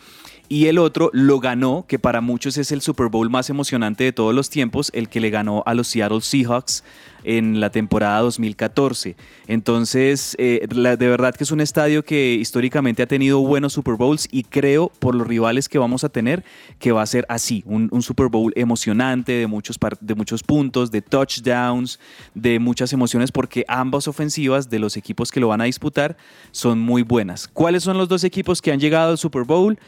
y 0.50 0.68
el 0.68 0.78
otro 0.78 1.10
lo 1.14 1.40
ganó, 1.40 1.86
que 1.88 2.00
para 2.00 2.22
muchos 2.22 2.58
es 2.58 2.72
el 2.72 2.82
Super 2.82 3.08
Bowl 3.08 3.30
más 3.30 3.50
emocionante 3.50 4.04
de 4.04 4.12
todos 4.12 4.34
los 4.34 4.50
tiempos, 4.50 4.92
el 4.94 5.10
que 5.10 5.20
le 5.20 5.30
ganó 5.30 5.64
a 5.66 5.74
los 5.74 5.88
Seattle 5.88 6.22
Seahawks 6.22 6.84
en 7.26 7.60
la 7.60 7.72
temporada 7.72 8.20
2014. 8.22 9.16
Entonces, 9.48 10.36
eh, 10.40 10.66
de 10.70 11.08
verdad 11.08 11.36
que 11.36 11.44
es 11.44 11.52
un 11.52 11.60
estadio 11.60 12.04
que 12.04 12.36
históricamente 12.36 13.04
ha 13.04 13.08
tenido 13.08 13.40
buenos 13.42 13.74
Super 13.74 13.96
Bowls 13.96 14.28
y 14.32 14.44
creo 14.44 14.92
por 15.00 15.16
los 15.16 15.28
rivales 15.28 15.68
que 15.68 15.80
vamos 15.80 16.04
a 16.04 16.10
tener 16.10 16.46
que 16.80 16.92
va 16.92 17.02
a 17.02 17.06
ser 17.06 17.26
así, 17.28 17.64
un, 17.66 17.90
Super 18.02 18.28
Bowl 18.28 18.54
emocionante 18.56 19.32
de 19.32 19.48
muchos, 19.48 19.80
de 20.00 20.16
muchos 20.16 20.44
puntos, 20.44 20.92
de 20.92 21.02
touchdowns, 21.02 22.00
de 22.36 22.60
muchas 22.60 22.94
emociones, 22.94 23.32
porque 23.32 23.66
ambas 23.68 24.08
ofensivas 24.08 24.70
de 24.70 24.78
los 24.78 24.96
equipos 24.96 25.32
que 25.32 25.40
lo 25.40 25.48
van 25.48 25.62
a 25.62 25.64
disputar 25.64 26.18
son 26.52 26.80
muy 26.80 27.02
buenas. 27.02 27.48
¿Cuáles 27.48 27.84
son 27.84 27.98
los 27.98 28.08
dos 28.08 28.24
equipos 28.24 28.62
que 28.62 28.72
han 28.72 28.80
llegado 28.80 29.12
al 29.12 29.18
Super 29.18 29.44
Bowl? 29.44 29.80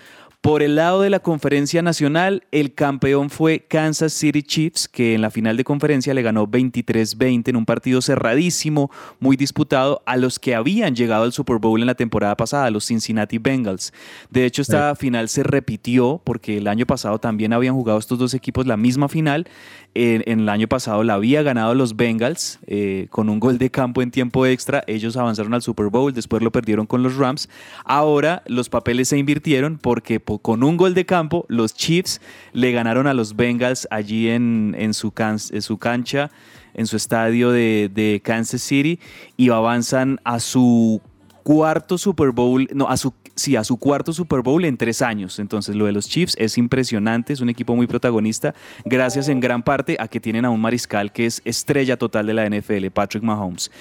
Por 0.48 0.64
el 0.64 0.76
lado 0.76 1.02
de 1.02 1.10
la 1.10 1.20
conferencia 1.20 1.82
nacional, 1.82 2.46
el 2.54 2.74
campeón 2.74 3.30
fue 3.30 3.66
Kansas 3.68 4.14
City 4.14 4.44
Chiefs, 4.44 4.88
que 4.88 5.14
en 5.14 5.20
la 5.20 5.30
final 5.30 5.58
de 5.58 5.66
conferencia 5.66 6.14
le 6.14 6.22
ganó 6.22 6.48
23-20 6.48 7.50
en 7.50 7.58
un 7.58 7.66
partido 7.66 8.02
cerradísimo, 8.02 8.90
muy 9.20 9.36
disputado, 9.36 10.02
a 10.06 10.16
los 10.16 10.40
que 10.40 10.56
habían 10.56 10.96
llegado 10.96 11.26
al 11.26 11.34
Super 11.34 11.58
Bowl 11.58 11.82
en 11.82 11.88
la 11.88 11.96
temporada 11.96 12.38
pasada, 12.38 12.72
los 12.72 12.86
Cincinnati 12.86 13.40
Bengals. 13.40 13.92
De 14.30 14.46
hecho, 14.46 14.62
esta 14.62 14.96
final 14.96 15.28
se 15.28 15.44
repitió 15.44 16.22
porque 16.24 16.60
el 16.60 16.68
año 16.68 16.86
pasado 16.86 17.20
también 17.20 17.52
habían 17.52 17.76
jugado 17.76 18.00
estos 18.00 18.18
dos 18.18 18.34
equipos 18.34 18.66
la 18.66 18.78
misma 18.78 19.10
final 19.10 19.50
en, 19.98 20.40
el 20.40 20.50
año 20.50 20.68
pasado 20.68 21.04
la 21.04 21.16
había 21.16 21.42
ganado 21.42 21.74
los 21.74 21.96
Bengals 21.96 22.60
eh, 22.68 23.08
con 23.10 23.30
un 23.30 23.40
gol 23.40 23.58
de 23.58 23.72
campo 23.72 24.02
en 24.02 24.12
tiempo 24.12 24.46
extra. 24.46 24.84
Ellos 24.86 25.18
avanzaron 25.18 25.54
al 25.54 25.62
Super 25.62 25.88
Bowl, 25.88 26.14
después 26.14 26.44
lo 26.44 26.52
perdieron 26.52 26.86
con 26.86 27.02
los 27.04 27.16
Rams. 27.16 27.50
Ahora 27.84 28.44
los 28.46 28.70
papeles 28.70 29.08
se 29.10 29.18
invirtieron 29.18 29.78
porque 29.78 30.20
con 30.40 30.64
un 30.64 30.78
gol 30.78 30.94
de 30.94 31.06
campo 31.06 31.46
los 31.50 31.74
Chiefs 31.74 32.22
le 32.54 32.72
ganaron 32.72 33.08
a 33.08 33.14
los 33.14 33.36
Bengals 33.36 33.88
allí 33.92 34.30
en, 34.30 34.94
su 34.94 35.12
cancha, 35.12 36.32
en 36.74 36.88
su 36.88 36.98
estadio 36.98 37.52
de, 37.52 37.90
de 37.94 38.22
Kansas 38.24 38.62
City 38.62 39.00
y 39.36 39.50
avanzan 39.50 40.20
a 40.24 40.40
su 40.40 41.02
cuarto 41.44 41.98
Super 41.98 42.32
Bowl, 42.32 42.68
no, 42.74 42.90
a 42.90 42.98
su 42.98 43.14
sí, 43.38 43.56
a 43.56 43.64
su 43.64 43.78
cuarto 43.78 44.12
Super 44.12 44.42
Bowl 44.42 44.66
en 44.66 44.78
tres 44.78 45.02
años. 45.02 45.40
Entonces 45.40 45.76
lo 45.76 45.86
de 45.86 45.92
los 45.92 46.10
Chiefs 46.10 46.36
es 46.38 46.58
impresionante, 46.58 47.34
es 47.34 47.42
un 47.42 47.50
equipo 47.50 47.76
muy 47.76 47.88
protagonista, 47.88 48.54
gracias 48.84 49.30
en 49.30 49.40
gran 49.40 49.64
parte 49.64 49.98
a 50.00 50.08
que 50.08 50.20
tienen 50.20 50.46
a 50.46 50.50
un 50.50 50.60
mariscal 50.60 51.12
que 51.12 51.26
es 51.26 51.42
estrella 51.46 51.98
total 51.98 52.28
de 52.28 52.34
la 52.34 52.50
NFL, 52.50 52.88
Patrick 52.94 53.24
Mahomes. 53.24 53.72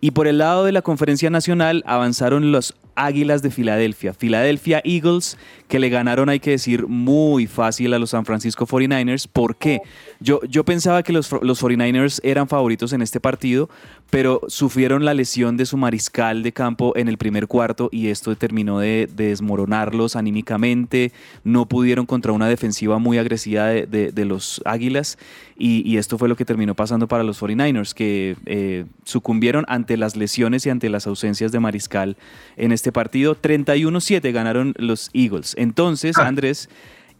Y 0.00 0.12
por 0.12 0.26
el 0.26 0.38
lado 0.38 0.64
de 0.64 0.72
la 0.72 0.82
conferencia 0.82 1.30
nacional 1.30 1.82
avanzaron 1.86 2.52
los 2.52 2.76
Águilas 2.96 3.42
de 3.42 3.50
Filadelfia, 3.50 4.12
Philadelphia 4.12 4.80
Eagles, 4.84 5.38
que 5.68 5.78
le 5.78 5.88
ganaron, 5.88 6.28
hay 6.28 6.40
que 6.40 6.50
decir, 6.50 6.86
muy 6.86 7.46
fácil 7.46 7.94
a 7.94 7.98
los 7.98 8.10
San 8.10 8.24
Francisco 8.24 8.66
49ers. 8.66 9.28
¿Por 9.32 9.56
qué? 9.56 9.80
Yo, 10.20 10.40
yo 10.48 10.64
pensaba 10.64 11.02
que 11.02 11.12
los, 11.12 11.30
los 11.42 11.62
49ers 11.62 12.20
eran 12.22 12.48
favoritos 12.48 12.92
en 12.92 13.02
este 13.02 13.20
partido, 13.20 13.68
pero 14.10 14.40
sufrieron 14.48 15.04
la 15.04 15.14
lesión 15.14 15.56
de 15.56 15.66
su 15.66 15.76
mariscal 15.76 16.42
de 16.42 16.52
campo 16.52 16.92
en 16.96 17.08
el 17.08 17.18
primer 17.18 17.46
cuarto 17.46 17.88
y 17.92 18.08
esto 18.08 18.34
terminó 18.36 18.78
de, 18.78 19.08
desmoronarlos 19.12 20.16
anímicamente. 20.16 21.12
No 21.44 21.66
pudieron 21.66 22.06
contra 22.06 22.32
una 22.32 22.48
defensiva 22.48 22.98
muy 22.98 23.18
agresiva 23.18 23.66
de, 23.66 24.24
los 24.26 24.60
Águilas 24.64 25.18
y, 25.58 25.96
esto 25.96 26.18
fue 26.18 26.28
lo 26.28 26.36
que 26.36 26.44
terminó 26.44 26.74
pasando 26.74 27.08
para 27.08 27.24
los 27.24 27.40
49ers, 27.40 27.94
que 27.94 28.36
eh, 28.44 28.84
sucumbieron 29.04 29.64
ante 29.68 29.96
las 29.96 30.14
lesiones 30.14 30.66
y 30.66 30.70
ante 30.70 30.90
las 30.90 31.06
ausencias 31.06 31.50
de 31.52 31.60
mariscal 31.60 32.16
en 32.56 32.72
este 32.72 32.92
partido. 32.92 33.40
31-7 33.40 34.32
ganaron 34.32 34.74
los 34.76 35.10
Eagles. 35.14 35.54
Entonces, 35.58 36.18
ah. 36.18 36.26
Andrés, 36.26 36.68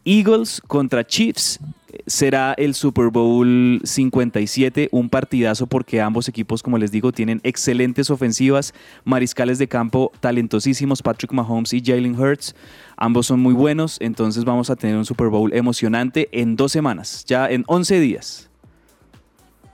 Eagles 0.05 0.61
contra 0.67 1.07
Chiefs 1.07 1.61
será 2.07 2.55
el 2.59 2.75
Super 2.75 3.11
Bowl 3.11 3.81
57, 3.83 4.89
un 4.93 5.09
partidazo 5.09 5.67
porque 5.67 6.01
ambos 6.01 6.29
equipos, 6.29 6.63
como 6.63 6.79
les 6.79 6.91
digo, 6.91 7.13
tienen 7.13 7.41
excelentes 7.43 8.11
ofensivas, 8.11 8.75
mariscales 9.05 9.59
de 9.59 9.69
campo 9.69 10.13
talentosísimos, 10.21 11.03
Patrick 11.03 11.33
Mahomes 11.33 11.73
y 11.73 11.83
Jalen 11.85 12.19
Hurts. 12.19 12.55
Ambos 12.97 13.27
son 13.27 13.41
muy 13.41 13.55
buenos, 13.55 13.99
entonces 14.01 14.45
vamos 14.45 14.71
a 14.71 14.77
tener 14.77 14.97
un 14.97 15.05
Super 15.05 15.29
Bowl 15.29 15.53
emocionante 15.55 16.29
en 16.33 16.57
dos 16.57 16.73
semanas, 16.73 17.25
ya 17.27 17.49
en 17.51 17.65
11 17.67 18.01
días. 18.01 18.51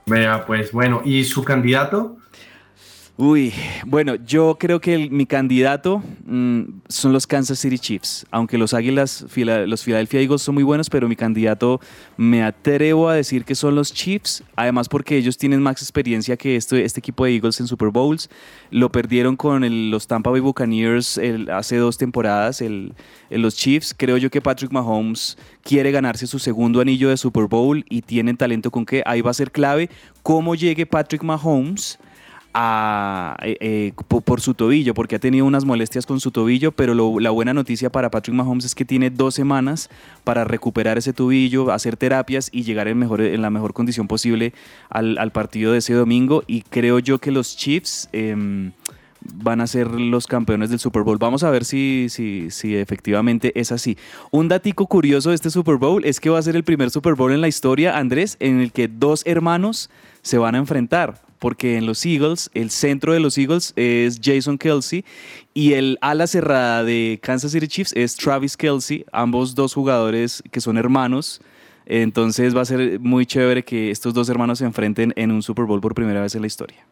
Vea, 0.05 0.45
pues 0.45 0.71
bueno, 0.71 1.01
¿y 1.05 1.23
su 1.23 1.43
candidato? 1.43 2.17
Uy, 3.15 3.53
bueno, 3.85 4.15
yo 4.15 4.57
creo 4.59 4.81
que 4.81 5.07
mi 5.11 5.27
candidato 5.27 6.01
mm, 6.25 6.61
son 6.87 7.13
los 7.13 7.27
Kansas 7.27 7.59
City 7.59 7.77
Chiefs, 7.77 8.25
aunque 8.31 8.57
los 8.57 8.73
Águilas, 8.73 9.27
los 9.67 9.83
Philadelphia 9.83 10.19
Eagles 10.19 10.41
son 10.41 10.55
muy 10.55 10.63
buenos, 10.63 10.89
pero 10.89 11.07
mi 11.07 11.15
candidato 11.15 11.79
me 12.17 12.41
atrevo 12.41 13.09
a 13.09 13.13
decir 13.13 13.45
que 13.45 13.53
son 13.53 13.75
los 13.75 13.93
Chiefs, 13.93 14.43
además 14.55 14.89
porque 14.89 15.15
ellos 15.15 15.37
tienen 15.37 15.61
más 15.61 15.79
experiencia 15.79 16.37
que 16.37 16.55
este, 16.55 16.83
este 16.83 17.01
equipo 17.01 17.25
de 17.25 17.35
Eagles 17.35 17.59
en 17.59 17.67
Super 17.67 17.89
Bowls, 17.89 18.31
lo 18.71 18.91
perdieron 18.91 19.35
con 19.35 19.91
los 19.91 20.07
Tampa 20.07 20.31
Bay 20.31 20.41
Buccaneers 20.41 21.21
hace 21.51 21.77
dos 21.77 21.99
temporadas, 21.99 22.63
los 23.29 23.55
Chiefs, 23.55 23.93
creo 23.95 24.17
yo 24.17 24.31
que 24.31 24.41
Patrick 24.41 24.71
Mahomes 24.71 25.37
quiere 25.61 25.91
ganarse 25.91 26.25
su 26.25 26.39
segundo 26.39 26.81
anillo 26.81 27.09
de 27.09 27.17
Super 27.17 27.45
Bowl 27.45 27.85
y 27.89 28.01
tienen 28.01 28.37
talento 28.37 28.71
con 28.71 28.87
que 28.87 29.03
ahí 29.05 29.21
va 29.21 29.29
a 29.29 29.35
ser 29.35 29.51
clave. 29.51 29.91
Cómo 30.23 30.55
llegue 30.55 30.87
Patrick 30.87 31.21
Mahomes 31.21 31.99
eh, 32.55 33.57
eh, 33.59 33.93
por, 34.07 34.39
su 34.39 34.53
tobillo, 34.53 34.93
porque 34.93 35.15
ha 35.15 35.19
tenido 35.19 35.45
unas 35.45 35.65
molestias 35.65 36.05
con 36.05 36.19
su 36.19 36.29
tobillo, 36.31 36.71
pero 36.71 36.93
la 37.19 37.29
buena 37.31 37.53
noticia 37.53 37.91
para 37.91 38.11
Patrick 38.11 38.35
Mahomes 38.35 38.65
es 38.65 38.75
que 38.75 38.85
tiene 38.85 39.09
dos 39.09 39.33
semanas 39.33 39.89
para 40.23 40.43
recuperar 40.43 40.97
ese 40.97 41.13
tobillo, 41.13 41.71
hacer 41.71 41.97
terapias 41.97 42.49
y 42.51 42.63
llegar 42.63 42.87
en, 42.87 43.41
la 43.41 43.49
mejor 43.49 43.73
condición 43.73 44.07
posible 44.07 44.53
al, 44.89 45.31
partido 45.31 45.71
de 45.71 45.79
ese 45.79 45.93
domingo. 45.93 46.43
Y 46.45 46.61
creo 46.61 46.99
yo 46.99 47.19
que 47.19 47.31
los 47.31 47.57
Chiefs... 47.57 48.09
Em, 48.13 48.71
van 49.35 49.61
a 49.61 49.67
ser 49.67 49.89
los 49.89 50.27
campeones 50.27 50.69
del 50.69 50.79
Super 50.79 51.03
Bowl. 51.03 51.17
Vamos 51.17 51.45
a 51.45 51.49
ver 51.49 51.63
si, 51.63 52.07
si, 52.09 52.51
si 52.51 52.75
efectivamente 52.75 53.57
es 53.57 53.71
así. 53.71 53.97
Un 54.31 54.49
datico 54.49 54.85
curioso 54.87 55.29
de 55.29 55.35
este 55.35 55.49
Super 55.49 55.77
Bowl 55.77 56.03
es 56.03 56.19
que 56.19 56.29
va 56.29 56.39
a 56.39 56.41
ser 56.41 56.57
el 56.57 56.65
primer 56.65 56.89
Super 56.89 57.13
Bowl 57.13 57.31
en 57.31 57.39
la 57.39 57.47
historia, 57.47 57.97
Andrés, 57.97 58.35
en 58.41 58.59
el 58.59 58.73
que 58.73 58.89
dos 58.89 59.23
hermanos 59.25 59.89
se 60.23 60.37
van 60.37 60.55
a 60.55 60.57
enfrentar 60.57 61.21
porque 61.43 61.75
en 61.75 61.85
los 61.85 62.05
Eagles, 62.05 62.49
el 62.53 62.69
centro 62.69 63.11
de 63.11 63.19
los 63.19 63.37
Eagles 63.37 63.73
es 63.75 64.21
Jason 64.23 64.57
Kelsey 64.57 65.03
y 65.53 65.73
el 65.73 65.97
ala 65.99 66.25
cerrada 66.25 66.85
de 66.85 67.19
Kansas 67.21 67.51
City 67.51 67.67
Chiefs 67.67 67.91
es 67.97 68.15
Travis 68.15 68.55
Kelsey, 68.55 69.03
ambos 69.11 69.53
dos 69.53 69.73
jugadores 69.73 70.41
que 70.51 70.61
son 70.61 70.77
hermanos. 70.77 71.41
Entonces 71.85 72.55
va 72.55 72.61
a 72.61 72.65
ser 72.65 72.97
muy 73.01 73.25
chévere 73.25 73.61
que 73.61 73.91
estos 73.91 74.13
dos 74.13 74.29
hermanos 74.29 74.59
se 74.59 74.63
enfrenten 74.63 75.11
en 75.17 75.31
un 75.31 75.43
Super 75.43 75.65
Bowl 75.65 75.81
por 75.81 75.93
primera 75.93 76.21
vez 76.21 76.33
en 76.33 76.39
la 76.39 76.47
historia. 76.47 76.87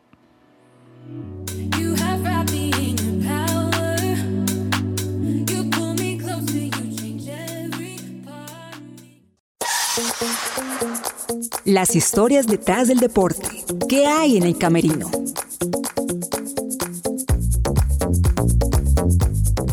Las 11.66 11.96
historias 11.96 12.48
detrás 12.48 12.88
del 12.88 12.98
deporte. 12.98 13.48
¿Qué 13.88 14.08
hay 14.08 14.36
en 14.36 14.44
el 14.44 14.58
camerino? 14.58 15.12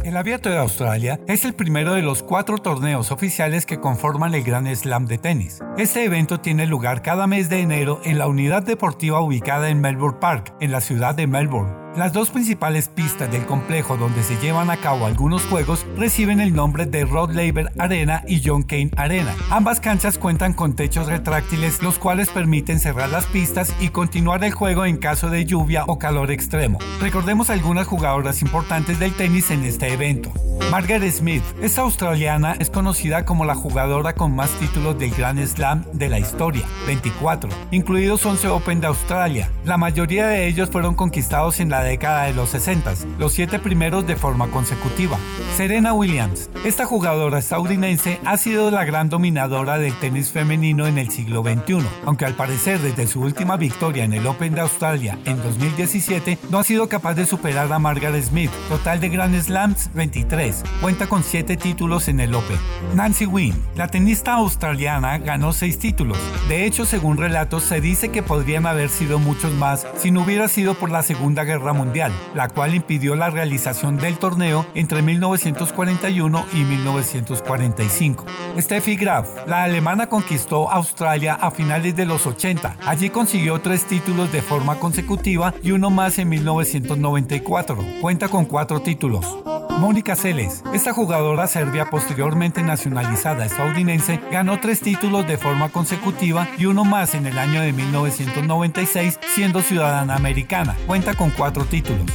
El 0.05 0.15
Abierto 0.15 0.51
de 0.51 0.59
Australia 0.59 1.19
es 1.27 1.47
el 1.47 1.55
primero 1.55 1.95
de 1.95 2.03
los 2.03 2.23
cuatro 2.23 2.59
torneos 2.59 3.11
oficiales 3.11 3.65
que 3.65 3.81
conforman 3.81 4.35
el 4.35 4.43
Gran 4.43 4.67
Slam 4.77 5.07
de 5.07 5.17
tenis. 5.17 5.61
Este 5.79 6.05
evento 6.05 6.41
tiene 6.41 6.67
lugar 6.67 7.01
cada 7.01 7.27
mes 7.27 7.49
de 7.49 7.61
enero 7.61 8.03
en 8.05 8.19
la 8.19 8.27
unidad 8.27 8.65
deportiva 8.65 9.23
ubicada 9.23 9.71
en 9.71 9.81
Melbourne 9.81 10.19
Park, 10.21 10.55
en 10.61 10.73
la 10.73 10.83
ciudad 10.83 11.15
de 11.15 11.27
Melbourne. 11.27 11.88
Las 11.97 12.13
dos 12.13 12.31
principales 12.31 12.89
pistas 12.89 13.31
del 13.33 13.45
complejo 13.47 13.97
donde 13.97 14.23
se 14.23 14.37
llevan 14.37 14.71
a 14.71 14.77
cabo 14.77 15.07
algunos 15.07 15.45
juegos 15.47 15.85
reciben 15.97 16.39
el 16.41 16.55
nombre 16.55 16.87
de 16.87 17.05
Rod 17.05 17.33
Laver 17.33 17.73
Arena 17.79 18.23
y 18.29 18.41
John 18.45 18.63
Kane 18.63 18.91
Arena. 18.97 19.35
Ambas 19.51 19.81
canchas 19.81 20.19
cuentan 20.19 20.53
con 20.53 20.77
techos 20.77 21.07
retráctiles 21.07 21.83
los 21.83 21.99
cuales 21.99 22.29
permiten 22.29 22.79
cerrar 22.79 23.09
las 23.09 23.27
pistas 23.27 23.75
y 23.81 23.89
continuar 23.89 24.45
el 24.45 24.53
juego 24.53 24.85
en 24.85 24.99
caso 24.99 25.31
de 25.31 25.45
lluvia 25.45 25.85
o 25.87 25.99
calor 25.99 26.31
extremo. 26.31 26.79
Recordemos 27.01 27.51
algunas 27.51 27.87
jugadoras 27.87 28.43
importantes 28.43 28.99
del 29.01 29.15
tenis 29.15 29.51
en 29.51 29.65
este 29.65 29.93
evento. 29.93 30.33
Margaret 30.71 31.11
Smith, 31.11 31.43
esta 31.63 31.81
australiana 31.81 32.53
es 32.59 32.69
conocida 32.69 33.25
como 33.25 33.47
la 33.47 33.55
jugadora 33.55 34.15
con 34.15 34.37
más 34.37 34.51
títulos 34.59 34.99
del 34.99 35.13
Grand 35.13 35.43
Slam 35.47 35.85
de 35.95 36.11
la 36.11 36.19
historia, 36.19 36.65
24, 36.87 37.49
incluidos 37.71 38.27
11 38.27 38.49
Open 38.49 38.81
de 38.81 38.89
Australia. 38.89 39.51
La 39.65 39.79
mayoría 39.79 40.27
de 40.27 40.47
ellos 40.47 40.69
fueron 40.69 40.95
conquistados 40.95 41.59
en 41.61 41.71
la 41.71 41.88
década 41.89 42.25
de 42.25 42.35
los 42.35 42.51
60, 42.51 42.95
los 43.19 43.33
siete 43.33 43.59
primeros 43.59 44.07
de 44.07 44.17
forma 44.17 44.49
consecutiva. 44.49 45.19
Serena 45.57 45.93
Williams, 45.95 46.51
esta 46.65 46.85
jugadora 46.85 47.39
estadounidense 47.39 48.21
ha 48.25 48.37
sido 48.37 48.71
la 48.71 48.85
gran 48.85 49.09
dominadora 49.09 49.79
del 49.79 49.95
tenis 49.95 50.31
femenino 50.31 50.87
en 50.87 50.99
el 50.99 51.11
siglo 51.11 51.43
XXI, 51.43 51.87
aunque 52.05 52.27
al 52.27 52.35
parecer 52.35 52.79
desde 52.81 53.07
su 53.07 53.23
última 53.23 53.57
victoria 53.57 54.05
en 54.05 54.13
el 54.13 54.27
Open 54.27 54.55
de 54.55 54.61
Australia 54.61 55.19
en 55.25 55.43
2017 55.43 56.39
no 56.51 56.59
ha 56.59 56.65
sido 56.65 56.89
capaz 56.89 57.15
de 57.15 57.27
superar 57.27 57.73
a 57.73 57.79
Margaret 57.79 58.23
Smith, 58.23 58.51
total 58.69 59.01
de 59.01 59.09
Grand 59.09 59.41
Slams 59.41 59.91
23, 59.95 60.63
cuenta 60.81 61.09
con 61.09 61.25
7 61.25 61.57
títulos 61.57 62.09
en 62.09 62.21
el 62.21 62.35
Open. 62.35 62.59
Nancy 62.95 63.27
Wynn, 63.27 63.55
la 63.75 63.89
tenista 63.89 64.35
australiana, 64.35 65.19
ganó 65.19 65.53
6 65.53 65.79
títulos. 65.79 66.19
De 66.49 66.67
hecho, 66.67 66.85
según 66.85 67.17
relatos, 67.17 67.65
se 67.65 67.81
dice 67.81 68.11
que 68.11 68.23
podrían 68.23 68.67
haber 68.67 68.91
sido 68.91 69.19
muchos 69.19 69.53
más 69.53 69.87
si 69.97 70.11
no 70.11 70.23
hubiera 70.23 70.49
sido 70.49 70.75
por 70.75 70.91
la 70.91 71.03
Segunda 71.03 71.45
Guerra 71.45 71.68
Mundial, 71.73 72.13
la 72.35 72.49
cual 72.49 72.75
impidió 72.75 73.15
la 73.17 73.31
realización 73.31 73.97
del 73.97 74.19
torneo 74.19 74.67
entre 74.75 75.03
1941 75.03 76.47
y 76.53 76.65
1945. 76.65 78.25
Steffi 78.59 78.97
Graf, 78.97 79.29
la 79.47 79.65
alemana 79.65 80.09
conquistó 80.09 80.71
Australia 80.71 81.35
a 81.35 81.51
finales 81.51 81.97
de 81.97 82.07
los 82.07 82.27
80. 82.27 82.77
Allí 82.87 83.11
consiguió 83.11 83.61
tres 83.61 83.85
títulos 83.85 84.33
de 84.33 84.43
forma 84.43 84.79
consecutiva 84.79 85.55
y 85.63 85.73
uno 85.73 85.91
más 85.91 86.19
en 86.19 86.29
1994. 86.29 87.79
Cuenta 88.01 88.29
con 88.29 88.45
cuatro 88.45 88.81
títulos. 88.81 89.58
Mónica 89.79 90.17
Seles, 90.17 90.65
esta 90.75 90.93
jugadora 90.93 91.47
serbia 91.47 91.89
posteriormente 91.89 92.65
nacionalizada 92.65 93.47
estadounidense, 93.47 94.19
ganó 94.33 94.59
tres 94.59 94.81
títulos 94.81 95.25
de 95.29 95.39
forma 95.39 95.69
consecutiva 95.69 96.49
y 96.59 96.67
uno 96.67 96.85
más 96.85 97.15
en 97.15 97.27
el 97.27 97.39
año 97.39 97.63
de 97.63 97.73
1996 97.73 99.21
siendo 99.35 99.63
ciudadana 99.63 100.17
americana. 100.17 100.77
Cuenta 100.89 101.15
con 101.15 101.31
cuatro 101.31 101.65
títulos. 101.65 102.11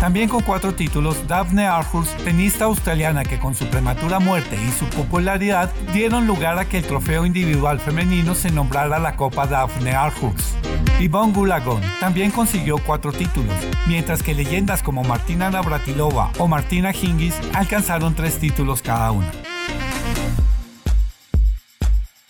También 0.00 0.28
con 0.28 0.42
cuatro 0.42 0.74
títulos, 0.74 1.26
Daphne 1.28 1.66
Arthurs, 1.66 2.10
tenista 2.24 2.64
australiana 2.64 3.22
que 3.24 3.38
con 3.38 3.54
su 3.54 3.66
prematura 3.66 4.18
muerte 4.18 4.58
y 4.60 4.70
su 4.72 4.84
popularidad 4.86 5.72
dieron 5.92 6.26
lugar 6.26 6.58
a 6.58 6.64
que 6.64 6.78
el 6.78 6.84
trofeo 6.84 7.24
individual 7.24 7.78
femenino 7.78 8.34
se 8.34 8.50
nombrara 8.50 8.98
la 8.98 9.14
Copa 9.14 9.46
Daphne 9.46 9.92
Arthurs. 9.92 10.56
Yvonne 11.00 11.32
Gulagon 11.32 11.80
también 12.00 12.30
consiguió 12.30 12.78
cuatro 12.78 13.12
títulos, 13.12 13.54
mientras 13.86 14.22
que 14.22 14.34
leyendas 14.34 14.82
como 14.82 15.02
Martina 15.04 15.50
Navratilova 15.50 16.30
o 16.38 16.48
Martina 16.48 16.92
Alcanzaron 17.52 18.14
tres 18.14 18.38
títulos 18.38 18.80
cada 18.80 19.10
una. 19.10 19.30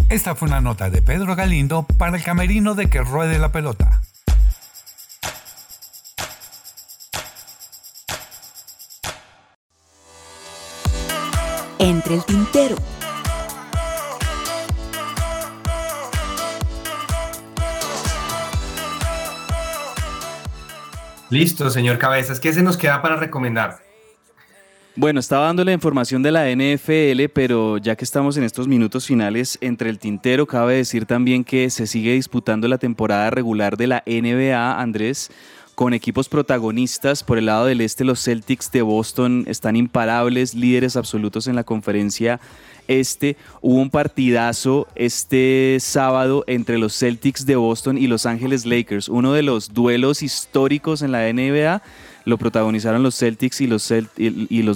Esta 0.09 0.35
fue 0.35 0.49
una 0.49 0.61
nota 0.61 0.91
de 0.91 1.01
Pedro 1.01 1.37
Galindo 1.37 1.87
para 1.97 2.17
el 2.17 2.25
camerino 2.25 2.75
de 2.75 2.91
que 2.91 3.01
ruede 3.01 3.39
la 3.39 3.53
pelota. 3.53 4.01
Entre 11.79 12.15
el 12.17 12.25
tintero. 12.25 12.77
Listo, 21.31 21.71
señor 21.71 21.99
Cabezas. 21.99 22.41
¿Qué 22.41 22.53
se 22.53 22.63
nos 22.63 22.77
queda 22.77 23.03
para 23.03 23.17
recomendar? 23.17 23.84
Bueno, 24.97 25.19
estaba 25.19 25.47
dando 25.47 25.65
la 25.65 25.73
información 25.73 26.23
de 26.23 26.31
la 26.31 26.49
NFL, 26.49 27.25
pero 27.33 27.79
ya 27.79 27.97
que 27.97 28.05
estamos 28.05 28.37
en 28.37 28.45
estos 28.45 28.69
minutos 28.69 29.07
finales 29.07 29.59
entre 29.61 29.91
el 29.91 29.99
tintero, 29.99 30.47
cabe 30.47 30.77
decir 30.77 31.05
también 31.05 31.43
que 31.43 31.69
se 31.71 31.89
sigue 31.89 32.13
disputando 32.13 32.69
la 32.69 32.79
temporada 32.79 33.29
regular 33.31 33.77
de 33.77 33.89
la 33.89 34.05
NBA, 34.07 34.81
Andrés, 34.81 35.33
con 35.75 35.95
equipos 35.95 36.29
protagonistas. 36.29 37.25
Por 37.25 37.39
el 37.39 37.47
lado 37.47 37.67
del 37.67 37.81
este, 37.81 38.05
los 38.05 38.23
Celtics 38.23 38.71
de 38.71 38.83
Boston 38.83 39.43
están 39.49 39.75
imparables, 39.75 40.55
líderes 40.55 40.95
absolutos 40.95 41.49
en 41.49 41.57
la 41.57 41.65
conferencia 41.65 42.39
este. 42.87 43.37
Hubo 43.63 43.81
un 43.81 43.91
partidazo 43.91 44.87
este 44.95 45.77
sábado 45.81 46.45
entre 46.47 46.79
los 46.79 46.97
Celtics 46.97 47.47
de 47.47 47.57
Boston 47.57 47.99
y 47.99 48.07
Los 48.07 48.27
Ángeles 48.27 48.65
Lakers, 48.65 49.09
uno 49.09 49.33
de 49.33 49.43
los 49.43 49.75
duelos 49.75 50.23
históricos 50.23 51.03
en 51.03 51.11
la 51.11 51.33
NBA 51.33 51.83
lo 52.25 52.39
protagonizaron 52.39 53.03
los 53.03 53.19
Celtics 53.19 53.61
y 53.61 53.67
los, 53.67 53.91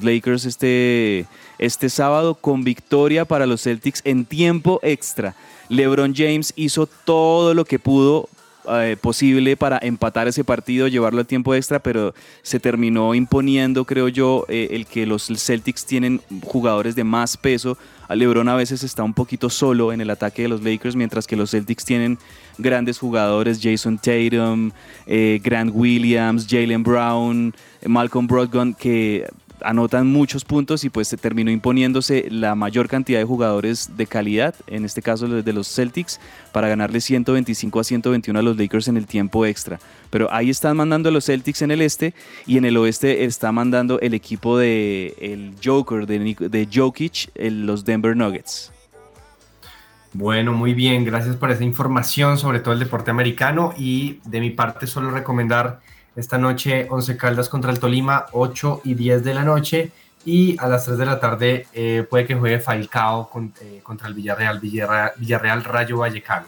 Lakers 0.05 0.45
este, 0.45 1.27
este 1.59 1.89
sábado 1.89 2.35
con 2.35 2.65
victoria 2.65 3.25
para 3.25 3.47
los 3.47 3.63
Celtics 3.63 4.03
en 4.05 4.25
tiempo 4.25 4.81
extra. 4.83 5.35
LeBron 5.69 6.15
James 6.15 6.53
hizo 6.57 6.87
todo 6.87 7.55
lo 7.55 7.65
que 7.65 7.79
pudo 7.79 8.29
eh, 8.71 8.97
posible 9.01 9.57
para 9.57 9.79
empatar 9.81 10.29
ese 10.29 10.45
partido, 10.45 10.89
llevarlo 10.89 11.21
al 11.21 11.27
tiempo 11.27 11.55
extra, 11.55 11.79
pero 11.79 12.15
se 12.43 12.61
terminó 12.61 13.15
imponiendo, 13.15 13.87
creo 13.87 14.09
yo, 14.09 14.45
eh, 14.49 14.69
el 14.73 14.85
que 14.85 15.07
los 15.07 15.27
Celtics 15.27 15.87
tienen 15.87 16.21
jugadores 16.43 16.95
de 16.95 17.05
más 17.05 17.39
peso. 17.39 17.79
A 18.09 18.15
LeBron 18.15 18.49
a 18.49 18.57
veces 18.57 18.83
está 18.83 19.03
un 19.03 19.15
poquito 19.15 19.49
solo 19.49 19.93
en 19.93 20.03
el 20.03 20.11
ataque 20.11 20.43
de 20.43 20.49
los 20.49 20.63
Lakers, 20.63 20.97
mientras 20.97 21.27
que 21.27 21.37
los 21.37 21.53
Celtics 21.53 21.85
tienen 21.87 22.19
grandes 22.59 22.99
jugadores, 22.99 23.61
Jason 23.63 23.99
Tatum, 23.99 24.71
eh, 25.07 25.41
Grant 25.43 25.71
Williams, 25.75 26.47
Jalen 26.49 26.83
Brown, 26.83 27.55
Malcolm 27.87 28.27
Brogdon, 28.27 28.75
que 28.75 29.27
anotan 29.63 30.07
muchos 30.07 30.45
puntos 30.45 30.85
y 30.85 30.91
pues 30.91 31.09
se 31.09 31.17
terminó 31.17 31.51
imponiéndose 31.51 32.29
la 32.31 32.55
mayor 32.55 32.89
cantidad 32.89 33.19
de 33.19 33.25
jugadores 33.25 33.97
de 33.97 34.07
calidad, 34.07 34.55
en 34.67 34.85
este 34.85 35.03
caso 35.03 35.27
los 35.27 35.45
de 35.45 35.53
los 35.53 35.73
Celtics, 35.73 36.21
para 36.53 36.69
ganarle 36.69 37.01
125 37.01 37.81
a 37.81 37.85
121 37.85 38.39
a 38.39 38.43
los 38.43 38.57
Lakers 38.57 38.89
en 38.89 38.97
el 38.97 39.07
tiempo 39.07 39.47
extra. 39.47 39.81
Pero 40.11 40.33
ahí 40.33 40.51
están 40.51 40.77
mandando 40.77 41.11
los 41.11 41.27
Celtics 41.27 41.63
en 41.63 41.71
el 41.71 41.83
este 41.83 42.15
y 42.47 42.59
en 42.59 42.65
el 42.65 42.77
oeste 42.77 43.25
está 43.25 43.53
mandando 43.53 44.01
el 44.01 44.15
equipo 44.15 44.59
de 44.59 45.15
el 45.21 45.55
Joker, 45.63 46.07
de, 46.07 46.19
de 46.39 46.69
Jokic, 46.73 47.31
los 47.37 47.85
Denver 47.85 48.17
Nuggets. 48.17 48.73
Bueno, 50.15 50.53
muy 50.53 50.73
bien, 50.73 51.05
gracias 51.05 51.37
por 51.37 51.51
esa 51.51 51.65
información 51.65 52.39
sobre 52.39 52.61
todo 52.61 52.73
el 52.73 52.81
deporte 52.81 53.11
americano 53.11 53.75
y 53.77 54.21
de 54.25 54.41
mi 54.41 54.51
parte 54.51 54.87
solo 54.87 55.11
recomendar 55.11 55.81
esta 56.17 56.39
noche, 56.39 56.89
11 56.91 57.17
Caldas 57.17 57.49
contra 57.49 57.71
el 57.71 57.79
Tolima, 57.79 58.27
8 58.33 58.81
y 58.85 58.95
10 58.95 59.23
de 59.23 59.35
la 59.35 59.45
noche. 59.45 59.93
Y 60.25 60.57
a 60.59 60.67
las 60.67 60.85
3 60.85 60.99
de 60.99 61.07
la 61.07 61.21
tarde 61.21 61.67
eh, 61.73 62.05
puede 62.09 62.27
que 62.27 62.35
juegue 62.35 62.59
Falcao 62.59 63.31
eh, 63.61 63.81
contra 63.85 64.09
el 64.09 64.15
Villarreal, 64.15 64.59
Villarreal, 64.59 65.65
Rayo 65.65 65.99
Vallecano. 65.99 66.47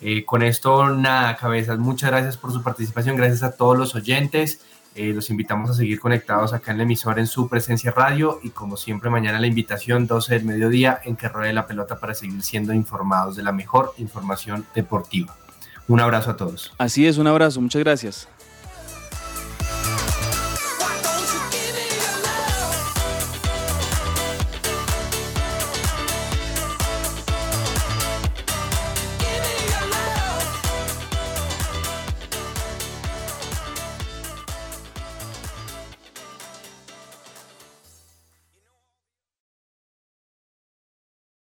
Eh, 0.00 0.24
con 0.24 0.42
esto, 0.42 0.88
nada, 0.90 1.36
cabezas. 1.36 1.78
Muchas 1.78 2.10
gracias 2.10 2.36
por 2.36 2.52
su 2.52 2.62
participación. 2.62 3.16
Gracias 3.16 3.42
a 3.42 3.56
todos 3.56 3.76
los 3.76 3.94
oyentes. 3.94 4.60
Los 4.96 5.30
invitamos 5.30 5.70
a 5.70 5.74
seguir 5.74 6.00
conectados 6.00 6.52
acá 6.52 6.72
en 6.72 6.78
la 6.78 6.82
emisora 6.82 7.20
en 7.20 7.26
su 7.26 7.48
presencia 7.48 7.90
radio. 7.90 8.40
Y 8.42 8.50
como 8.50 8.76
siempre, 8.76 9.10
mañana 9.10 9.40
la 9.40 9.46
invitación, 9.46 10.06
12 10.06 10.34
del 10.34 10.44
mediodía, 10.44 11.00
en 11.04 11.16
que 11.16 11.28
ruede 11.28 11.52
la 11.52 11.66
pelota 11.66 11.98
para 11.98 12.14
seguir 12.14 12.42
siendo 12.42 12.72
informados 12.72 13.36
de 13.36 13.42
la 13.42 13.52
mejor 13.52 13.94
información 13.98 14.66
deportiva. 14.74 15.36
Un 15.88 16.00
abrazo 16.00 16.30
a 16.30 16.36
todos. 16.36 16.72
Así 16.78 17.06
es, 17.06 17.18
un 17.18 17.26
abrazo. 17.26 17.60
Muchas 17.60 17.80
gracias. 17.80 18.28